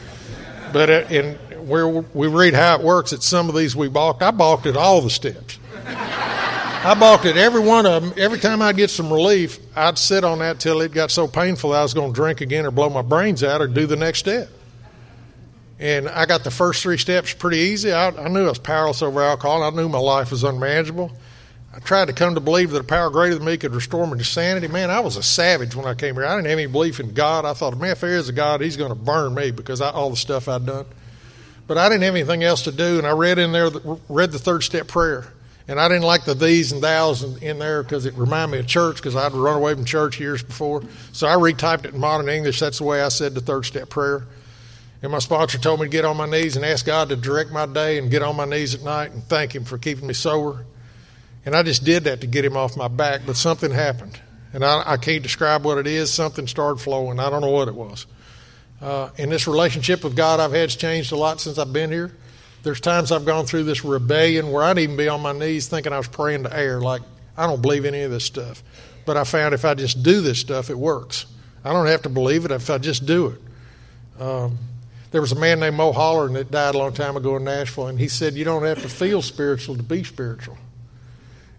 But 0.73 0.91
uh, 0.91 1.05
in 1.09 1.39
where 1.65 1.89
we 1.89 2.27
read 2.27 2.55
how 2.55 2.77
it 2.77 2.83
works, 2.83 3.13
at 3.13 3.23
some 3.23 3.49
of 3.49 3.55
these 3.55 3.75
we 3.75 3.89
balked. 3.89 4.23
I 4.23 4.31
balked 4.31 4.67
at 4.67 4.77
all 4.77 5.01
the 5.01 5.11
steps. 5.11 5.59
I 5.87 6.95
balked 6.99 7.25
at 7.25 7.39
every 7.39 7.61
one 7.61 7.87
of 7.87 8.03
them. 8.03 8.13
Every 8.17 8.39
time 8.39 8.61
I'd 8.61 8.77
get 8.77 8.91
some 8.91 9.11
relief, 9.11 9.59
I'd 9.75 9.97
sit 9.97 10.23
on 10.23 10.41
that 10.41 10.61
till 10.61 10.83
it 10.83 10.93
got 10.93 11.11
so 11.11 11.27
painful 11.27 11.73
I 11.73 11.83
was 11.83 11.95
going 11.95 12.13
to 12.13 12.15
drink 12.15 12.43
again 12.43 12.67
or 12.67 12.71
blow 12.71 12.91
my 12.91 13.01
brains 13.01 13.43
out 13.43 13.63
or 13.63 13.67
do 13.67 13.87
the 13.87 13.97
next 13.97 14.19
step. 14.19 14.51
And 15.79 16.09
I 16.09 16.27
got 16.27 16.45
the 16.45 16.51
first 16.51 16.83
three 16.83 16.99
steps 16.99 17.33
pretty 17.33 17.57
easy. 17.57 17.93
I, 17.93 18.09
I 18.09 18.29
knew 18.29 18.45
I 18.45 18.49
was 18.51 18.59
powerless 18.59 19.01
over 19.01 19.23
alcohol. 19.23 19.63
I 19.63 19.71
knew 19.71 19.89
my 19.89 19.99
life 19.99 20.31
was 20.31 20.45
unmanageable. 20.45 21.11
I 21.75 21.81
tried 21.81 22.07
to 22.07 22.13
come 22.13 22.35
to 22.35 22.41
believe 22.41 22.71
that 22.71 22.83
a 22.83 22.85
power 22.85 23.11
greater 23.11 23.35
than 23.35 23.45
me 23.45 23.57
could 23.57 23.75
restore 23.75 24.07
me 24.07 24.19
to 24.19 24.25
sanity. 24.25 24.69
Man, 24.69 24.91
I 24.91 25.01
was 25.01 25.17
a 25.17 25.23
savage 25.23 25.75
when 25.75 25.87
I 25.87 25.95
came 25.95 26.15
here. 26.15 26.25
I 26.25 26.37
didn't 26.37 26.51
have 26.51 26.59
any 26.59 26.67
belief 26.67 27.01
in 27.01 27.15
God. 27.15 27.45
I 27.45 27.55
thought, 27.55 27.77
man, 27.79 27.91
if 27.91 28.01
there 28.01 28.11
is 28.11 28.29
a 28.29 28.33
God, 28.33 28.61
He's 28.61 28.77
going 28.77 28.91
to 28.91 28.95
burn 28.95 29.35
me 29.35 29.51
because 29.51 29.81
all 29.81 30.11
the 30.11 30.17
stuff 30.17 30.49
I'd 30.49 30.67
done. 30.67 30.87
But 31.67 31.79
I 31.79 31.89
didn't 31.89 32.03
have 32.03 32.15
anything 32.15 32.43
else 32.43 32.63
to 32.63 32.73
do, 32.73 32.99
and 32.99 33.07
I 33.07 33.13
read 33.13 33.39
in 33.39 33.53
there, 33.53 33.71
read 34.09 34.33
the 34.33 34.39
third 34.39 34.63
step 34.63 34.87
prayer. 34.89 35.27
And 35.67 35.81
I 35.81 35.89
didn't 35.89 36.03
like 36.03 36.27
the 36.27 36.35
these 36.35 36.73
and 36.73 36.83
thous 36.83 37.23
in, 37.23 37.59
there 37.59 37.83
because 37.83 38.05
it 38.05 38.15
reminded 38.15 38.53
me 38.53 38.59
of 38.61 38.67
church 38.67 38.97
because 38.97 39.17
I'd 39.17 39.33
run 39.33 39.57
away 39.57 39.75
from 39.75 39.87
church 39.87 40.21
years 40.21 40.43
before. 40.43 40.83
So 41.13 41.27
I 41.27 41.37
retyped 41.37 41.87
it 41.87 41.95
in 41.95 42.01
modern 42.01 42.29
English. 42.29 42.61
That's 42.61 42.79
the 42.79 42.85
way 42.85 43.01
I 43.01 43.09
said 43.09 43.35
the 43.35 43.41
third 43.41 43.65
step 43.65 43.89
prayer. 43.89 44.27
And 45.01 45.11
my 45.11 45.21
sponsor 45.21 45.57
told 45.57 45.81
me 45.81 45.87
to 45.87 45.91
get 45.91 46.05
on 46.05 46.19
my 46.19 46.27
knees 46.27 46.57
and 46.57 46.65
ask 46.67 46.85
God 46.85 47.09
to 47.09 47.17
direct 47.17 47.51
my 47.51 47.65
day 47.65 47.99
and 47.99 48.11
get 48.11 48.23
on 48.23 48.37
my 48.37 48.45
knees 48.45 48.75
at 48.75 48.83
night 48.83 49.13
and 49.13 49.23
thank 49.25 49.55
Him 49.55 49.65
for 49.65 49.79
keeping 49.79 50.07
me 50.07 50.15
sober. 50.15 50.67
And 51.47 51.55
I 51.55 51.63
just 51.63 51.85
did 51.85 52.05
that 52.05 52.21
to 52.21 52.27
get 52.27 52.45
Him 52.45 52.57
off 52.57 52.77
my 52.77 52.89
back, 52.89 53.23
but 53.27 53.37
something 53.37 53.71
happened. 53.71 54.21
And 54.53 54.65
I, 54.65 54.83
I 54.87 54.97
can't 54.99 55.23
describe 55.23 55.65
what 55.65 55.79
it 55.79 55.87
is. 55.87 56.13
Something 56.13 56.47
started 56.47 56.81
flowing. 56.81 57.19
I 57.21 57.29
don't 57.29 57.41
know 57.41 57.51
what 57.51 57.69
it 57.69 57.75
was. 57.75 58.07
Uh, 58.85 59.09
this 59.17 59.47
relationship 59.47 60.05
with 60.05 60.15
God 60.15 60.41
I've 60.41 60.51
had 60.51 60.61
has 60.61 60.77
changed 60.77 61.11
a 61.13 61.17
lot 61.17 61.41
since 61.41 61.57
I've 61.57 61.73
been 61.73 61.91
here. 61.91 62.13
There's 62.65 62.81
times 62.81 63.13
I've 63.13 63.25
gone 63.25 63.47
through 63.47 63.65
this 63.65 63.83
rebellion 63.83 64.53
where 64.53 64.63
I'd 64.63 64.79
even 64.79 64.95
be 64.95 65.09
on 65.09 65.23
my 65.23 65.33
knees 65.33 65.69
thinking 65.69 65.95
I 65.95 65.97
was 65.97 66.09
praying 66.09 66.43
to 66.43 66.55
air, 66.55 66.83
like, 66.83 67.01
I 67.35 67.47
don't 67.47 67.63
believe 67.63 67.87
any 67.87 68.03
of 68.03 68.11
this 68.11 68.25
stuff. 68.25 68.63
But 69.07 69.17
I 69.17 69.25
found 69.25 69.55
if 69.55 69.65
I 69.65 69.73
just 69.73 70.03
do 70.03 70.21
this 70.21 70.39
stuff, 70.39 70.69
it 70.69 70.77
works. 70.77 71.25
I 71.65 71.73
don't 71.73 71.87
have 71.87 72.03
to 72.03 72.11
believe 72.11 72.45
it 72.45 72.51
if 72.51 72.69
I 72.69 72.77
just 72.77 73.07
do 73.07 73.29
it. 73.29 74.23
Um, 74.23 74.59
there 75.13 75.23
was 75.23 75.33
a 75.33 75.39
man 75.39 75.61
named 75.61 75.77
Mo 75.77 75.93
Holler 75.93 76.29
that 76.29 76.51
died 76.51 76.75
a 76.75 76.79
long 76.79 76.93
time 76.93 77.17
ago 77.17 77.37
in 77.37 77.45
Nashville, 77.45 77.87
and 77.87 77.99
he 77.99 78.09
said, 78.09 78.35
You 78.35 78.45
don't 78.45 78.65
have 78.65 78.83
to 78.83 78.89
feel 78.91 79.23
spiritual 79.23 79.77
to 79.77 79.83
be 79.83 80.05
spiritual. 80.05 80.59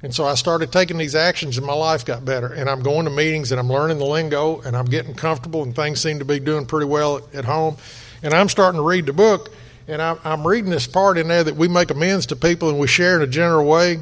And 0.05 0.13
so 0.13 0.23
I 0.23 0.35
started 0.35 0.71
taking 0.71 0.99
these 0.99 1.15
actions, 1.15 1.57
and 1.57 1.65
my 1.65 1.73
life 1.73 2.05
got 2.05 2.23
better. 2.23 2.53
And 2.53 2.69
I'm 2.69 2.83
going 2.83 3.05
to 3.05 3.09
meetings, 3.09 3.51
and 3.51 3.59
I'm 3.59 3.69
learning 3.69 3.97
the 3.97 4.05
lingo, 4.05 4.61
and 4.61 4.77
I'm 4.77 4.85
getting 4.85 5.15
comfortable, 5.15 5.63
and 5.63 5.75
things 5.75 5.99
seem 5.99 6.19
to 6.19 6.25
be 6.25 6.39
doing 6.39 6.67
pretty 6.67 6.85
well 6.85 7.27
at, 7.33 7.43
home. 7.43 7.77
And 8.21 8.31
I'm 8.31 8.47
starting 8.47 8.77
to 8.79 8.85
read 8.85 9.07
the 9.07 9.13
book, 9.13 9.51
and 9.87 10.03
I'm 10.03 10.45
reading 10.45 10.69
this 10.69 10.85
part 10.85 11.17
in 11.17 11.27
there 11.27 11.43
that 11.43 11.55
we 11.55 11.67
make 11.67 11.89
amends 11.89 12.27
to 12.27 12.35
people 12.35 12.69
and 12.69 12.77
we 12.77 12.85
share 12.85 13.15
in 13.15 13.23
a 13.23 13.27
general 13.27 13.65
way, 13.65 13.97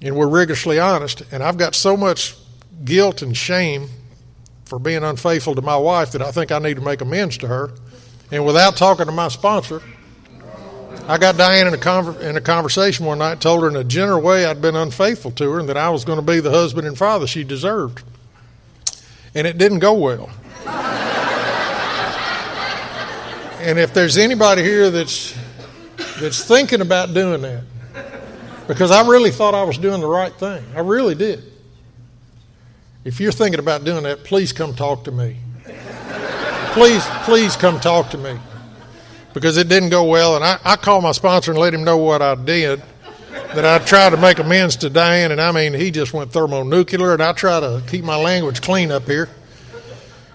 and 0.00 0.14
we're 0.14 0.28
rigorously 0.28 0.78
honest. 0.78 1.22
And 1.32 1.42
I've 1.42 1.58
got 1.58 1.74
so 1.74 1.96
much 1.96 2.36
guilt 2.84 3.20
and 3.20 3.36
shame 3.36 3.88
for 4.64 4.78
being 4.78 5.02
unfaithful 5.02 5.56
to 5.56 5.62
my 5.62 5.76
wife 5.76 6.12
that 6.12 6.22
I 6.22 6.30
think 6.30 6.52
I 6.52 6.60
need 6.60 6.74
to 6.74 6.82
make 6.82 7.00
amends 7.00 7.36
to 7.38 7.48
her. 7.48 7.72
And 8.30 8.46
without 8.46 8.76
talking 8.76 9.06
to 9.06 9.12
my 9.12 9.26
sponsor, 9.26 9.82
I 11.06 11.18
got 11.18 11.36
Diane 11.36 11.66
in 11.66 11.74
a, 11.74 11.78
conver- 11.78 12.18
in 12.20 12.36
a 12.36 12.40
conversation 12.40 13.04
one 13.04 13.18
night, 13.18 13.40
told 13.40 13.62
her 13.62 13.68
in 13.68 13.76
a 13.76 13.84
general 13.84 14.22
way 14.22 14.46
I'd 14.46 14.62
been 14.62 14.74
unfaithful 14.76 15.32
to 15.32 15.50
her 15.50 15.60
and 15.60 15.68
that 15.68 15.76
I 15.76 15.90
was 15.90 16.04
going 16.04 16.18
to 16.18 16.24
be 16.24 16.40
the 16.40 16.50
husband 16.50 16.86
and 16.86 16.96
father 16.96 17.26
she 17.26 17.44
deserved. 17.44 18.02
And 19.34 19.46
it 19.46 19.58
didn't 19.58 19.80
go 19.80 19.94
well. 19.94 20.30
And 23.64 23.78
if 23.78 23.94
there's 23.94 24.18
anybody 24.18 24.62
here 24.62 24.90
that's 24.90 25.34
that's 26.20 26.44
thinking 26.44 26.82
about 26.82 27.14
doing 27.14 27.40
that, 27.40 27.62
because 28.68 28.90
I 28.90 29.08
really 29.08 29.30
thought 29.30 29.54
I 29.54 29.62
was 29.62 29.78
doing 29.78 30.02
the 30.02 30.06
right 30.06 30.34
thing, 30.34 30.62
I 30.74 30.80
really 30.80 31.14
did. 31.14 31.42
If 33.04 33.20
you're 33.20 33.32
thinking 33.32 33.60
about 33.60 33.84
doing 33.84 34.02
that, 34.02 34.22
please 34.22 34.52
come 34.52 34.74
talk 34.74 35.04
to 35.04 35.12
me. 35.12 35.38
Please, 36.72 37.06
please 37.22 37.56
come 37.56 37.80
talk 37.80 38.10
to 38.10 38.18
me. 38.18 38.38
Because 39.34 39.58
it 39.58 39.68
didn't 39.68 39.90
go 39.90 40.04
well, 40.04 40.36
and 40.36 40.44
I, 40.44 40.58
I 40.64 40.76
called 40.76 41.02
my 41.02 41.12
sponsor 41.12 41.50
and 41.50 41.60
let 41.60 41.74
him 41.74 41.84
know 41.84 41.98
what 41.98 42.22
I 42.22 42.34
did. 42.34 42.82
That 43.54 43.64
I 43.64 43.84
tried 43.84 44.10
to 44.10 44.16
make 44.16 44.38
amends 44.38 44.76
to 44.76 44.90
Diane, 44.90 45.30
and 45.30 45.40
I 45.40 45.52
mean, 45.52 45.74
he 45.74 45.90
just 45.90 46.12
went 46.12 46.32
thermonuclear, 46.32 47.12
and 47.12 47.22
I 47.22 47.32
try 47.32 47.60
to 47.60 47.82
keep 47.86 48.04
my 48.04 48.16
language 48.16 48.62
clean 48.62 48.90
up 48.90 49.04
here. 49.04 49.28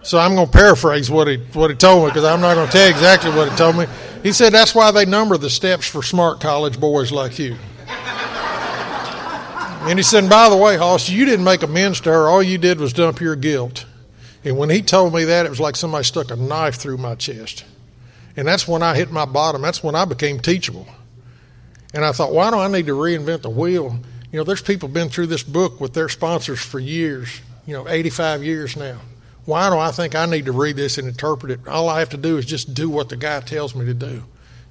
So 0.03 0.17
I'm 0.17 0.35
going 0.35 0.47
to 0.47 0.51
paraphrase 0.51 1.09
what 1.09 1.27
he 1.27 1.37
what 1.53 1.69
he 1.69 1.75
told 1.75 2.03
me 2.03 2.09
because 2.09 2.23
I'm 2.23 2.39
not 2.39 2.55
going 2.55 2.67
to 2.67 2.71
tell 2.71 2.87
you 2.87 2.93
exactly 2.93 3.31
what 3.31 3.49
he 3.49 3.57
told 3.57 3.77
me. 3.77 3.85
He 4.23 4.31
said 4.31 4.53
that's 4.53 4.73
why 4.73 4.91
they 4.91 5.05
number 5.05 5.37
the 5.37 5.49
steps 5.49 5.87
for 5.87 6.01
smart 6.01 6.39
college 6.39 6.79
boys 6.79 7.11
like 7.11 7.37
you. 7.39 7.57
And 9.81 9.97
he 9.97 10.03
said, 10.03 10.29
by 10.29 10.49
the 10.49 10.57
way, 10.57 10.77
Hoss, 10.77 11.09
you 11.09 11.25
didn't 11.25 11.45
make 11.45 11.63
amends 11.63 12.01
to 12.01 12.11
her. 12.11 12.27
All 12.27 12.43
you 12.43 12.57
did 12.57 12.79
was 12.79 12.91
dump 12.91 13.21
your 13.21 13.35
guilt. 13.35 13.85
And 14.43 14.57
when 14.57 14.69
he 14.69 14.81
told 14.81 15.13
me 15.13 15.23
that, 15.25 15.45
it 15.45 15.49
was 15.49 15.59
like 15.59 15.75
somebody 15.75 16.03
stuck 16.03 16.31
a 16.31 16.35
knife 16.35 16.75
through 16.75 16.97
my 16.97 17.15
chest. 17.15 17.63
And 18.35 18.47
that's 18.47 18.67
when 18.67 18.83
I 18.83 18.95
hit 18.95 19.11
my 19.11 19.25
bottom. 19.25 19.61
That's 19.61 19.83
when 19.83 19.95
I 19.95 20.05
became 20.05 20.39
teachable. 20.39 20.87
And 21.93 22.05
I 22.05 22.11
thought, 22.11 22.31
why 22.31 22.51
do 22.51 22.57
I 22.57 22.67
need 22.67 22.85
to 22.85 22.93
reinvent 22.93 23.41
the 23.41 23.49
wheel? 23.49 23.99
You 24.31 24.37
know, 24.37 24.43
there's 24.43 24.61
people 24.61 24.89
been 24.89 25.09
through 25.09 25.27
this 25.27 25.43
book 25.43 25.81
with 25.81 25.93
their 25.93 26.07
sponsors 26.09 26.59
for 26.59 26.79
years, 26.79 27.41
you 27.65 27.73
know, 27.73 27.87
85 27.87 28.43
years 28.43 28.75
now. 28.77 28.99
Why 29.45 29.69
do 29.71 29.77
I 29.77 29.91
think 29.91 30.13
I 30.13 30.27
need 30.27 30.45
to 30.45 30.51
read 30.51 30.75
this 30.75 30.99
and 30.99 31.07
interpret 31.07 31.51
it? 31.51 31.67
All 31.67 31.89
I 31.89 31.99
have 31.99 32.09
to 32.09 32.17
do 32.17 32.37
is 32.37 32.45
just 32.45 32.75
do 32.75 32.89
what 32.89 33.09
the 33.09 33.17
guy 33.17 33.39
tells 33.39 33.73
me 33.73 33.85
to 33.85 33.95
do. 33.95 34.23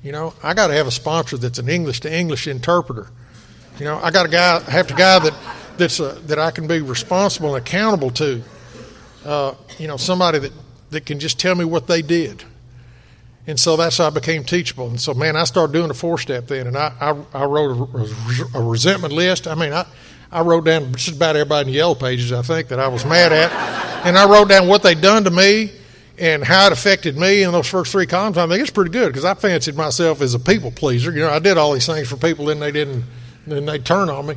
You 0.02 0.12
know, 0.12 0.34
I 0.42 0.54
got 0.54 0.68
to 0.68 0.74
have 0.74 0.86
a 0.86 0.92
sponsor 0.92 1.36
that's 1.36 1.58
an 1.58 1.68
English 1.68 2.00
to 2.00 2.12
English 2.14 2.46
interpreter. 2.46 3.08
You 3.80 3.86
know, 3.86 3.98
I 4.00 4.12
got 4.12 4.26
a 4.26 4.28
guy, 4.28 4.62
I 4.64 4.70
have 4.70 4.90
a 4.90 4.94
guy 4.94 5.18
that 5.18 5.34
that's 5.76 5.98
a, 5.98 6.12
that 6.26 6.38
I 6.38 6.52
can 6.52 6.68
be 6.68 6.80
responsible 6.80 7.56
and 7.56 7.66
accountable 7.66 8.10
to. 8.12 8.42
Uh, 9.24 9.54
you 9.78 9.88
know, 9.88 9.96
somebody 9.96 10.38
that 10.38 10.52
that 10.90 11.06
can 11.06 11.18
just 11.18 11.38
tell 11.38 11.54
me 11.54 11.64
what 11.64 11.86
they 11.86 12.02
did. 12.02 12.44
And 13.48 13.58
so 13.58 13.78
that's 13.78 13.96
how 13.96 14.08
I 14.08 14.10
became 14.10 14.44
teachable. 14.44 14.88
And 14.88 15.00
so, 15.00 15.14
man, 15.14 15.34
I 15.34 15.44
started 15.44 15.72
doing 15.72 15.90
a 15.90 15.94
four 15.94 16.18
step 16.18 16.48
then, 16.48 16.66
and 16.66 16.76
I, 16.76 16.92
I, 17.00 17.16
I 17.32 17.44
wrote 17.46 17.70
a, 17.94 18.58
a, 18.58 18.62
resentment 18.62 19.14
list. 19.14 19.48
I 19.48 19.54
mean, 19.54 19.72
I, 19.72 19.86
I 20.30 20.42
wrote 20.42 20.66
down 20.66 20.92
just 20.92 21.16
about 21.16 21.34
everybody 21.34 21.68
in 21.68 21.72
the 21.72 21.78
yellow 21.78 21.94
pages, 21.94 22.30
I 22.30 22.42
think, 22.42 22.68
that 22.68 22.78
I 22.78 22.88
was 22.88 23.06
mad 23.06 23.32
at. 23.32 23.50
And 24.04 24.18
I 24.18 24.28
wrote 24.28 24.50
down 24.50 24.68
what 24.68 24.82
they'd 24.82 25.00
done 25.00 25.24
to 25.24 25.30
me 25.30 25.72
and 26.18 26.44
how 26.44 26.66
it 26.66 26.72
affected 26.74 27.16
me 27.16 27.42
in 27.42 27.52
those 27.52 27.66
first 27.66 27.90
three 27.90 28.04
columns. 28.04 28.36
I 28.36 28.46
think 28.46 28.60
it's 28.60 28.70
pretty 28.70 28.90
good 28.90 29.06
because 29.06 29.24
I 29.24 29.32
fancied 29.32 29.76
myself 29.76 30.20
as 30.20 30.34
a 30.34 30.38
people 30.38 30.70
pleaser. 30.70 31.10
You 31.10 31.20
know, 31.20 31.30
I 31.30 31.38
did 31.38 31.56
all 31.56 31.72
these 31.72 31.86
things 31.86 32.06
for 32.06 32.18
people, 32.18 32.44
then 32.44 32.60
they 32.60 32.70
didn't, 32.70 33.02
then 33.46 33.64
they 33.64 33.78
turn 33.78 34.10
on 34.10 34.26
me. 34.26 34.34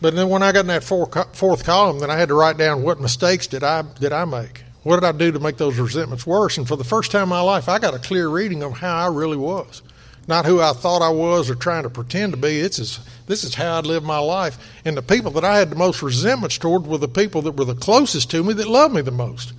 But 0.00 0.14
then 0.14 0.30
when 0.30 0.42
I 0.42 0.52
got 0.52 0.60
in 0.60 0.68
that 0.68 0.82
four, 0.82 1.10
fourth 1.34 1.62
column, 1.62 1.98
then 1.98 2.10
I 2.10 2.16
had 2.16 2.28
to 2.28 2.34
write 2.34 2.56
down 2.56 2.82
what 2.82 3.00
mistakes 3.00 3.46
did 3.46 3.62
I 3.62 3.82
did 3.82 4.14
I 4.14 4.24
make. 4.24 4.62
What 4.86 5.00
did 5.00 5.04
I 5.04 5.12
do 5.12 5.32
to 5.32 5.40
make 5.40 5.56
those 5.56 5.78
resentments 5.78 6.26
worse? 6.26 6.58
And 6.58 6.68
for 6.68 6.76
the 6.76 6.84
first 6.84 7.10
time 7.10 7.24
in 7.24 7.28
my 7.28 7.40
life, 7.40 7.68
I 7.68 7.78
got 7.78 7.94
a 7.94 7.98
clear 7.98 8.28
reading 8.28 8.62
of 8.62 8.72
how 8.74 8.96
I 8.96 9.08
really 9.08 9.36
was 9.36 9.82
not 10.28 10.44
who 10.44 10.60
I 10.60 10.72
thought 10.72 11.02
I 11.02 11.10
was 11.10 11.48
or 11.48 11.54
trying 11.54 11.84
to 11.84 11.90
pretend 11.90 12.32
to 12.32 12.36
be. 12.36 12.58
It's 12.58 12.78
as, 12.78 12.98
this 13.26 13.44
is 13.44 13.54
how 13.54 13.78
I'd 13.78 13.86
lived 13.86 14.04
my 14.04 14.18
life. 14.18 14.58
And 14.84 14.96
the 14.96 15.02
people 15.02 15.30
that 15.32 15.44
I 15.44 15.58
had 15.58 15.70
the 15.70 15.76
most 15.76 16.02
resentments 16.02 16.58
toward 16.58 16.86
were 16.86 16.98
the 16.98 17.08
people 17.08 17.42
that 17.42 17.52
were 17.52 17.64
the 17.64 17.74
closest 17.74 18.30
to 18.32 18.42
me 18.42 18.52
that 18.54 18.66
loved 18.66 18.94
me 18.94 19.02
the 19.02 19.12
most. 19.12 19.52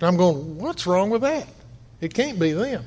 And 0.00 0.08
I'm 0.08 0.16
going, 0.16 0.58
what's 0.58 0.86
wrong 0.86 1.10
with 1.10 1.22
that? 1.22 1.46
It 2.00 2.14
can't 2.14 2.38
be 2.38 2.52
them. 2.52 2.84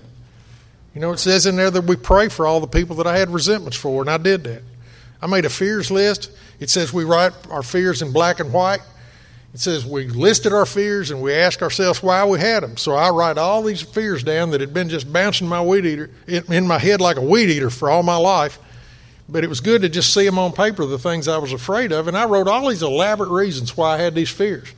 You 0.93 0.99
know, 0.99 1.13
it 1.13 1.19
says 1.19 1.45
in 1.45 1.55
there 1.55 1.71
that 1.71 1.85
we 1.85 1.95
pray 1.95 2.27
for 2.27 2.45
all 2.45 2.59
the 2.59 2.67
people 2.67 2.97
that 2.97 3.07
I 3.07 3.17
had 3.17 3.29
resentments 3.29 3.77
for, 3.77 4.01
and 4.01 4.09
I 4.09 4.17
did 4.17 4.43
that. 4.43 4.63
I 5.21 5.27
made 5.27 5.45
a 5.45 5.49
fears 5.49 5.89
list. 5.89 6.31
It 6.59 6.69
says 6.69 6.91
we 6.91 7.05
write 7.05 7.31
our 7.49 7.63
fears 7.63 8.01
in 8.01 8.11
black 8.11 8.41
and 8.41 8.51
white. 8.51 8.81
It 9.53 9.59
says 9.59 9.85
we 9.85 10.07
listed 10.07 10.53
our 10.53 10.65
fears 10.65 11.11
and 11.11 11.21
we 11.21 11.33
asked 11.33 11.61
ourselves 11.61 12.01
why 12.01 12.23
we 12.25 12.39
had 12.39 12.63
them. 12.63 12.77
So 12.77 12.93
I 12.93 13.09
write 13.09 13.37
all 13.37 13.61
these 13.61 13.81
fears 13.81 14.23
down 14.23 14.51
that 14.51 14.61
had 14.61 14.73
been 14.73 14.87
just 14.87 15.11
bouncing 15.11 15.47
my 15.47 15.61
weed 15.61 15.85
eater 15.85 16.09
in 16.27 16.67
my 16.67 16.79
head 16.79 17.01
like 17.01 17.17
a 17.17 17.21
weed 17.21 17.49
eater 17.49 17.69
for 17.69 17.89
all 17.89 18.01
my 18.01 18.15
life. 18.15 18.59
But 19.27 19.43
it 19.43 19.47
was 19.47 19.59
good 19.59 19.81
to 19.81 19.89
just 19.89 20.13
see 20.13 20.25
them 20.25 20.39
on 20.39 20.53
paper, 20.53 20.85
the 20.85 20.97
things 20.97 21.27
I 21.27 21.37
was 21.37 21.53
afraid 21.53 21.91
of. 21.91 22.07
And 22.07 22.17
I 22.17 22.25
wrote 22.25 22.47
all 22.47 22.69
these 22.69 22.83
elaborate 22.83 23.29
reasons 23.29 23.75
why 23.75 23.95
I 23.95 23.97
had 23.97 24.15
these 24.15 24.29
fears. 24.29 24.69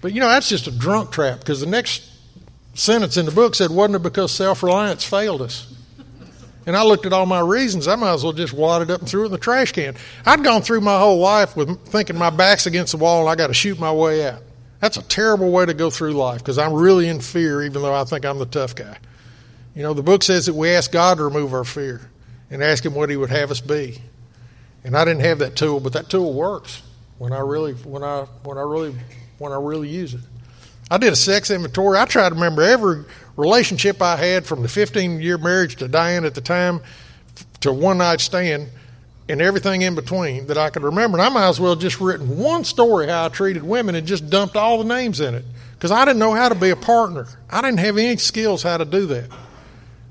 But 0.00 0.12
you 0.12 0.20
know, 0.20 0.28
that's 0.28 0.48
just 0.48 0.66
a 0.66 0.70
drunk 0.70 1.10
trap 1.10 1.40
because 1.40 1.60
the 1.60 1.66
next 1.66 2.10
sentence 2.74 3.16
in 3.16 3.26
the 3.26 3.32
book 3.32 3.54
said, 3.54 3.70
Wasn't 3.70 3.96
it 3.96 4.02
because 4.02 4.30
self 4.32 4.62
reliance 4.62 5.04
failed 5.04 5.42
us? 5.42 5.72
And 6.68 6.76
I 6.76 6.82
looked 6.82 7.06
at 7.06 7.14
all 7.14 7.24
my 7.24 7.40
reasons. 7.40 7.88
I 7.88 7.96
might 7.96 8.12
as 8.12 8.22
well 8.22 8.34
just 8.34 8.52
wad 8.52 8.82
it 8.82 8.90
up 8.90 9.00
and 9.00 9.08
threw 9.08 9.22
it 9.22 9.26
in 9.26 9.32
the 9.32 9.38
trash 9.38 9.72
can. 9.72 9.94
I'd 10.26 10.44
gone 10.44 10.60
through 10.60 10.82
my 10.82 10.98
whole 10.98 11.18
life 11.18 11.56
with 11.56 11.86
thinking 11.86 12.18
my 12.18 12.28
back's 12.28 12.66
against 12.66 12.92
the 12.92 12.98
wall 12.98 13.22
and 13.22 13.30
I 13.30 13.36
got 13.36 13.46
to 13.46 13.54
shoot 13.54 13.80
my 13.80 13.90
way 13.90 14.28
out. 14.28 14.42
That's 14.78 14.98
a 14.98 15.02
terrible 15.02 15.50
way 15.50 15.64
to 15.64 15.72
go 15.72 15.88
through 15.88 16.12
life 16.12 16.40
because 16.40 16.58
I'm 16.58 16.74
really 16.74 17.08
in 17.08 17.20
fear, 17.20 17.62
even 17.62 17.80
though 17.80 17.94
I 17.94 18.04
think 18.04 18.26
I'm 18.26 18.38
the 18.38 18.44
tough 18.44 18.74
guy. 18.74 18.98
You 19.74 19.82
know, 19.82 19.94
the 19.94 20.02
book 20.02 20.22
says 20.22 20.44
that 20.44 20.52
we 20.52 20.68
ask 20.68 20.92
God 20.92 21.16
to 21.16 21.24
remove 21.24 21.54
our 21.54 21.64
fear 21.64 22.02
and 22.50 22.62
ask 22.62 22.84
Him 22.84 22.94
what 22.94 23.08
He 23.08 23.16
would 23.16 23.30
have 23.30 23.50
us 23.50 23.62
be. 23.62 24.02
And 24.84 24.94
I 24.94 25.06
didn't 25.06 25.22
have 25.22 25.38
that 25.38 25.56
tool, 25.56 25.80
but 25.80 25.94
that 25.94 26.10
tool 26.10 26.34
works 26.34 26.82
when 27.16 27.32
I 27.32 27.40
really, 27.40 27.72
when 27.72 28.04
I, 28.04 28.26
when 28.42 28.58
I 28.58 28.62
really, 28.62 28.94
when 29.38 29.52
I 29.52 29.56
really 29.56 29.88
use 29.88 30.12
it. 30.12 30.20
I 30.90 30.98
did 30.98 31.14
a 31.14 31.16
sex 31.16 31.50
inventory. 31.50 31.98
I 31.98 32.04
tried 32.04 32.28
to 32.28 32.34
remember 32.34 32.60
every 32.60 33.04
relationship 33.38 34.02
I 34.02 34.16
had 34.16 34.44
from 34.44 34.62
the 34.62 34.68
15 34.68 35.20
year 35.20 35.38
marriage 35.38 35.76
to 35.76 35.88
Diane 35.88 36.24
at 36.24 36.34
the 36.34 36.40
time 36.40 36.80
to 37.60 37.72
one 37.72 37.98
night 37.98 38.20
stand 38.20 38.68
and 39.28 39.40
everything 39.40 39.82
in 39.82 39.94
between 39.94 40.48
that 40.48 40.58
I 40.58 40.70
could 40.70 40.82
remember. 40.82 41.18
And 41.18 41.26
I 41.26 41.28
might 41.28 41.48
as 41.48 41.60
well 41.60 41.76
just 41.76 42.00
written 42.00 42.36
one 42.36 42.64
story 42.64 43.06
how 43.06 43.26
I 43.26 43.28
treated 43.28 43.62
women 43.62 43.94
and 43.94 44.06
just 44.06 44.28
dumped 44.28 44.56
all 44.56 44.78
the 44.78 44.84
names 44.84 45.20
in 45.20 45.34
it 45.34 45.44
because 45.74 45.92
I 45.92 46.04
didn't 46.04 46.18
know 46.18 46.34
how 46.34 46.48
to 46.48 46.54
be 46.56 46.70
a 46.70 46.76
partner. 46.76 47.28
I 47.48 47.62
didn't 47.62 47.78
have 47.78 47.96
any 47.96 48.16
skills 48.16 48.62
how 48.62 48.76
to 48.76 48.84
do 48.84 49.06
that. 49.06 49.30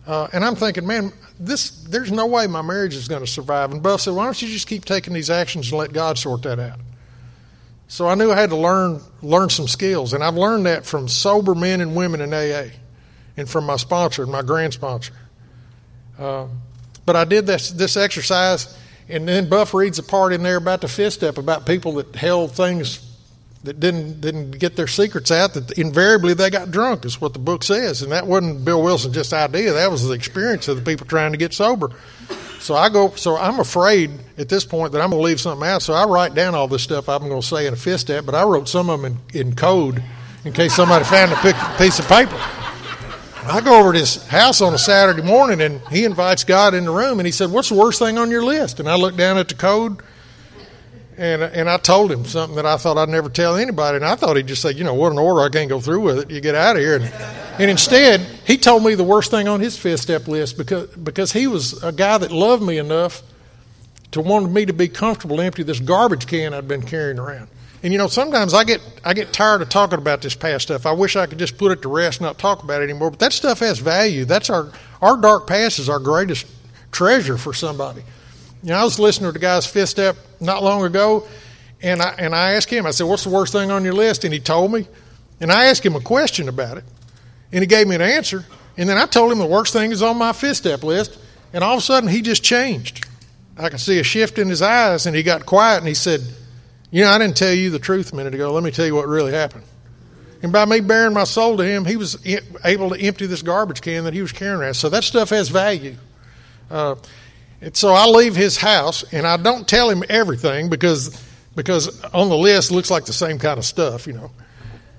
Uh, 0.05 0.27
and 0.31 0.45
I'm 0.45 0.55
thinking, 0.55 0.87
man, 0.87 1.11
this 1.37 1.71
there's 1.83 2.13
no 2.13 2.27
way 2.27 2.47
my 2.47 2.61
marriage 2.61 2.95
is 2.95 3.09
going 3.09 3.21
to 3.21 3.27
survive. 3.29 3.71
And 3.73 3.83
Buff 3.83 4.01
said, 4.01 4.13
why 4.13 4.23
don't 4.23 4.41
you 4.41 4.47
just 4.47 4.67
keep 4.67 4.85
taking 4.85 5.13
these 5.13 5.29
actions 5.29 5.69
and 5.69 5.77
let 5.77 5.91
God 5.91 6.17
sort 6.17 6.43
that 6.43 6.59
out? 6.59 6.79
So 7.89 8.07
I 8.07 8.15
knew 8.15 8.31
I 8.31 8.35
had 8.35 8.51
to 8.51 8.55
learn 8.55 9.01
learn 9.21 9.49
some 9.49 9.67
skills, 9.67 10.13
and 10.13 10.23
I've 10.23 10.35
learned 10.35 10.65
that 10.65 10.85
from 10.85 11.09
sober 11.09 11.55
men 11.55 11.81
and 11.81 11.95
women 11.95 12.21
in 12.21 12.33
AA, 12.33 12.71
and 13.37 13.47
from 13.47 13.65
my 13.65 13.77
sponsor, 13.77 14.25
my 14.25 14.41
grand 14.41 14.73
sponsor. 14.73 15.13
Uh, 16.19 16.47
but 17.05 17.15
I 17.15 17.23
did 17.23 17.45
this 17.45 17.71
this 17.71 17.95
exercise, 17.95 18.75
And 19.07 19.27
then 19.27 19.47
Buff 19.47 19.73
reads 19.73 19.99
a 19.99 20.03
part 20.03 20.33
in 20.33 20.43
there 20.43 20.57
about 20.57 20.81
the 20.81 20.87
fifth 20.87 21.13
step 21.13 21.37
about 21.37 21.65
people 21.65 21.93
that 21.93 22.15
held 22.15 22.51
things 22.51 23.03
that 23.63 23.79
didn't 23.79 24.19
didn't 24.19 24.51
get 24.51 24.75
their 24.75 24.87
secrets 24.87 25.31
out. 25.31 25.53
That 25.53 25.71
invariably 25.77 26.33
they 26.33 26.49
got 26.49 26.71
drunk 26.71 27.05
is 27.05 27.21
what 27.21 27.33
the 27.33 27.39
book 27.39 27.63
says, 27.63 28.01
and 28.01 28.11
that 28.11 28.27
wasn't 28.27 28.65
Bill 28.65 28.81
Wilson's 28.81 29.15
just 29.15 29.31
idea. 29.31 29.73
That 29.73 29.91
was 29.91 30.05
the 30.05 30.13
experience 30.13 30.67
of 30.67 30.77
the 30.77 30.83
people 30.83 31.05
trying 31.05 31.31
to 31.31 31.37
get 31.37 31.53
sober. 31.53 31.91
So 32.59 32.75
I 32.75 32.89
go. 32.89 33.11
So 33.11 33.37
I'm 33.37 33.59
afraid 33.59 34.11
at 34.37 34.49
this 34.49 34.65
point 34.65 34.91
that 34.91 35.01
I'm 35.01 35.11
going 35.11 35.21
to 35.21 35.25
leave 35.25 35.39
something 35.39 35.67
out. 35.67 35.81
So 35.81 35.93
I 35.93 36.05
write 36.05 36.33
down 36.33 36.55
all 36.55 36.67
this 36.67 36.83
stuff 36.83 37.07
I'm 37.07 37.27
going 37.29 37.41
to 37.41 37.47
say 37.47 37.67
in 37.67 37.73
a 37.73 37.77
fifth 37.77 38.01
step, 38.01 38.25
but 38.25 38.35
I 38.35 38.43
wrote 38.43 38.67
some 38.67 38.89
of 38.89 39.01
them 39.01 39.17
in, 39.33 39.39
in 39.47 39.55
code 39.55 40.03
in 40.43 40.53
case 40.53 40.75
somebody 40.75 41.05
found 41.05 41.31
a 41.31 41.77
piece 41.77 41.99
of 41.99 42.07
paper. 42.07 42.39
I 43.51 43.61
go 43.61 43.79
over 43.79 43.93
to 43.93 43.99
his 43.99 44.25
house 44.27 44.61
on 44.61 44.73
a 44.73 44.77
Saturday 44.77 45.21
morning 45.21 45.61
and 45.61 45.81
he 45.89 46.05
invites 46.05 46.43
God 46.43 46.73
in 46.73 46.85
the 46.85 46.91
room 46.91 47.19
and 47.19 47.25
he 47.25 47.31
said, 47.31 47.51
What's 47.51 47.69
the 47.69 47.75
worst 47.75 47.99
thing 47.99 48.17
on 48.17 48.31
your 48.31 48.43
list? 48.43 48.79
And 48.79 48.89
I 48.89 48.95
looked 48.95 49.17
down 49.17 49.37
at 49.37 49.47
the 49.47 49.55
code 49.55 50.01
and, 51.17 51.41
and 51.41 51.69
I 51.69 51.77
told 51.77 52.11
him 52.11 52.25
something 52.25 52.55
that 52.57 52.65
I 52.65 52.77
thought 52.77 52.97
I'd 52.97 53.09
never 53.09 53.29
tell 53.29 53.55
anybody. 53.55 53.97
And 53.97 54.05
I 54.05 54.15
thought 54.15 54.37
he'd 54.37 54.47
just 54.47 54.61
say, 54.61 54.71
You 54.71 54.83
know, 54.83 54.93
what 54.93 55.11
an 55.11 55.17
order, 55.17 55.41
I 55.41 55.49
can't 55.49 55.69
go 55.69 55.79
through 55.79 56.01
with 56.01 56.19
it. 56.19 56.31
You 56.31 56.41
get 56.41 56.55
out 56.55 56.75
of 56.75 56.81
here. 56.81 56.97
And, 56.97 57.05
and 57.59 57.71
instead, 57.71 58.21
he 58.45 58.57
told 58.57 58.83
me 58.83 58.93
the 58.93 59.03
worst 59.03 59.31
thing 59.31 59.47
on 59.47 59.59
his 59.59 59.77
fifth 59.77 60.01
step 60.01 60.27
list 60.27 60.57
because, 60.57 60.87
because 60.95 61.31
he 61.33 61.47
was 61.47 61.81
a 61.83 61.91
guy 61.91 62.17
that 62.19 62.31
loved 62.31 62.61
me 62.61 62.77
enough 62.77 63.23
to 64.11 64.21
want 64.21 64.51
me 64.51 64.65
to 64.65 64.73
be 64.73 64.87
comfortable 64.87 65.41
empty 65.41 65.63
this 65.63 65.79
garbage 65.79 66.27
can 66.27 66.53
I'd 66.53 66.67
been 66.67 66.83
carrying 66.83 67.19
around. 67.19 67.47
And 67.83 67.93
you 67.93 67.99
know, 67.99 68.07
sometimes 68.07 68.53
I 68.53 68.63
get 68.63 68.81
I 69.03 69.13
get 69.13 69.31
tired 69.31 69.61
of 69.61 69.69
talking 69.69 69.99
about 69.99 70.21
this 70.21 70.35
past 70.35 70.63
stuff. 70.63 70.85
I 70.85 70.91
wish 70.91 71.15
I 71.15 71.27
could 71.27 71.37
just 71.37 71.57
put 71.57 71.71
it 71.71 71.81
to 71.83 71.89
rest, 71.89 72.21
not 72.21 72.39
talk 72.39 72.63
about 72.63 72.81
it 72.81 72.85
anymore. 72.85 73.11
But 73.11 73.19
that 73.19 73.33
stuff 73.33 73.59
has 73.59 73.79
value. 73.79 74.25
That's 74.25 74.49
our 74.49 74.71
our 75.01 75.17
dark 75.17 75.47
past 75.47 75.79
is 75.79 75.87
our 75.89 75.99
greatest 75.99 76.47
treasure 76.91 77.37
for 77.37 77.53
somebody. 77.53 78.01
You 78.63 78.69
know, 78.69 78.77
I 78.77 78.83
was 78.83 78.97
listening 78.97 79.31
to 79.31 79.39
guy's 79.39 79.67
fifth 79.67 79.89
step 79.89 80.17
not 80.39 80.63
long 80.63 80.83
ago, 80.83 81.27
and 81.81 82.01
I 82.01 82.15
and 82.17 82.33
I 82.33 82.53
asked 82.53 82.71
him. 82.71 82.87
I 82.87 82.91
said, 82.91 83.05
"What's 83.05 83.23
the 83.23 83.29
worst 83.29 83.53
thing 83.53 83.69
on 83.69 83.83
your 83.83 83.93
list?" 83.93 84.23
And 84.23 84.33
he 84.33 84.39
told 84.39 84.71
me. 84.71 84.87
And 85.39 85.51
I 85.51 85.65
asked 85.65 85.85
him 85.85 85.95
a 85.95 86.01
question 86.01 86.49
about 86.49 86.77
it, 86.79 86.83
and 87.51 87.61
he 87.61 87.67
gave 87.67 87.87
me 87.87 87.93
an 87.93 88.01
answer. 88.01 88.43
And 88.75 88.89
then 88.89 88.97
I 88.97 89.05
told 89.05 89.31
him 89.31 89.37
the 89.37 89.45
worst 89.45 89.71
thing 89.71 89.91
is 89.91 90.01
on 90.01 90.17
my 90.17 90.33
fifth 90.33 90.57
step 90.57 90.83
list, 90.83 91.15
and 91.53 91.63
all 91.63 91.73
of 91.73 91.79
a 91.79 91.81
sudden 91.83 92.09
he 92.09 92.23
just 92.23 92.43
changed. 92.43 93.05
I 93.55 93.69
could 93.69 93.79
see 93.79 93.99
a 93.99 94.03
shift 94.03 94.39
in 94.39 94.49
his 94.49 94.63
eyes, 94.63 95.05
and 95.05 95.15
he 95.15 95.21
got 95.21 95.45
quiet, 95.45 95.77
and 95.77 95.87
he 95.87 95.93
said. 95.93 96.21
You 96.89 97.03
know, 97.03 97.09
I 97.09 97.17
didn't 97.17 97.35
tell 97.35 97.53
you 97.53 97.69
the 97.69 97.79
truth 97.79 98.13
a 98.13 98.15
minute 98.15 98.33
ago. 98.33 98.53
Let 98.53 98.63
me 98.63 98.71
tell 98.71 98.85
you 98.85 98.95
what 98.95 99.07
really 99.07 99.33
happened. 99.33 99.63
And 100.41 100.53
by 100.53 100.65
me 100.65 100.79
bearing 100.79 101.13
my 101.13 101.23
soul 101.23 101.57
to 101.57 101.63
him, 101.63 101.83
he 101.83 101.97
was 101.97 102.17
able 102.63 102.91
to 102.91 103.01
empty 103.01 103.25
this 103.25 103.41
garbage 103.41 103.81
can 103.81 104.03
that 104.05 104.13
he 104.13 104.21
was 104.21 104.31
carrying 104.31 104.61
around. 104.61 104.75
So 104.75 104.89
that 104.89 105.03
stuff 105.03 105.29
has 105.29 105.49
value. 105.49 105.95
Uh, 106.69 106.95
and 107.59 107.75
so 107.75 107.89
I 107.89 108.05
leave 108.05 108.35
his 108.35 108.57
house, 108.57 109.03
and 109.11 109.25
I 109.25 109.37
don't 109.37 109.67
tell 109.67 109.89
him 109.89 110.03
everything 110.09 110.69
because 110.69 111.25
because 111.55 112.03
on 112.05 112.29
the 112.29 112.37
list 112.37 112.71
looks 112.71 112.91
like 112.91 113.05
the 113.05 113.13
same 113.13 113.39
kind 113.39 113.57
of 113.57 113.65
stuff, 113.65 114.05
you 114.05 114.13
know. 114.13 114.31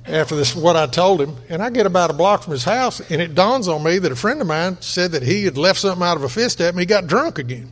After 0.06 0.34
this, 0.34 0.56
what 0.56 0.74
I 0.74 0.86
told 0.86 1.20
him, 1.20 1.36
and 1.48 1.62
I 1.62 1.70
get 1.70 1.86
about 1.86 2.10
a 2.10 2.14
block 2.14 2.42
from 2.42 2.52
his 2.52 2.64
house, 2.64 2.98
and 3.10 3.22
it 3.22 3.34
dawns 3.34 3.68
on 3.68 3.84
me 3.84 3.98
that 3.98 4.10
a 4.10 4.16
friend 4.16 4.40
of 4.40 4.46
mine 4.46 4.78
said 4.80 5.12
that 5.12 5.22
he 5.22 5.44
had 5.44 5.56
left 5.56 5.78
something 5.78 6.02
out 6.02 6.16
of 6.16 6.24
a 6.24 6.28
fist 6.28 6.60
at 6.60 6.74
me. 6.74 6.82
he 6.82 6.86
got 6.86 7.06
drunk 7.06 7.38
again. 7.38 7.70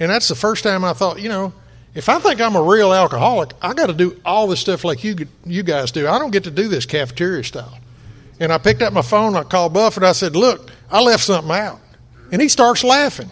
And 0.00 0.10
that's 0.10 0.26
the 0.26 0.34
first 0.34 0.64
time 0.64 0.84
I 0.84 0.94
thought, 0.94 1.20
you 1.20 1.28
know, 1.28 1.52
if 1.94 2.08
I 2.08 2.18
think 2.20 2.40
I'm 2.40 2.54
a 2.54 2.62
real 2.62 2.92
alcoholic, 2.92 3.52
I 3.60 3.74
got 3.74 3.86
to 3.86 3.92
do 3.92 4.20
all 4.24 4.46
this 4.46 4.60
stuff 4.60 4.84
like 4.84 5.02
you 5.02 5.26
you 5.44 5.62
guys 5.62 5.90
do. 5.90 6.06
I 6.06 6.18
don't 6.18 6.30
get 6.30 6.44
to 6.44 6.50
do 6.50 6.68
this 6.68 6.86
cafeteria 6.86 7.42
style. 7.42 7.78
And 8.38 8.52
I 8.52 8.58
picked 8.58 8.80
up 8.80 8.92
my 8.92 9.02
phone, 9.02 9.36
I 9.36 9.42
called 9.42 9.74
Buff 9.74 9.96
and 9.96 10.06
I 10.06 10.12
said, 10.12 10.36
Look, 10.36 10.70
I 10.90 11.02
left 11.02 11.24
something 11.24 11.52
out. 11.52 11.80
And 12.32 12.40
he 12.40 12.48
starts 12.48 12.84
laughing. 12.84 13.30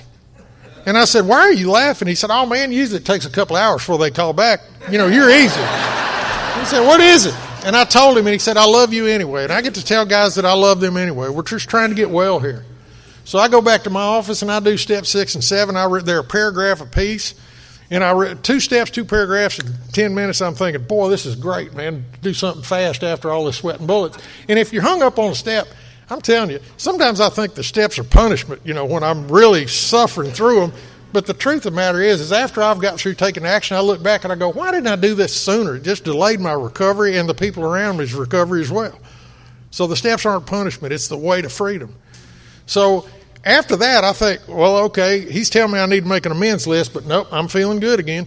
And 0.84 0.98
I 0.98 1.04
said, 1.04 1.26
Why 1.26 1.40
are 1.40 1.52
you 1.52 1.70
laughing? 1.70 2.08
He 2.08 2.14
said, 2.14 2.30
Oh 2.30 2.46
man, 2.46 2.72
usually 2.72 3.00
it 3.00 3.06
takes 3.06 3.26
a 3.26 3.30
couple 3.30 3.56
hours 3.56 3.80
before 3.80 3.98
they 3.98 4.10
call 4.10 4.32
back. 4.32 4.60
You 4.90 4.98
know, 4.98 5.06
you're 5.06 5.30
easy. 5.30 5.60
He 6.58 6.64
said, 6.64 6.84
What 6.86 7.00
is 7.00 7.26
it? 7.26 7.34
And 7.64 7.76
I 7.76 7.84
told 7.84 8.16
him, 8.16 8.26
and 8.26 8.32
he 8.32 8.38
said, 8.38 8.56
I 8.56 8.64
love 8.64 8.92
you 8.92 9.06
anyway. 9.06 9.44
And 9.44 9.52
I 9.52 9.62
get 9.62 9.74
to 9.74 9.84
tell 9.84 10.06
guys 10.06 10.36
that 10.36 10.44
I 10.44 10.52
love 10.52 10.80
them 10.80 10.96
anyway. 10.96 11.28
We're 11.28 11.42
just 11.42 11.68
trying 11.68 11.90
to 11.90 11.94
get 11.94 12.08
well 12.08 12.38
here. 12.38 12.64
So 13.24 13.38
I 13.38 13.48
go 13.48 13.60
back 13.60 13.82
to 13.82 13.90
my 13.90 14.00
office 14.00 14.42
and 14.42 14.50
I 14.50 14.60
do 14.60 14.76
step 14.76 15.04
six 15.04 15.34
and 15.34 15.44
seven. 15.44 15.76
I 15.76 15.84
read, 15.84 16.06
they're 16.06 16.20
a 16.20 16.24
paragraph 16.24 16.80
apiece. 16.80 17.34
And 17.90 18.04
I 18.04 18.12
read 18.12 18.44
two 18.44 18.60
steps, 18.60 18.90
two 18.90 19.04
paragraphs 19.04 19.58
in 19.58 19.72
10 19.92 20.14
minutes. 20.14 20.42
I'm 20.42 20.54
thinking, 20.54 20.84
boy, 20.84 21.08
this 21.08 21.24
is 21.24 21.36
great, 21.36 21.74
man. 21.74 22.04
Do 22.20 22.34
something 22.34 22.62
fast 22.62 23.02
after 23.02 23.30
all 23.30 23.46
this 23.46 23.56
sweat 23.56 23.78
and 23.78 23.86
bullets. 23.86 24.18
And 24.48 24.58
if 24.58 24.72
you're 24.72 24.82
hung 24.82 25.02
up 25.02 25.18
on 25.18 25.32
a 25.32 25.34
step, 25.34 25.68
I'm 26.10 26.20
telling 26.20 26.50
you, 26.50 26.60
sometimes 26.76 27.20
I 27.20 27.30
think 27.30 27.54
the 27.54 27.62
steps 27.62 27.98
are 27.98 28.04
punishment, 28.04 28.62
you 28.64 28.74
know, 28.74 28.84
when 28.84 29.02
I'm 29.02 29.28
really 29.28 29.66
suffering 29.66 30.30
through 30.30 30.60
them. 30.60 30.72
But 31.12 31.24
the 31.24 31.32
truth 31.32 31.64
of 31.64 31.72
the 31.72 31.76
matter 31.76 32.02
is, 32.02 32.20
is 32.20 32.32
after 32.32 32.62
I've 32.62 32.80
got 32.80 33.00
through 33.00 33.14
taking 33.14 33.46
action, 33.46 33.76
I 33.78 33.80
look 33.80 34.02
back 34.02 34.24
and 34.24 34.32
I 34.32 34.36
go, 34.36 34.52
why 34.52 34.70
didn't 34.70 34.88
I 34.88 34.96
do 34.96 35.14
this 35.14 35.34
sooner? 35.34 35.76
It 35.76 35.82
just 35.82 36.04
delayed 36.04 36.40
my 36.40 36.52
recovery 36.52 37.16
and 37.16 37.26
the 37.26 37.34
people 37.34 37.64
around 37.64 37.96
me's 37.96 38.12
recovery 38.12 38.60
as 38.60 38.70
well. 38.70 38.98
So 39.70 39.86
the 39.86 39.96
steps 39.96 40.26
aren't 40.26 40.46
punishment, 40.46 40.92
it's 40.92 41.08
the 41.08 41.16
way 41.16 41.40
to 41.40 41.48
freedom. 41.48 41.94
So 42.66 43.08
after 43.44 43.76
that, 43.76 44.04
I 44.04 44.12
think, 44.12 44.42
well, 44.48 44.78
okay, 44.86 45.20
he's 45.20 45.50
telling 45.50 45.72
me 45.72 45.78
I 45.78 45.86
need 45.86 46.02
to 46.02 46.08
make 46.08 46.26
an 46.26 46.32
amends 46.32 46.66
list, 46.66 46.92
but 46.92 47.06
nope, 47.06 47.28
I'm 47.30 47.48
feeling 47.48 47.80
good 47.80 48.00
again. 48.00 48.26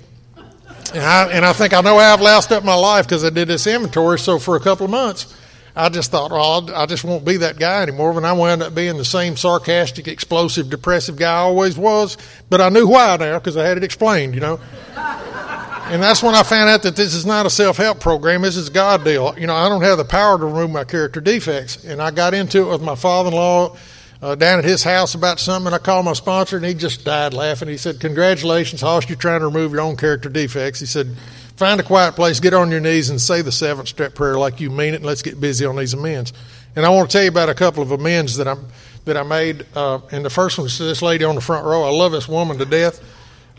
And 0.93 1.03
I, 1.03 1.32
and 1.32 1.45
I 1.45 1.53
think 1.53 1.74
I 1.74 1.82
know 1.82 1.97
I've 1.97 2.22
loused 2.22 2.51
up 2.51 2.64
my 2.64 2.76
life 2.76 3.05
because 3.05 3.24
I 3.24 3.30
did 3.30 3.47
this 3.47 3.66
inventory. 3.66 4.20
So 4.20 4.39
for 4.39 4.55
a 4.55 4.59
couple 4.59 4.86
of 4.86 4.91
months, 4.91 5.34
I 5.76 5.88
just 5.88 6.12
thought, 6.12 6.32
oh, 6.32 6.36
well, 6.66 6.76
I 6.76 6.86
just 6.86 7.03
won't 7.03 7.24
be 7.24 7.38
that 7.38 7.57
guy 7.57 7.82
anymore. 7.84 8.12
And 8.18 8.28
I 8.28 8.34
wound 8.34 8.62
up 8.62 8.76
being 8.76 8.97
the 8.97 9.05
same 9.05 9.38
sarcastic, 9.38 10.07
explosive, 10.07 10.70
depressive 10.70 11.16
guy 11.16 11.34
I 11.34 11.41
always 11.41 11.78
was. 11.78 12.18
But 12.49 12.59
I 12.59 12.70
knew 12.70 12.88
why 12.88 13.16
now 13.18 13.39
because 13.39 13.55
I 13.55 13.66
had 13.66 13.78
it 13.78 13.84
explained, 13.84 14.34
you 14.34 14.41
know. 14.41 14.59
and 14.95 16.03
that's 16.03 16.22
when 16.22 16.36
I 16.36 16.43
found 16.43 16.70
out 16.70 16.84
that 16.84 16.97
this 16.97 17.14
is 17.14 17.26
not 17.26 17.45
a 17.45 17.49
self 17.49 17.78
help 17.78 18.01
program. 18.01 18.41
This 18.41 18.57
is 18.57 18.70
God 18.70 19.05
deal. 19.05 19.34
You 19.39 19.47
know, 19.47 19.55
I 19.55 19.70
don't 19.70 19.84
have 19.84 19.97
the 19.97 20.05
power 20.05 20.38
to 20.38 20.45
remove 20.45 20.72
my 20.72 20.84
character 20.84 21.22
defects. 21.22 21.86
And 21.86 22.01
I 22.01 22.12
got 22.12 22.34
into 22.34 22.64
it 22.64 22.72
with 22.72 22.82
my 22.82 22.95
father 22.95 23.30
in 23.30 23.36
law 23.36 23.78
uh, 24.22 24.36
down 24.36 24.59
at 24.59 24.65
his 24.65 24.84
house 24.84 25.15
about 25.15 25.39
something. 25.39 25.67
and 25.67 25.76
I 25.76 25.80
called 25.80 26.05
my 26.05 26.13
sponsor, 26.13 26.57
and 26.57 26.65
he 26.65 26.74
just 26.74 27.03
died 27.03 27.34
laughing. 27.34 27.67
He 27.67 27.78
said, 27.78 27.99
"Congratulations, 27.99 28.82
Hoss! 28.82 29.09
You're 29.09 29.17
trying 29.17 29.39
to 29.39 29.47
remove 29.47 29.72
your 29.72 29.82
own 29.82 29.97
character 29.97 30.30
defects." 30.30 30.80
He 30.80 30.86
said, 30.86 31.15
"Find 31.55 31.80
a 31.80 31.84
quiet 31.84 32.15
place, 32.15 32.39
get 32.39 32.53
on 32.53 32.69
your 32.72 32.80
knees, 32.80 33.09
and 33.09 33.19
say 33.19 33.41
the 33.41 33.51
seventh 33.51 33.88
step 33.88 34.13
prayer 34.13 34.38
like 34.38 34.59
you 34.59 34.69
mean 34.69 34.93
it, 34.93 34.97
and 34.97 35.05
let's 35.05 35.22
get 35.22 35.39
busy 35.39 35.65
on 35.65 35.76
these 35.76 35.93
amends." 35.93 36.34
And 36.76 36.86
I 36.86 36.89
want 36.89 37.09
to 37.09 37.17
tell 37.17 37.24
you 37.24 37.30
about 37.30 37.49
a 37.49 37.55
couple 37.55 37.84
of 37.84 37.91
amends 37.91 38.38
that 38.38 38.47
I'm 38.47 38.67
that 39.05 39.17
I 39.17 39.24
made. 39.24 39.65
Uh, 39.76 39.99
and 40.11 40.24
the 40.24 40.30
first 40.30 40.57
one 40.57 40.67
is 40.67 40.78
this 40.78 41.01
lady 41.01 41.26
on 41.26 41.36
the 41.36 41.41
front 41.41 41.65
row. 41.65 41.84
I 41.84 41.89
love 41.89 42.11
this 42.11 42.28
woman 42.28 42.57
to 42.59 42.65
death. 42.65 43.01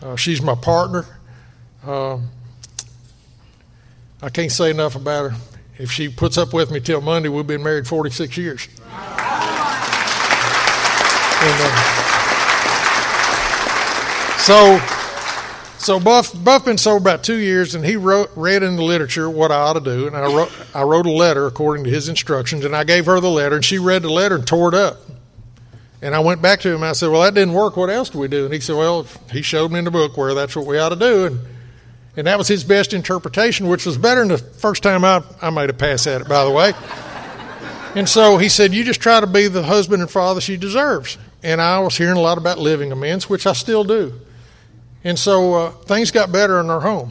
Uh, 0.00 0.16
she's 0.16 0.40
my 0.40 0.54
partner. 0.54 1.04
Uh, 1.84 2.18
I 4.22 4.28
can't 4.28 4.52
say 4.52 4.70
enough 4.70 4.94
about 4.94 5.32
her. 5.32 5.36
If 5.78 5.90
she 5.90 6.08
puts 6.08 6.38
up 6.38 6.52
with 6.52 6.70
me 6.70 6.78
till 6.78 7.00
Monday, 7.00 7.28
we've 7.28 7.46
been 7.46 7.62
married 7.62 7.88
46 7.88 8.36
years. 8.36 8.68
Amen. 11.42 12.02
So, 14.38 14.80
so 15.78 16.00
Buff 16.00 16.32
Buff 16.42 16.64
been 16.64 16.78
sober 16.78 16.98
about 16.98 17.22
two 17.22 17.38
years, 17.38 17.76
and 17.76 17.84
he 17.84 17.94
wrote 17.94 18.30
read 18.34 18.64
in 18.64 18.74
the 18.74 18.82
literature 18.82 19.30
what 19.30 19.52
I 19.52 19.56
ought 19.56 19.74
to 19.74 19.80
do, 19.80 20.08
and 20.08 20.16
I 20.16 20.22
wrote 20.22 20.52
I 20.74 20.82
wrote 20.82 21.06
a 21.06 21.12
letter 21.12 21.46
according 21.46 21.84
to 21.84 21.90
his 21.90 22.08
instructions, 22.08 22.64
and 22.64 22.74
I 22.74 22.82
gave 22.82 23.06
her 23.06 23.20
the 23.20 23.30
letter, 23.30 23.54
and 23.54 23.64
she 23.64 23.78
read 23.78 24.02
the 24.02 24.10
letter 24.10 24.34
and 24.34 24.46
tore 24.46 24.68
it 24.68 24.74
up. 24.74 24.98
And 26.00 26.14
I 26.16 26.18
went 26.18 26.42
back 26.42 26.60
to 26.62 26.68
him. 26.68 26.76
And 26.76 26.86
I 26.86 26.92
said, 26.92 27.10
"Well, 27.10 27.22
that 27.22 27.34
didn't 27.34 27.54
work. 27.54 27.76
What 27.76 27.88
else 27.88 28.08
do 28.08 28.18
we 28.18 28.26
do?" 28.26 28.44
And 28.44 28.52
he 28.52 28.58
said, 28.58 28.74
"Well, 28.74 29.06
he 29.30 29.42
showed 29.42 29.70
me 29.70 29.78
in 29.78 29.84
the 29.84 29.92
book 29.92 30.16
where 30.16 30.34
that's 30.34 30.56
what 30.56 30.66
we 30.66 30.78
ought 30.78 30.88
to 30.88 30.96
do." 30.96 31.26
And 31.26 31.38
and 32.16 32.26
that 32.26 32.36
was 32.36 32.48
his 32.48 32.64
best 32.64 32.92
interpretation, 32.92 33.68
which 33.68 33.86
was 33.86 33.96
better 33.96 34.20
than 34.20 34.28
the 34.28 34.38
first 34.38 34.82
time 34.82 35.04
I 35.04 35.22
I 35.40 35.50
made 35.50 35.70
a 35.70 35.74
pass 35.74 36.06
at 36.08 36.20
it, 36.20 36.28
by 36.28 36.44
the 36.44 36.50
way. 36.50 36.72
And 37.94 38.08
so 38.08 38.38
he 38.38 38.48
said, 38.48 38.74
"You 38.74 38.82
just 38.82 39.00
try 39.00 39.20
to 39.20 39.26
be 39.28 39.46
the 39.46 39.62
husband 39.62 40.02
and 40.02 40.10
father 40.10 40.40
she 40.40 40.56
deserves." 40.56 41.16
And 41.42 41.60
I 41.60 41.78
was 41.80 41.96
hearing 41.96 42.16
a 42.16 42.20
lot 42.20 42.38
about 42.38 42.58
living 42.58 42.92
amends, 42.92 43.28
which 43.28 43.46
I 43.46 43.52
still 43.52 43.84
do. 43.84 44.20
And 45.04 45.18
so 45.18 45.54
uh, 45.54 45.70
things 45.70 46.10
got 46.10 46.30
better 46.30 46.60
in 46.60 46.70
our 46.70 46.80
home. 46.80 47.10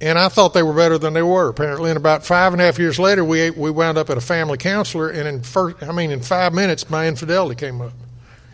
And 0.00 0.16
I 0.16 0.28
thought 0.28 0.54
they 0.54 0.62
were 0.62 0.74
better 0.74 0.96
than 0.96 1.12
they 1.12 1.22
were. 1.22 1.48
Apparently, 1.48 1.90
and 1.90 1.96
about 1.96 2.24
five 2.24 2.52
and 2.52 2.62
a 2.62 2.64
half 2.64 2.78
years 2.78 3.00
later, 3.00 3.24
we 3.24 3.50
we 3.50 3.68
wound 3.70 3.98
up 3.98 4.10
at 4.10 4.16
a 4.16 4.20
family 4.20 4.56
counselor, 4.56 5.08
and 5.08 5.26
in 5.26 5.42
first, 5.42 5.82
I 5.82 5.90
mean, 5.90 6.12
in 6.12 6.20
five 6.20 6.54
minutes, 6.54 6.88
my 6.88 7.08
infidelity 7.08 7.56
came 7.56 7.80
up, 7.80 7.92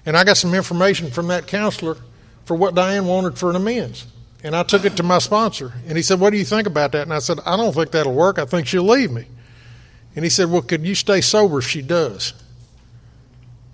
and 0.07 0.17
I 0.17 0.25
got 0.25 0.39
some 0.39 0.55
information 0.55 1.11
from 1.11 1.29
that 1.29 1.47
counselor 1.47 1.99
for 2.47 2.57
what 2.57 2.75
Diane 2.75 3.05
wanted 3.05 3.37
for 3.37 3.51
an 3.51 3.57
amends, 3.57 4.07
and 4.43 4.57
I 4.57 4.63
took 4.63 4.87
it 4.87 4.97
to 4.97 5.03
my 5.03 5.19
sponsor, 5.19 5.75
and 5.87 5.99
he 5.99 6.03
said, 6.03 6.19
"What 6.19 6.31
do 6.31 6.39
you 6.39 6.47
think 6.47 6.67
about 6.67 6.93
that?" 6.93 7.03
And 7.03 7.13
I 7.13 7.19
said, 7.19 7.39
"I 7.45 7.59
don't 7.59 7.75
think 7.75 7.91
that'll 7.91 8.15
work. 8.15 8.39
I 8.39 8.47
think 8.47 8.67
she'll 8.67 8.83
leave 8.83 9.11
me." 9.11 9.27
And 10.17 10.25
he 10.25 10.31
said, 10.31 10.51
"Well, 10.51 10.63
could 10.63 10.83
you 10.87 10.95
stay 10.95 11.21
sober 11.21 11.59
if 11.59 11.69
she 11.69 11.83
does?" 11.83 12.33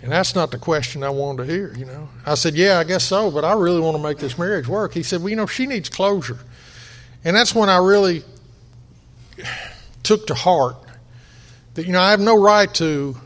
And 0.02 0.10
that's 0.10 0.34
not 0.34 0.50
the 0.50 0.58
question 0.58 1.02
I 1.02 1.10
wanted 1.10 1.46
to 1.46 1.52
hear, 1.52 1.74
you 1.76 1.84
know. 1.84 2.08
I 2.24 2.34
said, 2.34 2.54
Yeah, 2.54 2.78
I 2.78 2.84
guess 2.84 3.04
so, 3.04 3.30
but 3.30 3.44
I 3.44 3.52
really 3.52 3.80
want 3.80 3.96
to 3.96 4.02
make 4.02 4.18
this 4.18 4.38
marriage 4.38 4.66
work. 4.66 4.94
He 4.94 5.02
said, 5.02 5.20
Well, 5.20 5.28
you 5.28 5.36
know, 5.36 5.46
she 5.46 5.66
needs 5.66 5.88
closure. 5.88 6.38
And 7.24 7.36
that's 7.36 7.54
when 7.54 7.68
I 7.68 7.76
really 7.76 8.22
took 10.02 10.26
to 10.28 10.34
heart 10.34 10.76
that, 11.74 11.86
you 11.86 11.92
know, 11.92 12.00
I 12.00 12.10
have 12.10 12.20
no 12.20 12.40
right 12.40 12.72
to 12.74 13.16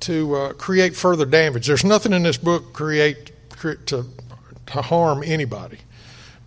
to 0.00 0.34
uh, 0.34 0.52
create 0.54 0.96
further 0.96 1.24
damage. 1.24 1.66
There's 1.68 1.84
nothing 1.84 2.12
in 2.12 2.24
this 2.24 2.36
book 2.36 2.72
create, 2.72 3.30
create 3.50 3.86
to, 3.86 4.04
to 4.66 4.82
harm 4.82 5.22
anybody. 5.24 5.78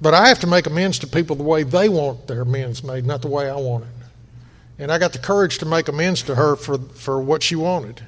But 0.02 0.14
I 0.14 0.28
have 0.28 0.40
to 0.40 0.48
make 0.48 0.68
amends 0.68 1.00
to 1.00 1.08
people 1.08 1.38
the 1.38 1.44
way 1.44 1.64
they 1.64 1.88
want 1.88 2.28
their 2.28 2.42
amends 2.42 2.84
made, 2.84 3.06
not 3.06 3.22
the 3.22 3.30
way 3.30 3.50
I 3.50 3.56
want 3.56 3.86
it. 3.86 3.90
And 4.78 4.92
I 4.92 4.98
got 4.98 5.14
the 5.14 5.20
courage 5.20 5.60
to 5.60 5.66
make 5.66 5.88
amends 5.88 6.22
to 6.24 6.36
her 6.36 6.58
for, 6.58 6.78
for 6.78 7.22
what 7.22 7.42
she 7.44 7.56
wanted. 7.56 8.02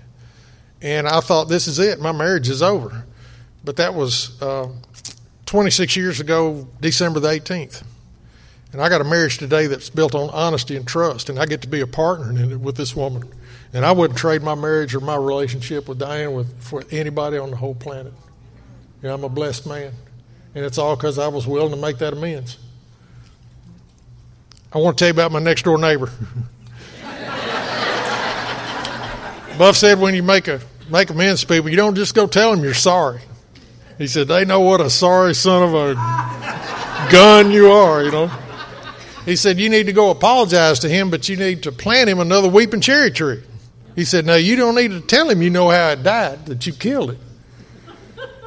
And 0.82 1.08
I 1.08 1.20
thought, 1.22 1.46
this 1.46 1.68
is 1.68 1.80
it. 1.80 2.00
My 2.00 2.12
marriage 2.12 2.50
is 2.50 2.62
over. 2.62 3.06
But 3.64 3.78
that 3.78 3.94
was 3.94 4.42
uh, 4.42 4.70
26 5.46 5.96
years 5.96 6.20
ago, 6.20 6.68
December 6.80 7.20
the 7.20 7.30
18th. 7.30 7.84
And 8.74 8.82
I 8.82 8.90
got 8.90 9.02
a 9.02 9.06
marriage 9.06 9.38
today 9.38 9.68
that's 9.68 9.90
built 9.90 10.14
on 10.14 10.30
honesty 10.30 10.76
and 10.76 10.88
trust. 10.88 11.30
And 11.30 11.40
I 11.40 11.46
get 11.46 11.62
to 11.64 11.68
be 11.68 11.82
a 11.82 11.88
partner 11.88 12.30
in 12.30 12.52
it 12.52 12.60
with 12.60 12.76
this 12.76 12.96
woman. 12.96 13.24
And 13.74 13.86
I 13.86 13.92
wouldn't 13.92 14.20
trade 14.20 14.44
my 14.44 14.56
marriage 14.56 14.94
or 14.94 15.00
my 15.00 15.16
relationship 15.16 15.88
with 15.88 16.00
Diane 16.00 16.34
with, 16.34 16.62
for 16.62 16.84
anybody 16.92 17.38
on 17.38 17.50
the 17.50 17.56
whole 17.56 17.76
planet. 17.76 18.14
You 19.02 19.10
know, 19.10 19.16
I'm 19.16 19.24
a 19.24 19.30
blessed 19.30 19.68
man. 19.68 19.94
And 20.54 20.66
it's 20.66 20.78
all 20.78 20.96
because 20.96 21.18
I 21.18 21.28
was 21.28 21.48
willing 21.48 21.72
to 21.72 21.78
make 21.78 21.98
that 22.00 22.14
amends. 22.14 22.58
I 24.74 24.80
want 24.80 24.98
to 24.98 25.02
tell 25.02 25.08
you 25.08 25.14
about 25.14 25.32
my 25.32 25.40
next 25.40 25.64
door 25.64 25.78
neighbor. 25.78 26.12
Buff 29.58 29.76
said 29.76 30.00
when 30.00 30.14
you 30.14 30.24
make 30.24 30.48
a 30.48 30.62
make 30.90 31.10
amends 31.10 31.44
people, 31.44 31.70
you 31.70 31.76
don't 31.76 31.96
just 31.96 32.14
go 32.14 32.28
tell 32.28 32.52
them 32.52 32.64
you're 32.64 32.74
sorry. 32.74 33.22
He 33.98 34.08
said 34.08 34.28
they 34.28 34.46
know 34.46 34.60
what 34.62 34.82
a 34.82 34.90
sorry 34.90 35.34
son 35.34 35.64
of 35.64 35.74
a 35.74 35.94
gun 37.12 37.52
you 37.52 37.72
are, 37.72 38.04
you 38.04 38.12
know. 38.12 38.32
He 39.26 39.36
said 39.36 39.60
you 39.60 39.70
need 39.70 39.88
to 39.88 39.94
go 39.94 40.10
apologize 40.10 40.80
to 40.80 40.90
him, 40.90 41.10
but 41.10 41.28
you 41.28 41.36
need 41.36 41.64
to 41.64 41.72
plant 41.72 42.10
him 42.10 42.20
another 42.20 42.48
weeping 42.48 42.82
cherry 42.82 43.12
tree. 43.12 43.44
He 43.96 44.06
said, 44.06 44.26
now 44.26 44.36
you 44.36 44.56
don't 44.56 44.76
need 44.76 44.92
to 44.92 45.02
tell 45.02 45.28
him 45.28 45.42
you 45.42 45.50
know 45.50 45.70
how 45.70 45.90
it 45.90 46.04
died, 46.04 46.46
that 46.46 46.68
you 46.68 46.72
killed 46.72 47.12
it. 47.12 47.18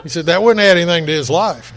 He 0.04 0.08
said 0.08 0.26
that 0.26 0.42
wouldn't 0.42 0.64
add 0.64 0.76
anything 0.76 1.06
to 1.06 1.12
his 1.12 1.28
life. 1.28 1.72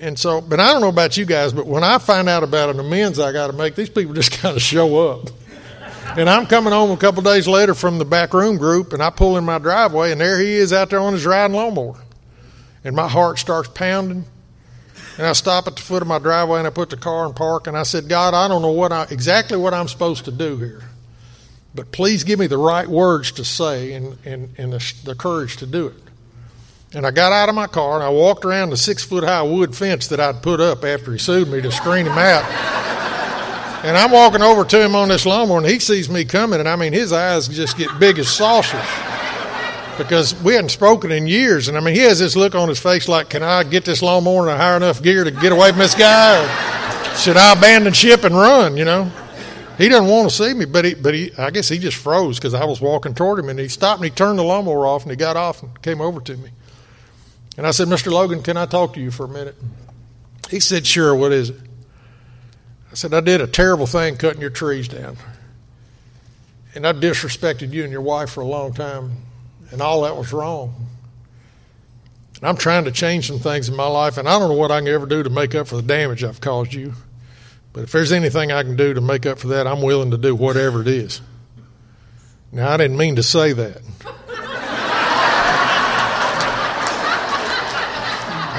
And 0.00 0.18
so, 0.18 0.40
but 0.40 0.58
I 0.58 0.72
don't 0.72 0.80
know 0.80 0.88
about 0.88 1.16
you 1.16 1.24
guys, 1.24 1.52
but 1.52 1.66
when 1.66 1.84
I 1.84 1.98
find 1.98 2.28
out 2.28 2.42
about 2.42 2.70
an 2.70 2.80
amends 2.80 3.20
I 3.20 3.32
got 3.32 3.46
to 3.46 3.52
make, 3.52 3.76
these 3.76 3.88
people 3.88 4.12
just 4.12 4.32
kind 4.40 4.56
of 4.56 4.60
show 4.60 5.12
up. 5.12 5.30
And 6.16 6.28
I'm 6.28 6.46
coming 6.46 6.72
home 6.72 6.90
a 6.90 6.96
couple 6.96 7.22
days 7.22 7.46
later 7.46 7.72
from 7.72 7.98
the 7.98 8.04
back 8.04 8.34
room 8.34 8.56
group, 8.56 8.92
and 8.92 9.02
I 9.02 9.10
pull 9.10 9.36
in 9.36 9.44
my 9.44 9.58
driveway, 9.58 10.10
and 10.10 10.20
there 10.20 10.40
he 10.40 10.54
is 10.54 10.72
out 10.72 10.90
there 10.90 10.98
on 10.98 11.12
his 11.12 11.24
riding 11.24 11.56
lawnmower. 11.56 12.00
And 12.82 12.96
my 12.96 13.08
heart 13.08 13.38
starts 13.38 13.68
pounding. 13.68 14.24
And 15.16 15.26
I 15.26 15.34
stop 15.34 15.66
at 15.68 15.76
the 15.76 15.82
foot 15.82 16.02
of 16.02 16.08
my 16.08 16.18
driveway, 16.18 16.58
and 16.58 16.66
I 16.66 16.70
put 16.70 16.90
the 16.90 16.96
car 16.96 17.26
in 17.26 17.34
park, 17.34 17.68
and 17.68 17.76
I 17.76 17.84
said, 17.84 18.08
God, 18.08 18.34
I 18.34 18.48
don't 18.48 18.60
know 18.60 18.72
what 18.72 18.90
I, 18.90 19.06
exactly 19.10 19.56
what 19.56 19.72
I'm 19.72 19.86
supposed 19.86 20.24
to 20.24 20.32
do 20.32 20.56
here, 20.56 20.82
but 21.74 21.92
please 21.92 22.24
give 22.24 22.38
me 22.38 22.48
the 22.48 22.58
right 22.58 22.88
words 22.88 23.30
to 23.32 23.44
say 23.44 23.92
and, 23.92 24.18
and, 24.24 24.54
and 24.58 24.72
the, 24.72 24.94
the 25.04 25.14
courage 25.14 25.58
to 25.58 25.66
do 25.66 25.88
it. 25.88 25.96
And 26.92 27.06
I 27.06 27.12
got 27.12 27.32
out 27.32 27.48
of 27.48 27.54
my 27.54 27.68
car 27.68 27.94
and 27.94 28.02
I 28.02 28.08
walked 28.08 28.44
around 28.44 28.70
the 28.70 28.76
six 28.76 29.04
foot 29.04 29.22
high 29.22 29.42
wood 29.42 29.76
fence 29.76 30.08
that 30.08 30.18
I'd 30.18 30.42
put 30.42 30.58
up 30.60 30.84
after 30.84 31.12
he 31.12 31.18
sued 31.18 31.48
me 31.48 31.60
to 31.60 31.70
screen 31.70 32.06
him 32.06 32.18
out. 32.18 32.89
And 33.82 33.96
I'm 33.96 34.10
walking 34.10 34.42
over 34.42 34.64
to 34.64 34.84
him 34.84 34.94
on 34.94 35.08
this 35.08 35.24
lawnmower, 35.24 35.58
and 35.58 35.66
he 35.66 35.78
sees 35.78 36.10
me 36.10 36.24
coming, 36.24 36.60
and 36.60 36.68
I 36.68 36.76
mean, 36.76 36.92
his 36.92 37.12
eyes 37.12 37.48
just 37.48 37.78
get 37.78 37.88
big 37.98 38.18
as 38.18 38.28
saucers 38.28 38.84
because 39.96 40.34
we 40.42 40.54
hadn't 40.54 40.70
spoken 40.70 41.10
in 41.12 41.26
years. 41.26 41.68
And 41.68 41.76
I 41.76 41.80
mean, 41.80 41.94
he 41.94 42.00
has 42.02 42.18
this 42.18 42.36
look 42.36 42.54
on 42.54 42.68
his 42.68 42.78
face 42.78 43.08
like, 43.08 43.30
can 43.30 43.42
I 43.42 43.64
get 43.64 43.84
this 43.84 44.02
lawnmower 44.02 44.48
in 44.48 44.54
a 44.54 44.56
high 44.56 44.76
enough 44.76 45.02
gear 45.02 45.24
to 45.24 45.30
get 45.30 45.52
away 45.52 45.70
from 45.70 45.78
this 45.78 45.94
guy? 45.94 46.42
Or 46.42 47.16
should 47.16 47.36
I 47.36 47.52
abandon 47.52 47.92
ship 47.92 48.24
and 48.24 48.34
run, 48.34 48.76
you 48.76 48.84
know? 48.84 49.10
He 49.78 49.88
doesn't 49.88 50.08
want 50.08 50.30
to 50.30 50.36
see 50.36 50.52
me, 50.52 50.66
but 50.66 50.84
he, 50.84 50.94
but 50.94 51.14
he, 51.14 51.32
I 51.38 51.50
guess 51.50 51.68
he 51.68 51.78
just 51.78 51.96
froze 51.96 52.38
because 52.38 52.52
I 52.52 52.64
was 52.66 52.82
walking 52.82 53.14
toward 53.14 53.38
him, 53.38 53.48
and 53.48 53.58
he 53.58 53.68
stopped 53.68 54.00
and 54.00 54.04
he 54.04 54.10
turned 54.10 54.38
the 54.38 54.42
lawnmower 54.42 54.86
off, 54.86 55.02
and 55.02 55.10
he 55.10 55.16
got 55.16 55.38
off 55.38 55.62
and 55.62 55.80
came 55.80 56.02
over 56.02 56.20
to 56.20 56.36
me. 56.36 56.50
And 57.56 57.66
I 57.66 57.70
said, 57.70 57.88
Mr. 57.88 58.12
Logan, 58.12 58.42
can 58.42 58.58
I 58.58 58.66
talk 58.66 58.92
to 58.94 59.00
you 59.00 59.10
for 59.10 59.24
a 59.24 59.28
minute? 59.28 59.56
He 60.50 60.60
said, 60.60 60.86
Sure, 60.86 61.14
what 61.14 61.32
is 61.32 61.50
it? 61.50 61.60
I 62.90 62.94
said, 62.94 63.14
I 63.14 63.20
did 63.20 63.40
a 63.40 63.46
terrible 63.46 63.86
thing 63.86 64.16
cutting 64.16 64.40
your 64.40 64.50
trees 64.50 64.88
down. 64.88 65.16
And 66.74 66.86
I 66.86 66.92
disrespected 66.92 67.72
you 67.72 67.82
and 67.82 67.92
your 67.92 68.00
wife 68.00 68.30
for 68.30 68.40
a 68.40 68.46
long 68.46 68.72
time, 68.72 69.12
and 69.70 69.80
all 69.80 70.02
that 70.02 70.16
was 70.16 70.32
wrong. 70.32 70.74
And 72.36 72.48
I'm 72.48 72.56
trying 72.56 72.84
to 72.84 72.92
change 72.92 73.26
some 73.26 73.38
things 73.38 73.68
in 73.68 73.76
my 73.76 73.86
life, 73.86 74.18
and 74.18 74.28
I 74.28 74.38
don't 74.38 74.48
know 74.48 74.56
what 74.56 74.70
I 74.70 74.80
can 74.80 74.88
ever 74.88 75.06
do 75.06 75.22
to 75.22 75.30
make 75.30 75.54
up 75.54 75.68
for 75.68 75.76
the 75.76 75.82
damage 75.82 76.24
I've 76.24 76.40
caused 76.40 76.74
you. 76.74 76.94
But 77.72 77.84
if 77.84 77.92
there's 77.92 78.12
anything 78.12 78.50
I 78.50 78.62
can 78.62 78.76
do 78.76 78.94
to 78.94 79.00
make 79.00 79.26
up 79.26 79.38
for 79.38 79.48
that, 79.48 79.66
I'm 79.66 79.82
willing 79.82 80.10
to 80.10 80.18
do 80.18 80.34
whatever 80.34 80.80
it 80.80 80.88
is. 80.88 81.20
Now, 82.50 82.72
I 82.72 82.76
didn't 82.76 82.96
mean 82.96 83.16
to 83.16 83.22
say 83.22 83.52
that. 83.52 83.82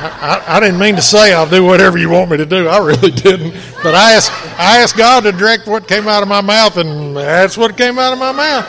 I, 0.03 0.57
I, 0.57 0.59
didn't 0.59 0.79
mean 0.79 0.95
to 0.95 1.01
say 1.01 1.33
I'll 1.33 1.49
do 1.49 1.63
whatever 1.63 1.97
you 1.97 2.09
want 2.09 2.31
me 2.31 2.37
to 2.37 2.45
do. 2.45 2.67
I 2.67 2.79
really 2.79 3.11
didn't. 3.27 3.53
But 3.83 3.93
I 3.93 4.13
asked, 4.13 4.31
I 4.59 4.79
asked 4.79 4.97
God 4.97 5.23
to 5.23 5.31
direct 5.31 5.67
what 5.67 5.87
came 5.87 6.07
out 6.07 6.23
of 6.23 6.29
my 6.29 6.41
mouth, 6.41 6.77
and 6.77 7.15
that's 7.15 7.57
what 7.57 7.77
came 7.77 7.99
out 7.99 8.13
of 8.13 8.19
my 8.19 8.31
mouth. 8.31 8.65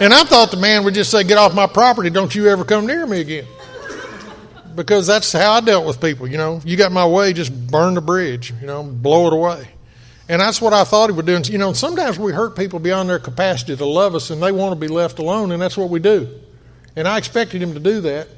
And 0.00 0.14
I 0.14 0.24
thought 0.24 0.50
the 0.50 0.56
man 0.56 0.84
would 0.84 0.94
just 0.94 1.10
say, 1.10 1.24
Get 1.24 1.38
off 1.38 1.54
my 1.54 1.66
property. 1.66 2.10
Don't 2.10 2.34
you 2.34 2.48
ever 2.48 2.64
come 2.64 2.86
near 2.86 3.06
me 3.06 3.20
again. 3.20 3.46
Because 4.74 5.06
that's 5.06 5.32
how 5.32 5.52
I 5.52 5.60
dealt 5.60 5.86
with 5.86 6.00
people, 6.00 6.26
you 6.26 6.38
know. 6.38 6.60
You 6.64 6.76
got 6.76 6.92
my 6.92 7.06
way, 7.06 7.32
just 7.32 7.52
burn 7.70 7.94
the 7.94 8.00
bridge, 8.00 8.52
you 8.60 8.66
know, 8.66 8.82
blow 8.82 9.26
it 9.26 9.32
away. 9.32 9.68
And 10.28 10.40
that's 10.40 10.60
what 10.60 10.72
I 10.72 10.84
thought 10.84 11.10
he 11.10 11.16
would 11.16 11.26
do. 11.26 11.34
And, 11.34 11.48
you 11.48 11.58
know, 11.58 11.72
sometimes 11.72 12.18
we 12.18 12.32
hurt 12.32 12.56
people 12.56 12.78
beyond 12.78 13.10
their 13.10 13.18
capacity 13.18 13.76
to 13.76 13.84
love 13.84 14.14
us, 14.14 14.30
and 14.30 14.40
they 14.40 14.52
want 14.52 14.72
to 14.72 14.76
be 14.80 14.86
left 14.86 15.18
alone, 15.18 15.50
and 15.50 15.60
that's 15.60 15.76
what 15.76 15.90
we 15.90 15.98
do. 15.98 16.28
And 16.94 17.08
I 17.08 17.18
expected 17.18 17.60
him 17.60 17.74
to 17.74 17.80
do 17.80 18.00
that. 18.02 18.28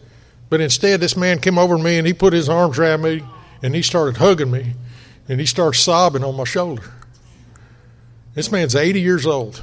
But 0.53 0.61
instead, 0.61 1.01
this 1.01 1.17
man 1.17 1.41
came 1.41 1.57
over 1.57 1.79
to 1.79 1.83
me 1.83 1.97
and 1.97 2.07
he 2.07 2.13
put 2.13 2.35
his 2.35 2.47
arms 2.47 2.79
around 2.79 3.01
me 3.01 3.25
and 3.63 3.75
he 3.75 3.81
started 3.81 4.19
hugging 4.19 4.51
me 4.51 4.75
and 5.27 5.41
he 5.41 5.47
started 5.47 5.79
sobbing 5.79 6.23
on 6.23 6.37
my 6.37 6.45
shoulder. 6.45 6.93
This 8.35 8.53
man's 8.53 8.77
80 8.77 9.01
years 9.01 9.27
old. 9.27 9.63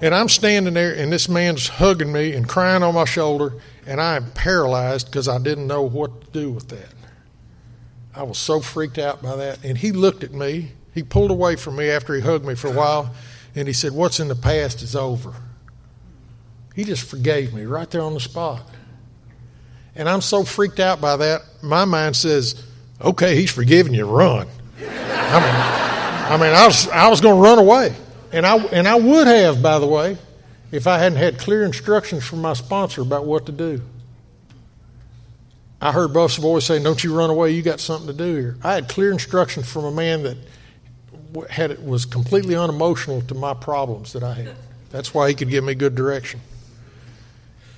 And 0.00 0.12
I'm 0.12 0.28
standing 0.28 0.74
there 0.74 0.92
and 0.92 1.12
this 1.12 1.28
man's 1.28 1.68
hugging 1.68 2.12
me 2.12 2.32
and 2.32 2.48
crying 2.48 2.82
on 2.82 2.96
my 2.96 3.04
shoulder 3.04 3.54
and 3.86 4.00
I 4.00 4.16
am 4.16 4.32
paralyzed 4.32 5.06
because 5.06 5.28
I 5.28 5.38
didn't 5.38 5.68
know 5.68 5.82
what 5.82 6.22
to 6.22 6.30
do 6.32 6.50
with 6.50 6.70
that. 6.70 6.92
I 8.12 8.24
was 8.24 8.36
so 8.36 8.60
freaked 8.60 8.98
out 8.98 9.22
by 9.22 9.36
that. 9.36 9.64
And 9.64 9.78
he 9.78 9.92
looked 9.92 10.24
at 10.24 10.32
me. 10.32 10.72
He 10.92 11.04
pulled 11.04 11.30
away 11.30 11.54
from 11.54 11.76
me 11.76 11.88
after 11.88 12.16
he 12.16 12.20
hugged 12.20 12.44
me 12.44 12.56
for 12.56 12.66
a 12.66 12.74
while 12.74 13.14
and 13.54 13.68
he 13.68 13.72
said, 13.72 13.92
What's 13.92 14.18
in 14.18 14.26
the 14.26 14.34
past 14.34 14.82
is 14.82 14.96
over. 14.96 15.34
He 16.74 16.82
just 16.82 17.08
forgave 17.08 17.54
me 17.54 17.62
right 17.62 17.88
there 17.88 18.02
on 18.02 18.14
the 18.14 18.18
spot. 18.18 18.68
And 19.96 20.08
I'm 20.08 20.20
so 20.20 20.44
freaked 20.44 20.78
out 20.78 21.00
by 21.00 21.16
that, 21.16 21.42
my 21.62 21.84
mind 21.84 22.16
says, 22.16 22.62
okay, 23.00 23.34
he's 23.34 23.50
forgiven 23.50 23.94
you, 23.94 24.04
run. 24.04 24.46
I 24.78 24.82
mean, 24.82 24.92
I, 24.92 26.36
mean, 26.38 26.54
I 26.54 26.66
was, 26.66 26.88
I 26.88 27.08
was 27.08 27.20
going 27.20 27.36
to 27.36 27.42
run 27.42 27.58
away. 27.58 27.94
And 28.30 28.46
I, 28.46 28.56
and 28.66 28.86
I 28.86 28.96
would 28.96 29.26
have, 29.26 29.62
by 29.62 29.78
the 29.78 29.86
way, 29.86 30.18
if 30.70 30.86
I 30.86 30.98
hadn't 30.98 31.18
had 31.18 31.38
clear 31.38 31.64
instructions 31.64 32.24
from 32.24 32.42
my 32.42 32.52
sponsor 32.52 33.00
about 33.00 33.24
what 33.24 33.46
to 33.46 33.52
do. 33.52 33.80
I 35.80 35.92
heard 35.92 36.12
Buff's 36.12 36.36
voice 36.36 36.66
saying, 36.66 36.82
Don't 36.82 37.02
you 37.02 37.16
run 37.16 37.30
away, 37.30 37.52
you 37.52 37.62
got 37.62 37.80
something 37.80 38.06
to 38.08 38.12
do 38.12 38.34
here. 38.34 38.56
I 38.62 38.74
had 38.74 38.88
clear 38.88 39.12
instructions 39.12 39.70
from 39.70 39.84
a 39.84 39.90
man 39.90 40.22
that 40.24 40.36
had, 41.50 41.86
was 41.86 42.04
completely 42.04 42.56
unemotional 42.56 43.22
to 43.22 43.34
my 43.34 43.54
problems 43.54 44.12
that 44.14 44.22
I 44.22 44.34
had. 44.34 44.56
That's 44.90 45.12
why 45.14 45.28
he 45.28 45.34
could 45.34 45.50
give 45.50 45.64
me 45.64 45.74
good 45.74 45.94
direction. 45.94 46.40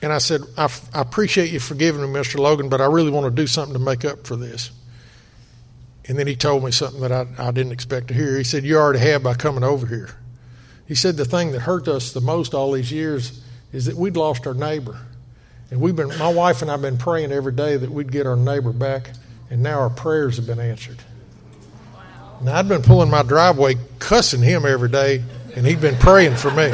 And 0.00 0.12
I 0.12 0.18
said, 0.18 0.42
I, 0.56 0.64
f- 0.64 0.88
I 0.94 1.00
appreciate 1.00 1.50
you 1.50 1.58
forgiving 1.58 2.00
me, 2.02 2.08
Mr. 2.18 2.38
Logan, 2.38 2.68
but 2.68 2.80
I 2.80 2.86
really 2.86 3.10
want 3.10 3.24
to 3.24 3.30
do 3.30 3.46
something 3.46 3.72
to 3.72 3.80
make 3.80 4.04
up 4.04 4.26
for 4.26 4.36
this. 4.36 4.70
And 6.06 6.18
then 6.18 6.26
he 6.26 6.36
told 6.36 6.64
me 6.64 6.70
something 6.70 7.00
that 7.00 7.12
I, 7.12 7.26
I 7.38 7.50
didn't 7.50 7.72
expect 7.72 8.08
to 8.08 8.14
hear. 8.14 8.36
He 8.36 8.44
said, 8.44 8.64
You 8.64 8.76
already 8.78 9.00
have 9.00 9.22
by 9.22 9.34
coming 9.34 9.64
over 9.64 9.86
here. 9.86 10.10
He 10.86 10.94
said, 10.94 11.16
The 11.16 11.24
thing 11.24 11.52
that 11.52 11.60
hurt 11.60 11.88
us 11.88 12.12
the 12.12 12.20
most 12.20 12.54
all 12.54 12.72
these 12.72 12.90
years 12.92 13.44
is 13.72 13.86
that 13.86 13.96
we'd 13.96 14.16
lost 14.16 14.46
our 14.46 14.54
neighbor. 14.54 14.98
And 15.70 15.80
we've 15.80 15.94
been, 15.94 16.08
my 16.16 16.32
wife 16.32 16.62
and 16.62 16.70
I 16.70 16.74
have 16.74 16.82
been 16.82 16.96
praying 16.96 17.30
every 17.30 17.52
day 17.52 17.76
that 17.76 17.90
we'd 17.90 18.10
get 18.10 18.26
our 18.26 18.36
neighbor 18.36 18.72
back, 18.72 19.10
and 19.50 19.62
now 19.62 19.80
our 19.80 19.90
prayers 19.90 20.36
have 20.36 20.46
been 20.46 20.60
answered. 20.60 20.98
Now, 22.40 22.56
I'd 22.56 22.68
been 22.68 22.82
pulling 22.82 23.10
my 23.10 23.22
driveway, 23.22 23.74
cussing 23.98 24.40
him 24.40 24.64
every 24.64 24.88
day, 24.88 25.22
and 25.56 25.66
he'd 25.66 25.80
been 25.80 25.96
praying 25.96 26.36
for 26.36 26.50
me. 26.52 26.70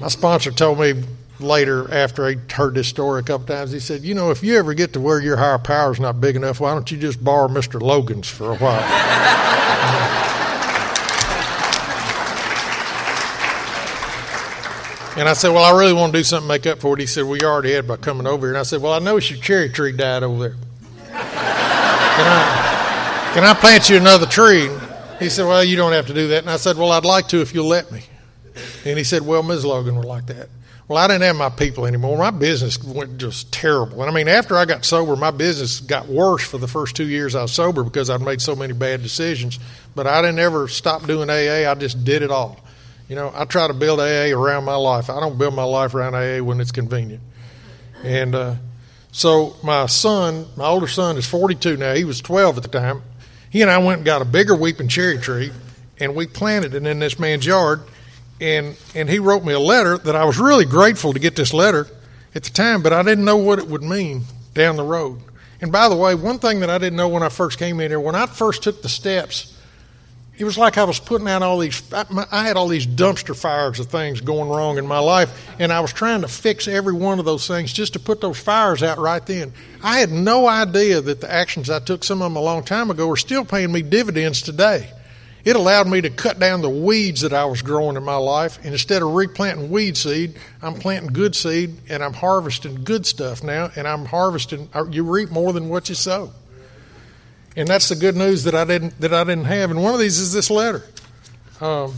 My 0.00 0.08
sponsor 0.08 0.50
told 0.50 0.80
me 0.80 0.94
later, 1.38 1.92
after 1.92 2.28
he 2.28 2.36
heard 2.50 2.74
this 2.74 2.88
story 2.88 3.20
a 3.20 3.22
couple 3.22 3.46
times, 3.46 3.70
he 3.70 3.80
said, 3.80 4.02
You 4.02 4.14
know, 4.14 4.30
if 4.30 4.42
you 4.42 4.56
ever 4.58 4.72
get 4.74 4.94
to 4.94 5.00
where 5.00 5.20
your 5.20 5.36
higher 5.36 5.58
power 5.58 5.92
is 5.92 6.00
not 6.00 6.20
big 6.20 6.36
enough, 6.36 6.60
why 6.60 6.72
don't 6.72 6.90
you 6.90 6.98
just 6.98 7.22
borrow 7.22 7.48
Mr. 7.48 7.80
Logan's 7.80 8.28
for 8.28 8.52
a 8.52 8.56
while? 8.56 10.26
And 15.16 15.28
I 15.28 15.34
said, 15.34 15.50
Well, 15.50 15.64
I 15.64 15.78
really 15.78 15.92
want 15.92 16.12
to 16.14 16.18
do 16.18 16.24
something 16.24 16.48
to 16.48 16.54
make 16.54 16.66
up 16.66 16.78
for 16.78 16.94
it. 16.94 17.00
He 17.00 17.06
said, 17.06 17.24
Well, 17.24 17.36
you 17.36 17.46
already 17.46 17.72
had 17.72 17.86
by 17.86 17.96
coming 17.96 18.26
over 18.26 18.46
here. 18.46 18.54
And 18.54 18.58
I 18.58 18.62
said, 18.62 18.80
Well, 18.80 18.94
I 18.94 19.00
noticed 19.00 19.30
your 19.30 19.40
cherry 19.40 19.68
tree 19.68 19.92
died 19.92 20.22
over 20.22 20.48
there. 20.48 20.56
Can 21.10 22.26
I, 22.26 23.30
can 23.34 23.44
I 23.44 23.52
plant 23.52 23.90
you 23.90 23.98
another 23.98 24.24
tree? 24.24 24.70
He 25.18 25.28
said, 25.28 25.46
Well, 25.46 25.62
you 25.62 25.76
don't 25.76 25.92
have 25.92 26.06
to 26.06 26.14
do 26.14 26.28
that. 26.28 26.38
And 26.38 26.48
I 26.48 26.56
said, 26.56 26.78
Well, 26.78 26.90
I'd 26.92 27.04
like 27.04 27.28
to 27.28 27.42
if 27.42 27.52
you'll 27.52 27.66
let 27.66 27.92
me. 27.92 28.02
And 28.84 28.98
he 28.98 29.04
said, 29.04 29.22
Well, 29.22 29.42
Ms. 29.42 29.64
Logan 29.64 29.96
would 29.96 30.04
like 30.04 30.26
that. 30.26 30.48
Well, 30.90 30.98
I 30.98 31.06
didn't 31.06 31.22
have 31.22 31.36
my 31.36 31.50
people 31.50 31.86
anymore. 31.86 32.18
My 32.18 32.32
business 32.32 32.82
went 32.82 33.18
just 33.18 33.52
terrible. 33.52 34.02
And 34.02 34.10
I 34.10 34.12
mean, 34.12 34.26
after 34.26 34.56
I 34.56 34.64
got 34.64 34.84
sober, 34.84 35.14
my 35.14 35.30
business 35.30 35.78
got 35.78 36.08
worse 36.08 36.42
for 36.42 36.58
the 36.58 36.66
first 36.66 36.96
two 36.96 37.06
years 37.06 37.36
I 37.36 37.42
was 37.42 37.52
sober 37.52 37.84
because 37.84 38.10
I'd 38.10 38.20
made 38.20 38.42
so 38.42 38.56
many 38.56 38.72
bad 38.72 39.00
decisions. 39.00 39.60
But 39.94 40.08
I 40.08 40.20
didn't 40.20 40.40
ever 40.40 40.66
stop 40.66 41.06
doing 41.06 41.30
AA. 41.30 41.70
I 41.70 41.74
just 41.76 42.04
did 42.04 42.22
it 42.22 42.32
all. 42.32 42.58
You 43.08 43.14
know, 43.14 43.30
I 43.32 43.44
try 43.44 43.68
to 43.68 43.72
build 43.72 44.00
AA 44.00 44.36
around 44.36 44.64
my 44.64 44.74
life. 44.74 45.10
I 45.10 45.20
don't 45.20 45.38
build 45.38 45.54
my 45.54 45.62
life 45.62 45.94
around 45.94 46.16
AA 46.16 46.42
when 46.42 46.60
it's 46.60 46.72
convenient. 46.72 47.22
And 48.02 48.34
uh, 48.34 48.54
so 49.12 49.56
my 49.62 49.86
son, 49.86 50.46
my 50.56 50.66
older 50.66 50.88
son, 50.88 51.16
is 51.16 51.26
42 51.26 51.76
now. 51.76 51.94
He 51.94 52.02
was 52.02 52.20
12 52.20 52.56
at 52.56 52.62
the 52.64 52.68
time. 52.68 53.02
He 53.48 53.62
and 53.62 53.70
I 53.70 53.78
went 53.78 53.98
and 53.98 54.04
got 54.04 54.22
a 54.22 54.24
bigger 54.24 54.56
weeping 54.56 54.88
cherry 54.88 55.18
tree, 55.18 55.52
and 55.98 56.16
we 56.16 56.26
planted 56.26 56.74
it 56.74 56.84
in 56.84 56.98
this 56.98 57.16
man's 57.18 57.46
yard 57.46 57.82
and 58.40 58.76
and 58.94 59.08
he 59.08 59.18
wrote 59.18 59.44
me 59.44 59.52
a 59.52 59.60
letter 59.60 59.98
that 59.98 60.16
I 60.16 60.24
was 60.24 60.38
really 60.38 60.64
grateful 60.64 61.12
to 61.12 61.18
get 61.18 61.36
this 61.36 61.52
letter 61.52 61.86
at 62.34 62.44
the 62.44 62.50
time, 62.50 62.82
but 62.82 62.92
I 62.92 63.02
didn't 63.02 63.24
know 63.24 63.36
what 63.36 63.58
it 63.58 63.66
would 63.66 63.82
mean 63.82 64.22
down 64.54 64.76
the 64.76 64.84
road. 64.84 65.20
And 65.60 65.70
by 65.70 65.88
the 65.88 65.96
way, 65.96 66.14
one 66.14 66.38
thing 66.38 66.60
that 66.60 66.70
I 66.70 66.78
didn't 66.78 66.96
know 66.96 67.08
when 67.08 67.22
I 67.22 67.28
first 67.28 67.58
came 67.58 67.80
in 67.80 67.90
here, 67.90 68.00
when 68.00 68.14
I 68.14 68.26
first 68.26 68.62
took 68.62 68.82
the 68.82 68.88
steps, 68.88 69.56
it 70.38 70.44
was 70.44 70.56
like 70.56 70.78
I 70.78 70.84
was 70.84 70.98
putting 70.98 71.28
out 71.28 71.42
all 71.42 71.58
these. 71.58 71.82
I 71.92 72.46
had 72.46 72.56
all 72.56 72.68
these 72.68 72.86
dumpster 72.86 73.36
fires 73.36 73.78
of 73.78 73.88
things 73.88 74.22
going 74.22 74.48
wrong 74.48 74.78
in 74.78 74.86
my 74.86 74.98
life, 74.98 75.46
and 75.58 75.70
I 75.70 75.80
was 75.80 75.92
trying 75.92 76.22
to 76.22 76.28
fix 76.28 76.66
every 76.66 76.94
one 76.94 77.18
of 77.18 77.26
those 77.26 77.46
things 77.46 77.74
just 77.74 77.92
to 77.92 77.98
put 77.98 78.22
those 78.22 78.38
fires 78.38 78.82
out 78.82 78.96
right 78.98 79.24
then. 79.26 79.52
I 79.82 79.98
had 79.98 80.10
no 80.10 80.48
idea 80.48 81.02
that 81.02 81.20
the 81.20 81.30
actions 81.30 81.68
I 81.68 81.78
took, 81.80 82.04
some 82.04 82.22
of 82.22 82.32
them 82.32 82.36
a 82.36 82.40
long 82.40 82.64
time 82.64 82.90
ago, 82.90 83.10
are 83.10 83.18
still 83.18 83.44
paying 83.44 83.70
me 83.70 83.82
dividends 83.82 84.40
today. 84.40 84.90
It 85.44 85.56
allowed 85.56 85.88
me 85.88 86.00
to 86.02 86.10
cut 86.10 86.38
down 86.38 86.60
the 86.60 86.70
weeds 86.70 87.22
that 87.22 87.32
I 87.32 87.44
was 87.46 87.62
growing 87.62 87.96
in 87.96 88.02
my 88.02 88.16
life. 88.16 88.58
And 88.62 88.72
instead 88.72 89.02
of 89.02 89.12
replanting 89.14 89.70
weed 89.70 89.96
seed, 89.96 90.36
I'm 90.60 90.74
planting 90.74 91.12
good 91.12 91.34
seed 91.34 91.76
and 91.88 92.02
I'm 92.02 92.12
harvesting 92.12 92.84
good 92.84 93.06
stuff 93.06 93.42
now. 93.42 93.70
And 93.74 93.88
I'm 93.88 94.04
harvesting, 94.04 94.68
uh, 94.74 94.84
you 94.90 95.04
reap 95.04 95.30
more 95.30 95.52
than 95.52 95.68
what 95.68 95.88
you 95.88 95.94
sow. 95.94 96.32
And 97.56 97.66
that's 97.66 97.88
the 97.88 97.96
good 97.96 98.16
news 98.16 98.44
that 98.44 98.54
I 98.54 98.64
didn't, 98.64 99.00
that 99.00 99.14
I 99.14 99.24
didn't 99.24 99.46
have. 99.46 99.70
And 99.70 99.82
one 99.82 99.94
of 99.94 100.00
these 100.00 100.18
is 100.18 100.32
this 100.32 100.50
letter. 100.50 100.84
Um, 101.60 101.94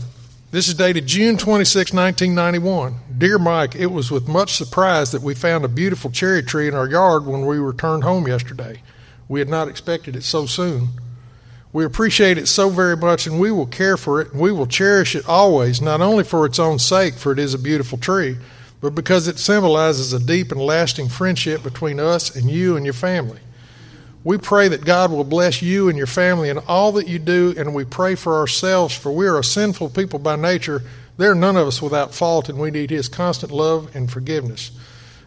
this 0.51 0.67
is 0.67 0.75
dated 0.75 1.07
June 1.07 1.37
26, 1.37 1.93
1991. 1.93 2.95
Dear 3.17 3.39
Mike, 3.39 3.75
it 3.75 3.87
was 3.87 4.11
with 4.11 4.27
much 4.27 4.53
surprise 4.53 5.11
that 5.11 5.21
we 5.21 5.33
found 5.33 5.65
a 5.65 5.67
beautiful 5.67 6.11
cherry 6.11 6.43
tree 6.43 6.67
in 6.67 6.75
our 6.75 6.87
yard 6.87 7.25
when 7.25 7.45
we 7.45 7.57
returned 7.57 8.03
home 8.03 8.27
yesterday. 8.27 8.81
We 9.27 9.39
had 9.39 9.49
not 9.49 9.67
expected 9.67 10.15
it 10.15 10.23
so 10.23 10.45
soon. 10.45 10.89
We 11.73 11.85
appreciate 11.85 12.37
it 12.37 12.47
so 12.47 12.69
very 12.69 12.95
much, 12.95 13.25
and 13.25 13.39
we 13.39 13.51
will 13.51 13.65
care 13.65 13.97
for 13.97 14.21
it, 14.21 14.31
and 14.31 14.39
we 14.39 14.51
will 14.51 14.67
cherish 14.67 15.15
it 15.15 15.27
always, 15.27 15.81
not 15.81 16.01
only 16.01 16.23
for 16.23 16.45
its 16.45 16.59
own 16.59 16.77
sake, 16.77 17.15
for 17.15 17.31
it 17.31 17.39
is 17.39 17.55
a 17.55 17.59
beautiful 17.59 17.97
tree, 17.97 18.37
but 18.79 18.93
because 18.93 19.27
it 19.27 19.39
symbolizes 19.39 20.13
a 20.13 20.19
deep 20.19 20.51
and 20.51 20.61
lasting 20.61 21.09
friendship 21.09 21.63
between 21.63 21.99
us 21.99 22.35
and 22.35 22.51
you 22.51 22.77
and 22.77 22.85
your 22.85 22.93
family. 22.93 23.39
We 24.23 24.37
pray 24.37 24.67
that 24.67 24.85
God 24.85 25.11
will 25.11 25.23
bless 25.23 25.63
you 25.63 25.89
and 25.89 25.97
your 25.97 26.07
family 26.07 26.49
in 26.49 26.59
all 26.59 26.91
that 26.93 27.07
you 27.07 27.17
do, 27.17 27.55
and 27.57 27.73
we 27.73 27.85
pray 27.85 28.13
for 28.13 28.35
ourselves, 28.35 28.95
for 28.95 29.11
we 29.11 29.25
are 29.25 29.39
a 29.39 29.43
sinful 29.43 29.89
people 29.89 30.19
by 30.19 30.35
nature. 30.35 30.83
There 31.17 31.31
are 31.31 31.35
none 31.35 31.57
of 31.57 31.67
us 31.67 31.81
without 31.81 32.13
fault, 32.13 32.49
and 32.49 32.59
we 32.59 32.69
need 32.69 32.91
His 32.91 33.09
constant 33.09 33.51
love 33.51 33.95
and 33.95 34.11
forgiveness. 34.11 34.69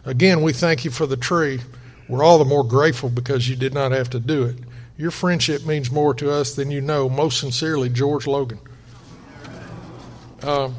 Again, 0.05 0.43
we 0.43 0.53
thank 0.53 0.85
you 0.85 0.93
for 0.93 1.07
the 1.07 1.17
tree. 1.17 1.61
We're 2.09 2.23
all 2.23 2.39
the 2.39 2.45
more 2.45 2.63
grateful 2.63 3.09
because 3.09 3.49
you 3.49 3.57
did 3.57 3.75
not 3.75 3.91
have 3.91 4.11
to 4.11 4.21
do 4.21 4.45
it. 4.45 4.57
Your 4.99 5.11
friendship 5.11 5.67
means 5.67 5.91
more 5.91 6.15
to 6.15 6.31
us 6.31 6.55
than 6.55 6.71
you 6.71 6.81
know. 6.81 7.09
Most 7.09 7.39
sincerely, 7.39 7.89
George 7.89 8.27
Logan. 8.27 8.59
Um, 10.43 10.77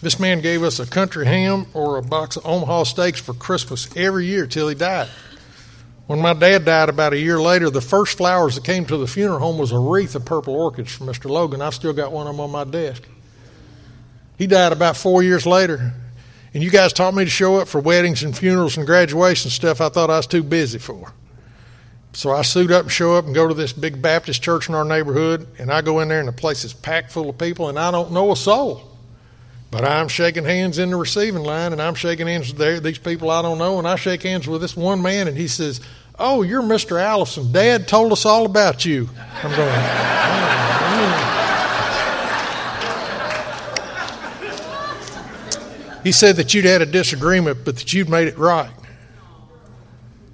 this 0.00 0.20
man 0.20 0.40
gave 0.40 0.62
us 0.62 0.78
a 0.78 0.86
country 0.86 1.26
ham 1.26 1.66
or 1.74 1.96
a 1.96 2.02
box 2.02 2.36
of 2.36 2.46
Omaha 2.46 2.84
steaks 2.84 3.20
for 3.20 3.34
Christmas 3.34 3.88
every 3.96 4.26
year 4.26 4.46
till 4.46 4.68
he 4.68 4.74
died. 4.74 5.08
When 6.06 6.20
my 6.20 6.32
dad 6.34 6.64
died 6.64 6.88
about 6.88 7.12
a 7.12 7.18
year 7.18 7.40
later, 7.40 7.68
the 7.68 7.80
first 7.80 8.16
flowers 8.16 8.54
that 8.54 8.64
came 8.64 8.86
to 8.86 8.96
the 8.96 9.06
funeral 9.06 9.40
home 9.40 9.58
was 9.58 9.72
a 9.72 9.78
wreath 9.78 10.14
of 10.14 10.24
purple 10.24 10.54
orchids 10.54 10.94
from 10.94 11.08
Mr. 11.08 11.28
Logan. 11.28 11.60
I've 11.60 11.74
still 11.74 11.92
got 11.92 12.12
one 12.12 12.26
of 12.26 12.34
them 12.34 12.40
on 12.40 12.50
my 12.50 12.64
desk. 12.64 13.02
He 14.38 14.46
died 14.46 14.72
about 14.72 14.96
four 14.96 15.22
years 15.22 15.44
later. 15.44 15.92
And 16.54 16.62
you 16.62 16.70
guys 16.70 16.92
taught 16.92 17.14
me 17.14 17.24
to 17.24 17.30
show 17.30 17.56
up 17.56 17.68
for 17.68 17.80
weddings 17.80 18.22
and 18.22 18.36
funerals 18.36 18.78
and 18.78 18.86
graduation 18.86 19.50
stuff 19.50 19.80
I 19.80 19.90
thought 19.90 20.10
I 20.10 20.16
was 20.16 20.26
too 20.26 20.42
busy 20.42 20.78
for. 20.78 21.12
So 22.18 22.32
I 22.32 22.42
suit 22.42 22.72
up 22.72 22.82
and 22.82 22.90
show 22.90 23.14
up 23.14 23.26
and 23.26 23.32
go 23.32 23.46
to 23.46 23.54
this 23.54 23.72
big 23.72 24.02
Baptist 24.02 24.42
church 24.42 24.68
in 24.68 24.74
our 24.74 24.84
neighborhood, 24.84 25.46
and 25.60 25.70
I 25.70 25.82
go 25.82 26.00
in 26.00 26.08
there 26.08 26.18
and 26.18 26.26
the 26.26 26.32
place 26.32 26.64
is 26.64 26.72
packed 26.72 27.12
full 27.12 27.30
of 27.30 27.38
people, 27.38 27.68
and 27.68 27.78
I 27.78 27.92
don't 27.92 28.10
know 28.10 28.32
a 28.32 28.36
soul. 28.36 28.82
But 29.70 29.84
I'm 29.84 30.08
shaking 30.08 30.42
hands 30.42 30.80
in 30.80 30.90
the 30.90 30.96
receiving 30.96 31.44
line, 31.44 31.70
and 31.70 31.80
I'm 31.80 31.94
shaking 31.94 32.26
hands 32.26 32.52
with 32.52 32.82
these 32.82 32.98
people 32.98 33.30
I 33.30 33.40
don't 33.40 33.56
know, 33.56 33.78
and 33.78 33.86
I 33.86 33.94
shake 33.94 34.24
hands 34.24 34.48
with 34.48 34.60
this 34.60 34.76
one 34.76 35.00
man, 35.00 35.28
and 35.28 35.38
he 35.38 35.46
says, 35.46 35.80
"Oh, 36.18 36.42
you're 36.42 36.60
Mr. 36.60 37.00
Allison. 37.00 37.52
Dad 37.52 37.86
told 37.86 38.10
us 38.10 38.26
all 38.26 38.46
about 38.46 38.84
you." 38.84 39.08
I'm 39.44 39.54
going. 39.54 39.70
Oh, 39.70 41.10
he 46.02 46.10
said 46.10 46.34
that 46.34 46.52
you'd 46.52 46.64
had 46.64 46.82
a 46.82 46.86
disagreement, 46.86 47.58
but 47.64 47.76
that 47.76 47.92
you'd 47.92 48.08
made 48.08 48.26
it 48.26 48.36
right. 48.36 48.72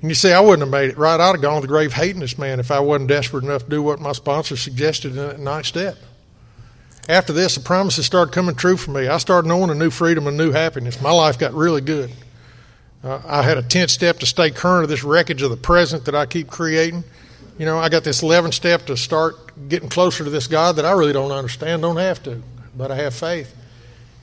And 0.05 0.11
you 0.11 0.15
see, 0.15 0.33
I 0.33 0.41
wouldn't 0.41 0.61
have 0.61 0.69
made 0.69 0.91
it 0.91 0.99
right. 0.99 1.19
I'd 1.19 1.33
have 1.33 1.41
gone 1.41 1.55
to 1.55 1.61
the 1.63 1.67
grave 1.67 1.95
hating 1.95 2.21
this 2.21 2.37
man 2.37 2.61
if 2.61 2.71
I 2.71 2.79
wasn't 2.79 3.09
desperate 3.09 3.43
enough 3.43 3.65
to 3.65 3.71
do 3.71 3.83
what 3.83 4.01
my 4.01 4.13
sponsor 4.13 4.55
suggested 4.55 5.13
in 5.13 5.17
that 5.17 5.41
ninth 5.41 5.65
step. 5.65 5.97
After 7.09 7.33
this, 7.33 7.55
the 7.55 7.63
promises 7.63 8.05
started 8.05 8.35
coming 8.35 8.55
true 8.55 8.77
for 8.77 8.91
me. 8.91 9.09
I 9.09 9.17
started 9.17 9.49
knowing 9.49 9.71
a 9.71 9.75
new 9.75 9.89
freedom 9.89 10.27
and 10.27 10.37
new 10.37 10.53
happiness. 10.53 11.01
My 11.01 11.11
life 11.11 11.39
got 11.39 11.55
really 11.55 11.81
good. 11.81 12.13
Uh, 13.03 13.23
I 13.25 13.41
had 13.41 13.57
a 13.57 13.63
10th 13.63 13.89
step 13.89 14.19
to 14.19 14.27
stay 14.27 14.51
current 14.51 14.85
of 14.85 14.91
this 14.91 15.05
wreckage 15.05 15.41
of 15.41 15.49
the 15.49 15.57
present 15.57 16.05
that 16.05 16.15
I 16.15 16.27
keep 16.27 16.49
creating. 16.49 17.03
You 17.57 17.65
know, 17.65 17.79
I 17.79 17.89
got 17.89 18.05
this 18.05 18.21
11th 18.21 18.53
step 18.53 18.85
to 18.89 18.99
start 18.99 19.71
getting 19.71 19.89
closer 19.89 20.23
to 20.23 20.29
this 20.29 20.49
God 20.49 20.77
that 20.77 20.85
I 20.85 20.93
really 20.93 21.15
don't 21.15 21.33
understand, 21.33 21.81
don't 21.81 21.97
have 21.97 22.23
to, 22.25 22.43
but 22.77 22.91
I 22.91 22.97
have 22.97 23.15
faith. 23.15 23.57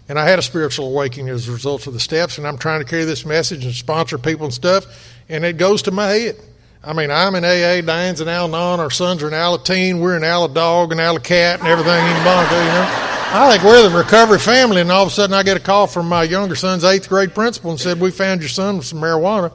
And 0.07 0.19
I 0.19 0.27
had 0.27 0.37
a 0.37 0.43
spiritual 0.43 0.89
awakening 0.89 1.29
as 1.29 1.47
a 1.47 1.51
result 1.53 1.87
of 1.87 1.93
the 1.93 1.99
steps, 1.99 2.37
and 2.37 2.45
I'm 2.45 2.57
trying 2.57 2.81
to 2.81 2.85
carry 2.85 3.05
this 3.05 3.25
message 3.25 3.65
and 3.65 3.73
sponsor 3.73 4.19
people 4.19 4.45
and 4.45 4.53
stuff 4.53 4.85
and 5.31 5.45
it 5.45 5.57
goes 5.57 5.81
to 5.83 5.91
my 5.91 6.07
head. 6.07 6.35
I 6.83 6.93
mean, 6.93 7.09
I'm 7.09 7.35
in 7.35 7.45
AA, 7.45 7.81
Diane's 7.85 8.21
in 8.21 8.27
Al 8.27 8.47
Anon, 8.53 8.79
our 8.79 8.91
sons 8.91 9.23
are 9.23 9.27
in 9.27 9.33
Alateen, 9.33 10.01
we're 10.01 10.17
in 10.17 10.23
Al 10.23 10.47
Dog 10.47 10.91
and 10.91 10.99
Al 10.99 11.19
Cat 11.19 11.59
and 11.59 11.67
everything 11.67 12.05
in 12.05 12.23
Monaco, 12.23 12.59
you 12.59 12.65
know. 12.65 13.07
I 13.33 13.49
think 13.49 13.63
we're 13.63 13.87
the 13.87 13.95
recovery 13.95 14.39
family, 14.39 14.81
and 14.81 14.91
all 14.91 15.03
of 15.03 15.07
a 15.07 15.11
sudden 15.11 15.33
I 15.33 15.43
get 15.43 15.55
a 15.55 15.61
call 15.61 15.87
from 15.87 16.09
my 16.09 16.23
younger 16.23 16.55
son's 16.55 16.83
eighth 16.83 17.07
grade 17.07 17.33
principal 17.33 17.71
and 17.71 17.79
said, 17.79 18.01
We 18.01 18.11
found 18.11 18.41
your 18.41 18.49
son 18.49 18.77
with 18.77 18.87
some 18.87 18.99
marijuana, 18.99 19.53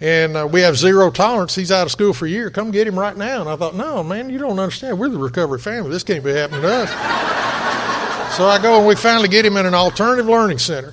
and 0.00 0.36
uh, 0.36 0.46
we 0.46 0.60
have 0.60 0.76
zero 0.76 1.10
tolerance. 1.10 1.56
He's 1.56 1.72
out 1.72 1.86
of 1.86 1.90
school 1.90 2.12
for 2.12 2.26
a 2.26 2.30
year. 2.30 2.48
Come 2.50 2.70
get 2.70 2.86
him 2.86 2.96
right 2.96 3.16
now. 3.16 3.40
And 3.40 3.50
I 3.50 3.56
thought, 3.56 3.74
No, 3.74 4.04
man, 4.04 4.30
you 4.30 4.38
don't 4.38 4.58
understand. 4.60 5.00
We're 5.00 5.08
the 5.08 5.18
recovery 5.18 5.58
family. 5.58 5.90
This 5.90 6.04
can't 6.04 6.22
be 6.22 6.32
happening 6.32 6.62
to 6.62 6.68
us. 6.68 6.90
so 8.36 8.46
I 8.46 8.60
go 8.62 8.78
and 8.78 8.86
we 8.86 8.94
finally 8.94 9.28
get 9.28 9.44
him 9.44 9.56
in 9.56 9.66
an 9.66 9.74
alternative 9.74 10.26
learning 10.26 10.58
center 10.58 10.92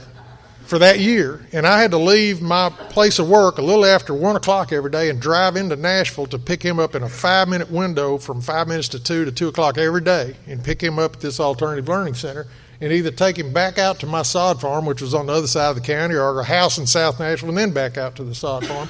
for 0.70 0.78
that 0.78 1.00
year, 1.00 1.48
and 1.52 1.66
I 1.66 1.82
had 1.82 1.90
to 1.92 1.98
leave 1.98 2.44
my 2.44 2.70
place 2.70 3.18
of 3.18 3.28
work 3.28 3.58
a 3.58 3.62
little 3.64 3.84
after 3.84 4.14
one 4.14 4.36
o'clock 4.36 4.72
every 4.72 4.92
day 4.92 5.10
and 5.10 5.20
drive 5.20 5.56
into 5.56 5.76
Nashville 5.76 6.28
to 6.28 6.38
pick 6.38 6.62
him 6.62 6.78
up 6.78 6.94
in 6.94 7.02
a 7.02 7.10
five 7.10 7.48
minute 7.48 7.72
window 7.72 8.20
from 8.20 8.40
five 8.40 8.68
minutes 8.68 8.90
to 8.90 9.04
two 9.04 9.26
to 9.26 9.32
two 9.32 9.48
o'clock 9.48 9.80
every 9.80 10.02
day 10.02 10.36
and 10.46 10.64
pick 10.64 10.80
him 10.80 11.00
up 11.00 11.16
at 11.16 11.22
this 11.22 11.40
alternative 11.40 11.88
learning 11.88 12.14
center 12.14 12.46
and 12.80 12.94
either 12.94 13.10
take 13.10 13.36
him 13.36 13.52
back 13.52 13.80
out 13.80 14.00
to 14.02 14.06
my 14.06 14.22
sod 14.22 14.62
farm, 14.62 14.86
which 14.86 15.02
was 15.02 15.16
on 15.16 15.26
the 15.26 15.34
other 15.34 15.48
side 15.48 15.72
of 15.72 15.76
the 15.76 15.82
county, 15.82 16.14
or 16.14 16.40
a 16.40 16.44
house 16.44 16.78
in 16.78 16.86
South 16.86 17.20
Nashville, 17.20 17.50
and 17.50 17.58
then 17.58 17.72
back 17.72 17.98
out 17.98 18.16
to 18.18 18.24
the 18.24 18.36
sod 18.36 18.64
farm. 18.68 18.88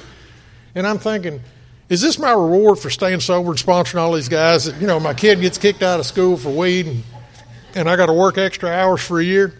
And 0.74 0.86
I'm 0.86 0.98
thinking, 0.98 1.40
is 1.88 2.02
this 2.02 2.18
my 2.18 2.32
reward 2.32 2.78
for 2.78 2.90
staying 2.90 3.20
sober 3.20 3.52
and 3.52 3.58
sponsoring 3.58 4.00
all 4.00 4.12
these 4.12 4.28
guys? 4.28 4.66
That, 4.66 4.78
you 4.82 4.86
know, 4.86 5.00
my 5.00 5.14
kid 5.14 5.40
gets 5.40 5.56
kicked 5.56 5.82
out 5.82 5.98
of 5.98 6.04
school 6.04 6.36
for 6.36 6.50
weed, 6.50 6.88
and, 6.88 7.02
and 7.74 7.88
I 7.88 7.96
got 7.96 8.06
to 8.06 8.12
work 8.12 8.36
extra 8.36 8.68
hours 8.68 9.00
for 9.00 9.18
a 9.18 9.24
year. 9.24 9.54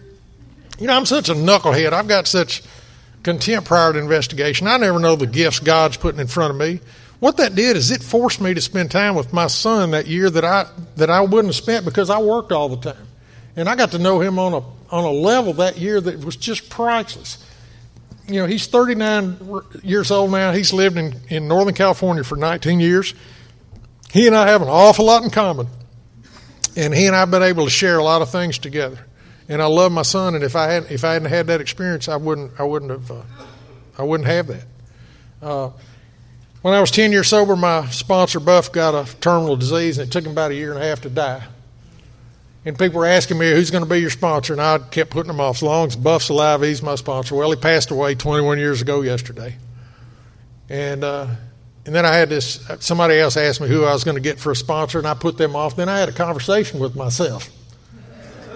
You 0.81 0.87
know, 0.87 0.95
I'm 0.97 1.05
such 1.05 1.29
a 1.29 1.35
knucklehead. 1.35 1.93
I've 1.93 2.07
got 2.07 2.25
such 2.25 2.63
contempt 3.21 3.67
prior 3.67 3.93
to 3.93 3.99
investigation. 3.99 4.65
I 4.65 4.77
never 4.77 4.97
know 4.97 5.15
the 5.15 5.27
gifts 5.27 5.59
God's 5.59 5.95
putting 5.95 6.19
in 6.19 6.25
front 6.25 6.49
of 6.49 6.57
me. 6.57 6.79
What 7.19 7.37
that 7.37 7.53
did 7.53 7.77
is 7.77 7.91
it 7.91 8.01
forced 8.01 8.41
me 8.41 8.55
to 8.55 8.61
spend 8.61 8.89
time 8.89 9.13
with 9.13 9.31
my 9.31 9.45
son 9.45 9.91
that 9.91 10.07
year 10.07 10.27
that 10.31 10.43
I 10.43 10.65
that 10.95 11.11
I 11.11 11.21
wouldn't 11.21 11.53
have 11.53 11.55
spent 11.55 11.85
because 11.85 12.09
I 12.09 12.17
worked 12.17 12.51
all 12.51 12.67
the 12.67 12.93
time, 12.93 13.07
and 13.55 13.69
I 13.69 13.75
got 13.75 13.91
to 13.91 13.99
know 13.99 14.21
him 14.21 14.39
on 14.39 14.53
a 14.53 14.63
on 14.89 15.03
a 15.03 15.11
level 15.11 15.53
that 15.53 15.77
year 15.77 16.01
that 16.01 16.25
was 16.25 16.35
just 16.35 16.67
priceless. 16.71 17.37
You 18.27 18.39
know, 18.39 18.47
he's 18.47 18.65
39 18.65 19.61
years 19.83 20.09
old 20.09 20.31
now. 20.31 20.51
He's 20.51 20.73
lived 20.73 20.97
in, 20.97 21.13
in 21.29 21.47
Northern 21.47 21.75
California 21.75 22.23
for 22.23 22.37
19 22.37 22.79
years. 22.79 23.13
He 24.11 24.25
and 24.25 24.35
I 24.35 24.47
have 24.47 24.63
an 24.63 24.67
awful 24.67 25.05
lot 25.05 25.21
in 25.21 25.29
common, 25.29 25.67
and 26.75 26.91
he 26.91 27.05
and 27.05 27.15
I 27.15 27.19
have 27.19 27.29
been 27.29 27.43
able 27.43 27.65
to 27.65 27.69
share 27.69 27.99
a 27.99 28.03
lot 28.03 28.23
of 28.23 28.31
things 28.31 28.57
together 28.57 28.97
and 29.51 29.61
I 29.61 29.65
love 29.65 29.91
my 29.91 30.01
son. 30.01 30.33
And 30.33 30.45
if 30.45 30.55
I 30.55 30.71
had 30.71 30.89
if 30.89 31.03
I 31.03 31.13
hadn't 31.13 31.27
had 31.27 31.47
that 31.47 31.59
experience, 31.59 32.07
I 32.07 32.15
wouldn't 32.15 32.57
I 32.57 32.63
wouldn't 32.63 32.89
have 32.89 33.11
uh, 33.11 33.21
I 33.97 34.03
wouldn't 34.03 34.27
have 34.27 34.47
that. 34.47 34.63
Uh, 35.41 35.71
when 36.61 36.73
I 36.73 36.79
was 36.79 36.89
ten 36.89 37.11
years 37.11 37.27
sober, 37.27 37.57
my 37.57 37.87
sponsor 37.87 38.39
Buff 38.39 38.71
got 38.71 38.95
a 38.95 39.13
terminal 39.19 39.57
disease, 39.57 39.97
and 39.97 40.07
it 40.07 40.11
took 40.11 40.25
him 40.25 40.31
about 40.31 40.51
a 40.51 40.55
year 40.55 40.71
and 40.71 40.81
a 40.81 40.85
half 40.85 41.01
to 41.01 41.09
die. 41.09 41.43
and 42.63 42.79
people 42.79 42.99
were 42.99 43.05
asking 43.05 43.39
me 43.39 43.51
who's 43.51 43.71
going 43.71 43.83
to 43.83 43.89
be 43.89 43.97
your 43.97 44.09
sponsor, 44.09 44.53
and 44.53 44.61
I 44.61 44.77
kept 44.77 45.11
putting 45.11 45.27
them 45.27 45.41
off. 45.41 45.57
As 45.57 45.63
long 45.63 45.87
as 45.87 45.97
Buff's 45.97 46.29
alive, 46.29 46.61
he's 46.61 46.81
my 46.81 46.95
sponsor. 46.95 47.35
Well, 47.35 47.49
he 47.51 47.57
passed 47.57 47.91
away 47.91 48.15
21 48.15 48.57
years 48.57 48.81
ago 48.81 49.01
yesterday, 49.01 49.57
and 50.69 51.03
uh, 51.03 51.27
and 51.85 51.93
then 51.93 52.05
I 52.05 52.13
had 52.13 52.29
this. 52.29 52.65
Somebody 52.79 53.19
else 53.19 53.35
asked 53.35 53.59
me 53.59 53.67
who 53.67 53.83
I 53.83 53.91
was 53.91 54.05
going 54.05 54.15
to 54.15 54.21
get 54.21 54.39
for 54.39 54.51
a 54.51 54.55
sponsor, 54.55 54.97
and 54.97 55.07
I 55.07 55.13
put 55.13 55.37
them 55.37 55.57
off. 55.57 55.75
Then 55.75 55.89
I 55.89 55.99
had 55.99 56.07
a 56.07 56.13
conversation 56.13 56.79
with 56.79 56.95
myself. 56.95 57.49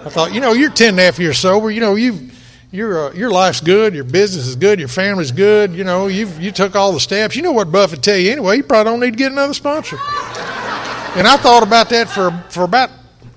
I 0.06 0.08
thought, 0.08 0.32
you 0.32 0.40
know, 0.40 0.52
you're 0.52 0.70
10 0.70 0.90
and 0.90 1.00
a 1.00 1.02
half 1.02 1.18
years 1.18 1.36
sober. 1.36 1.68
You 1.68 1.80
know, 1.80 1.96
you've, 1.96 2.32
your, 2.70 3.08
uh, 3.08 3.12
your 3.12 3.28
life's 3.28 3.60
good, 3.60 3.92
your 3.92 4.04
business 4.04 4.46
is 4.46 4.54
good, 4.54 4.78
your 4.78 4.86
family's 4.86 5.32
good. 5.32 5.72
You 5.72 5.82
know, 5.82 6.06
you 6.06 6.28
you 6.38 6.52
took 6.52 6.76
all 6.76 6.92
the 6.92 7.00
steps. 7.00 7.34
You 7.34 7.42
know 7.42 7.50
what 7.50 7.72
Buff'd 7.72 8.04
tell 8.04 8.16
you 8.16 8.30
anyway. 8.30 8.58
You 8.58 8.62
probably 8.62 8.92
don't 8.92 9.00
need 9.00 9.10
to 9.10 9.16
get 9.16 9.32
another 9.32 9.52
sponsor. 9.52 9.96
and 9.96 11.26
I 11.26 11.36
thought 11.38 11.64
about 11.64 11.88
that 11.88 12.08
for 12.08 12.30
for 12.50 12.62
about 12.62 12.90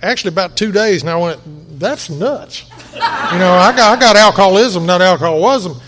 actually 0.03 0.29
about 0.29 0.55
two 0.55 0.71
days, 0.71 1.01
and 1.01 1.09
I 1.09 1.17
went, 1.17 1.39
"That's 1.79 2.07
nuts." 2.07 2.65
You 2.93 3.39
know, 3.39 3.51
I 3.51 3.73
got 3.75 3.97
I 3.97 3.99
got 3.99 4.15
alcoholism, 4.15 4.85
not 4.85 5.01
alcoholism. 5.01 5.81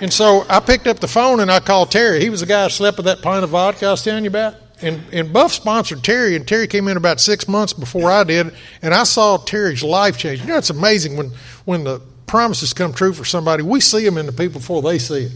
And 0.00 0.10
so 0.10 0.46
I 0.48 0.60
picked 0.60 0.86
up 0.86 0.98
the 0.98 1.08
phone 1.08 1.40
and 1.40 1.50
I 1.50 1.60
called 1.60 1.90
Terry. 1.90 2.20
He 2.20 2.30
was 2.30 2.40
the 2.40 2.46
guy 2.46 2.64
who 2.64 2.70
slept 2.70 2.96
with 2.96 3.06
that 3.06 3.20
pint 3.20 3.44
of 3.44 3.50
vodka 3.50 3.86
I 3.86 3.90
was 3.90 4.02
telling 4.02 4.24
you 4.24 4.30
about. 4.30 4.54
And, 4.82 5.02
and 5.12 5.32
Buff 5.32 5.52
sponsored 5.52 6.02
Terry, 6.02 6.34
and 6.34 6.46
Terry 6.46 6.66
came 6.66 6.88
in 6.88 6.96
about 6.96 7.20
six 7.20 7.46
months 7.46 7.72
before 7.72 8.10
I 8.10 8.24
did, 8.24 8.52
and 8.82 8.92
I 8.92 9.04
saw 9.04 9.36
Terry's 9.36 9.82
life 9.82 10.18
change. 10.18 10.40
You 10.40 10.48
know, 10.48 10.58
it's 10.58 10.70
amazing 10.70 11.16
when, 11.16 11.30
when 11.64 11.84
the 11.84 12.00
promises 12.26 12.72
come 12.72 12.92
true 12.92 13.12
for 13.12 13.24
somebody, 13.24 13.62
we 13.62 13.80
see 13.80 14.04
them 14.04 14.18
in 14.18 14.26
the 14.26 14.32
people 14.32 14.60
before 14.60 14.82
they 14.82 14.98
see 14.98 15.24
it. 15.26 15.32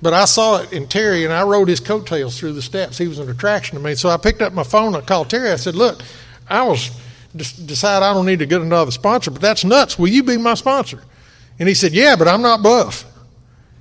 But 0.00 0.14
I 0.14 0.24
saw 0.24 0.62
it 0.62 0.72
in 0.72 0.88
Terry, 0.88 1.24
and 1.24 1.32
I 1.32 1.42
rode 1.42 1.68
his 1.68 1.80
coattails 1.80 2.38
through 2.38 2.52
the 2.52 2.62
steps. 2.62 2.96
He 2.96 3.08
was 3.08 3.18
an 3.18 3.28
attraction 3.28 3.76
to 3.76 3.84
me. 3.84 3.94
So 3.94 4.08
I 4.08 4.16
picked 4.16 4.40
up 4.40 4.52
my 4.52 4.62
phone, 4.62 4.94
and 4.94 4.96
I 4.96 5.00
called 5.00 5.30
Terry. 5.30 5.50
I 5.50 5.56
said, 5.56 5.74
Look, 5.74 6.00
I 6.48 6.62
was 6.62 6.90
decide 7.36 8.02
I 8.02 8.14
don't 8.14 8.26
need 8.26 8.38
to 8.38 8.46
get 8.46 8.62
another 8.62 8.90
sponsor, 8.90 9.30
but 9.30 9.42
that's 9.42 9.64
nuts. 9.64 9.98
Will 9.98 10.08
you 10.08 10.22
be 10.22 10.36
my 10.36 10.54
sponsor? 10.54 11.02
And 11.58 11.68
he 11.68 11.74
said, 11.74 11.92
Yeah, 11.92 12.16
but 12.16 12.28
I'm 12.28 12.42
not 12.42 12.62
Buff. 12.62 13.04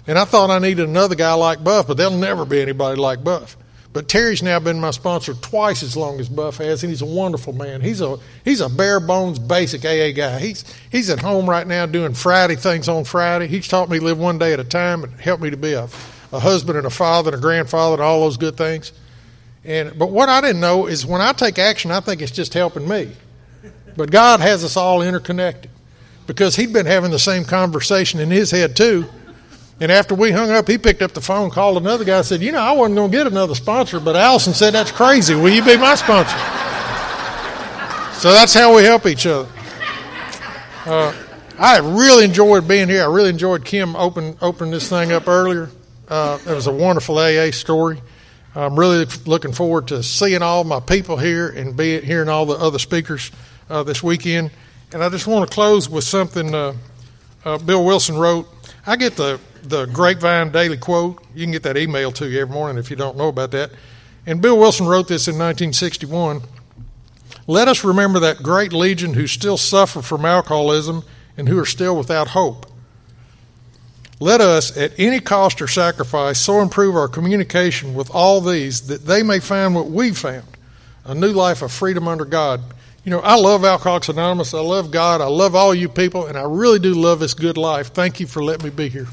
And 0.07 0.19
I 0.19 0.26
thought 0.26 0.49
I 0.49 0.59
needed 0.59 0.88
another 0.88 1.15
guy 1.15 1.34
like 1.34 1.63
Buff, 1.63 1.88
but 1.88 1.97
there'll 1.97 2.17
never 2.17 2.45
be 2.45 2.61
anybody 2.61 2.99
like 2.99 3.23
Buff. 3.23 3.57
But 3.96 4.10
Terry's 4.10 4.43
now 4.43 4.60
been 4.60 4.82
my 4.82 4.91
sponsor 4.91 5.36
twice 5.36 5.82
as 5.82 5.96
long 5.96 6.20
as 6.20 6.28
Buff 6.28 6.58
has, 6.58 6.84
and 6.84 6.89
he's 6.89 7.02
a 7.02 7.06
wonderful 7.06 7.54
man. 7.54 7.80
He's 7.80 8.02
a 8.02 8.18
he's 8.43 8.60
a 8.60 8.68
bare 8.68 9.00
bones 9.00 9.39
basic 9.39 9.86
AA 9.86 10.12
guy. 10.12 10.38
He's 10.38 10.66
he's 10.91 11.10
at 11.10 11.22
home 11.22 11.50
right 11.50 11.66
now 11.66 11.86
doing 11.86 12.14
Friday 12.14 12.58
things 12.58 12.89
on 12.89 13.06
Friday. 13.06 13.48
He's 13.48 13.70
taught 13.70 13.89
me 13.89 14.00
to 14.00 14.04
live 14.04 14.20
one 14.20 14.38
day 14.38 14.52
at 14.52 14.60
a 14.60 14.66
time 14.66 15.06
and 15.06 15.14
helped 15.14 15.41
me 15.41 15.50
to 15.50 15.56
be 15.56 15.72
a, 15.72 15.88
a 16.34 16.39
husband 16.41 16.78
and 16.78 16.86
a 16.86 16.89
father 16.89 17.30
and 17.30 17.39
a 17.39 17.41
grandfather 17.41 17.93
and 17.93 18.02
all 18.02 18.20
those 18.20 18.36
good 18.36 18.58
things. 18.58 18.91
And 19.64 19.98
but 19.98 20.12
what 20.12 20.28
I 20.28 20.41
didn't 20.41 20.60
know 20.60 20.88
is 20.88 21.06
when 21.06 21.22
I 21.22 21.32
take 21.32 21.58
action, 21.58 21.89
I 21.89 22.02
think 22.02 22.22
it's 22.22 22.34
just 22.34 22.54
helping 22.54 22.86
me. 22.86 23.14
But 23.96 24.12
God 24.12 24.41
has 24.41 24.66
us 24.66 24.76
all 24.76 25.04
interconnected 25.04 25.72
because 26.28 26.58
he'd 26.58 26.74
been 26.74 26.86
having 26.86 27.12
the 27.12 27.20
same 27.20 27.46
conversation 27.46 28.20
in 28.20 28.30
his 28.30 28.52
head 28.52 28.76
too 28.76 29.06
and 29.80 29.91
after 29.91 30.15
we 30.15 30.32
hung 30.32 30.51
up, 30.51 30.67
he 30.67 30.78
picked 30.78 31.01
up 31.01 31.11
the 31.11 31.21
phone, 31.21 31.49
called 31.49 31.78
another 31.78 32.05
guy, 32.05 32.21
said, 32.21 32.41
You 32.41 32.51
know, 32.53 32.59
I 32.61 32.71
wasn't 32.71 32.95
going 32.95 33.11
to 33.11 33.17
get 33.17 33.28
another 33.28 33.55
sponsor, 33.55 33.99
but 33.99 34.15
Allison 34.15 34.53
said, 34.53 34.73
That's 34.73 34.91
crazy. 34.91 35.36
Will 35.36 35.49
you 35.49 35.63
be 35.63 35.78
my 35.78 35.95
sponsor? 35.95 36.38
so 38.19 38.32
that's 38.32 38.53
how 38.53 38.76
we 38.76 38.84
help 38.84 39.05
each 39.05 39.26
other. 39.26 39.49
Uh, 40.86 41.13
I 41.57 41.80
really 41.80 42.26
enjoyed 42.26 42.67
being 42.67 42.88
here. 42.88 43.03
I 43.03 43.07
really 43.07 43.30
enjoyed 43.30 43.65
Kim 43.65 43.95
open, 43.95 44.38
opening 44.41 44.71
this 44.71 44.89
thing 44.89 45.11
up 45.11 45.28
earlier. 45.28 45.69
Uh, 46.07 46.38
it 46.45 46.53
was 46.53 46.67
a 46.67 46.71
wonderful 46.71 47.17
AA 47.17 47.51
story. 47.51 48.01
I'm 48.55 48.80
really 48.80 49.05
looking 49.26 49.51
forward 49.51 49.89
to 49.89 50.01
seeing 50.01 50.41
all 50.41 50.63
my 50.63 50.80
people 50.80 51.17
here 51.17 51.49
and 51.49 51.78
hearing 51.78 52.30
all 52.30 52.45
the 52.45 52.53
other 52.53 52.80
speakers 52.80 53.32
uh, 53.69 53.84
this 53.84 54.01
weekend. 54.01 54.51
And 54.93 55.03
I 55.03 55.09
just 55.09 55.28
want 55.28 55.49
to 55.49 55.53
close 55.53 55.89
with 55.89 56.05
something 56.05 56.55
uh, 56.55 56.73
uh, 57.43 57.57
Bill 57.57 57.84
Wilson 57.84 58.17
wrote. 58.17 58.47
I 58.88 58.95
get 58.95 59.17
the 59.17 59.39
the 59.70 59.86
Grapevine 59.86 60.51
Daily 60.51 60.78
Quote. 60.78 61.24
You 61.34 61.43
can 61.43 61.51
get 61.51 61.63
that 61.63 61.78
email 61.78 62.11
to 62.13 62.28
you 62.30 62.41
every 62.41 62.53
morning 62.53 62.78
if 62.78 62.89
you 62.89 62.95
don't 62.95 63.18
know 63.18 63.28
about 63.28 63.51
that. 63.51 63.72
And 64.26 64.41
Bill 64.41 64.57
Wilson 64.57 64.88
wrote 64.88 65.07
this 65.07 65.28
in 65.28 65.34
1961. 65.34 66.41
Let 67.47 67.68
us 67.68 67.84
remember 67.84 68.20
that 68.20 68.41
great 68.41 68.74
legion 68.74 69.13
who 69.13 69.28
still 69.28 69.57
suffer 69.57 70.01
from 70.01 70.26
alcoholism 70.26 71.03
and 71.38 71.47
who 71.47 71.59
are 71.59 71.66
still 71.66 71.97
without 71.97 72.30
hope. 72.30 72.66
Let 74.20 74.39
us, 74.41 74.76
at 74.78 74.93
any 74.97 75.20
cost 75.20 75.61
or 75.61 75.68
sacrifice, 75.68 76.39
so 76.39 76.61
improve 76.61 76.95
our 76.95 77.07
communication 77.07 77.93
with 77.93 78.09
all 78.11 78.39
these 78.39 78.88
that 78.88 79.05
they 79.05 79.24
may 79.24 79.39
find 79.39 79.76
what 79.76 79.88
we 79.88 80.13
found 80.13 80.47
a 81.03 81.13
new 81.13 81.32
life 81.32 81.61
of 81.61 81.72
freedom 81.72 82.07
under 82.07 82.26
God. 82.26 82.61
You 83.03 83.11
know, 83.11 83.20
I 83.20 83.36
love 83.36 83.63
Alcoholics 83.63 84.09
Anonymous. 84.09 84.53
I 84.55 84.61
love 84.61 84.89
God. 84.89 85.22
I 85.22 85.28
love 85.28 85.53
all 85.53 85.76
you 85.76 85.88
people, 85.88 86.26
and 86.26 86.36
I 86.36 86.43
really 86.43 86.80
do 86.80 86.95
love 86.95 87.20
this 87.20 87.36
good 87.36 87.57
life. 87.57 87.89
Thank 87.89 88.20
you 88.20 88.26
for 88.26 88.43
letting 88.43 88.66
me 88.66 88.72
be 88.72 88.89
here. 88.89 89.05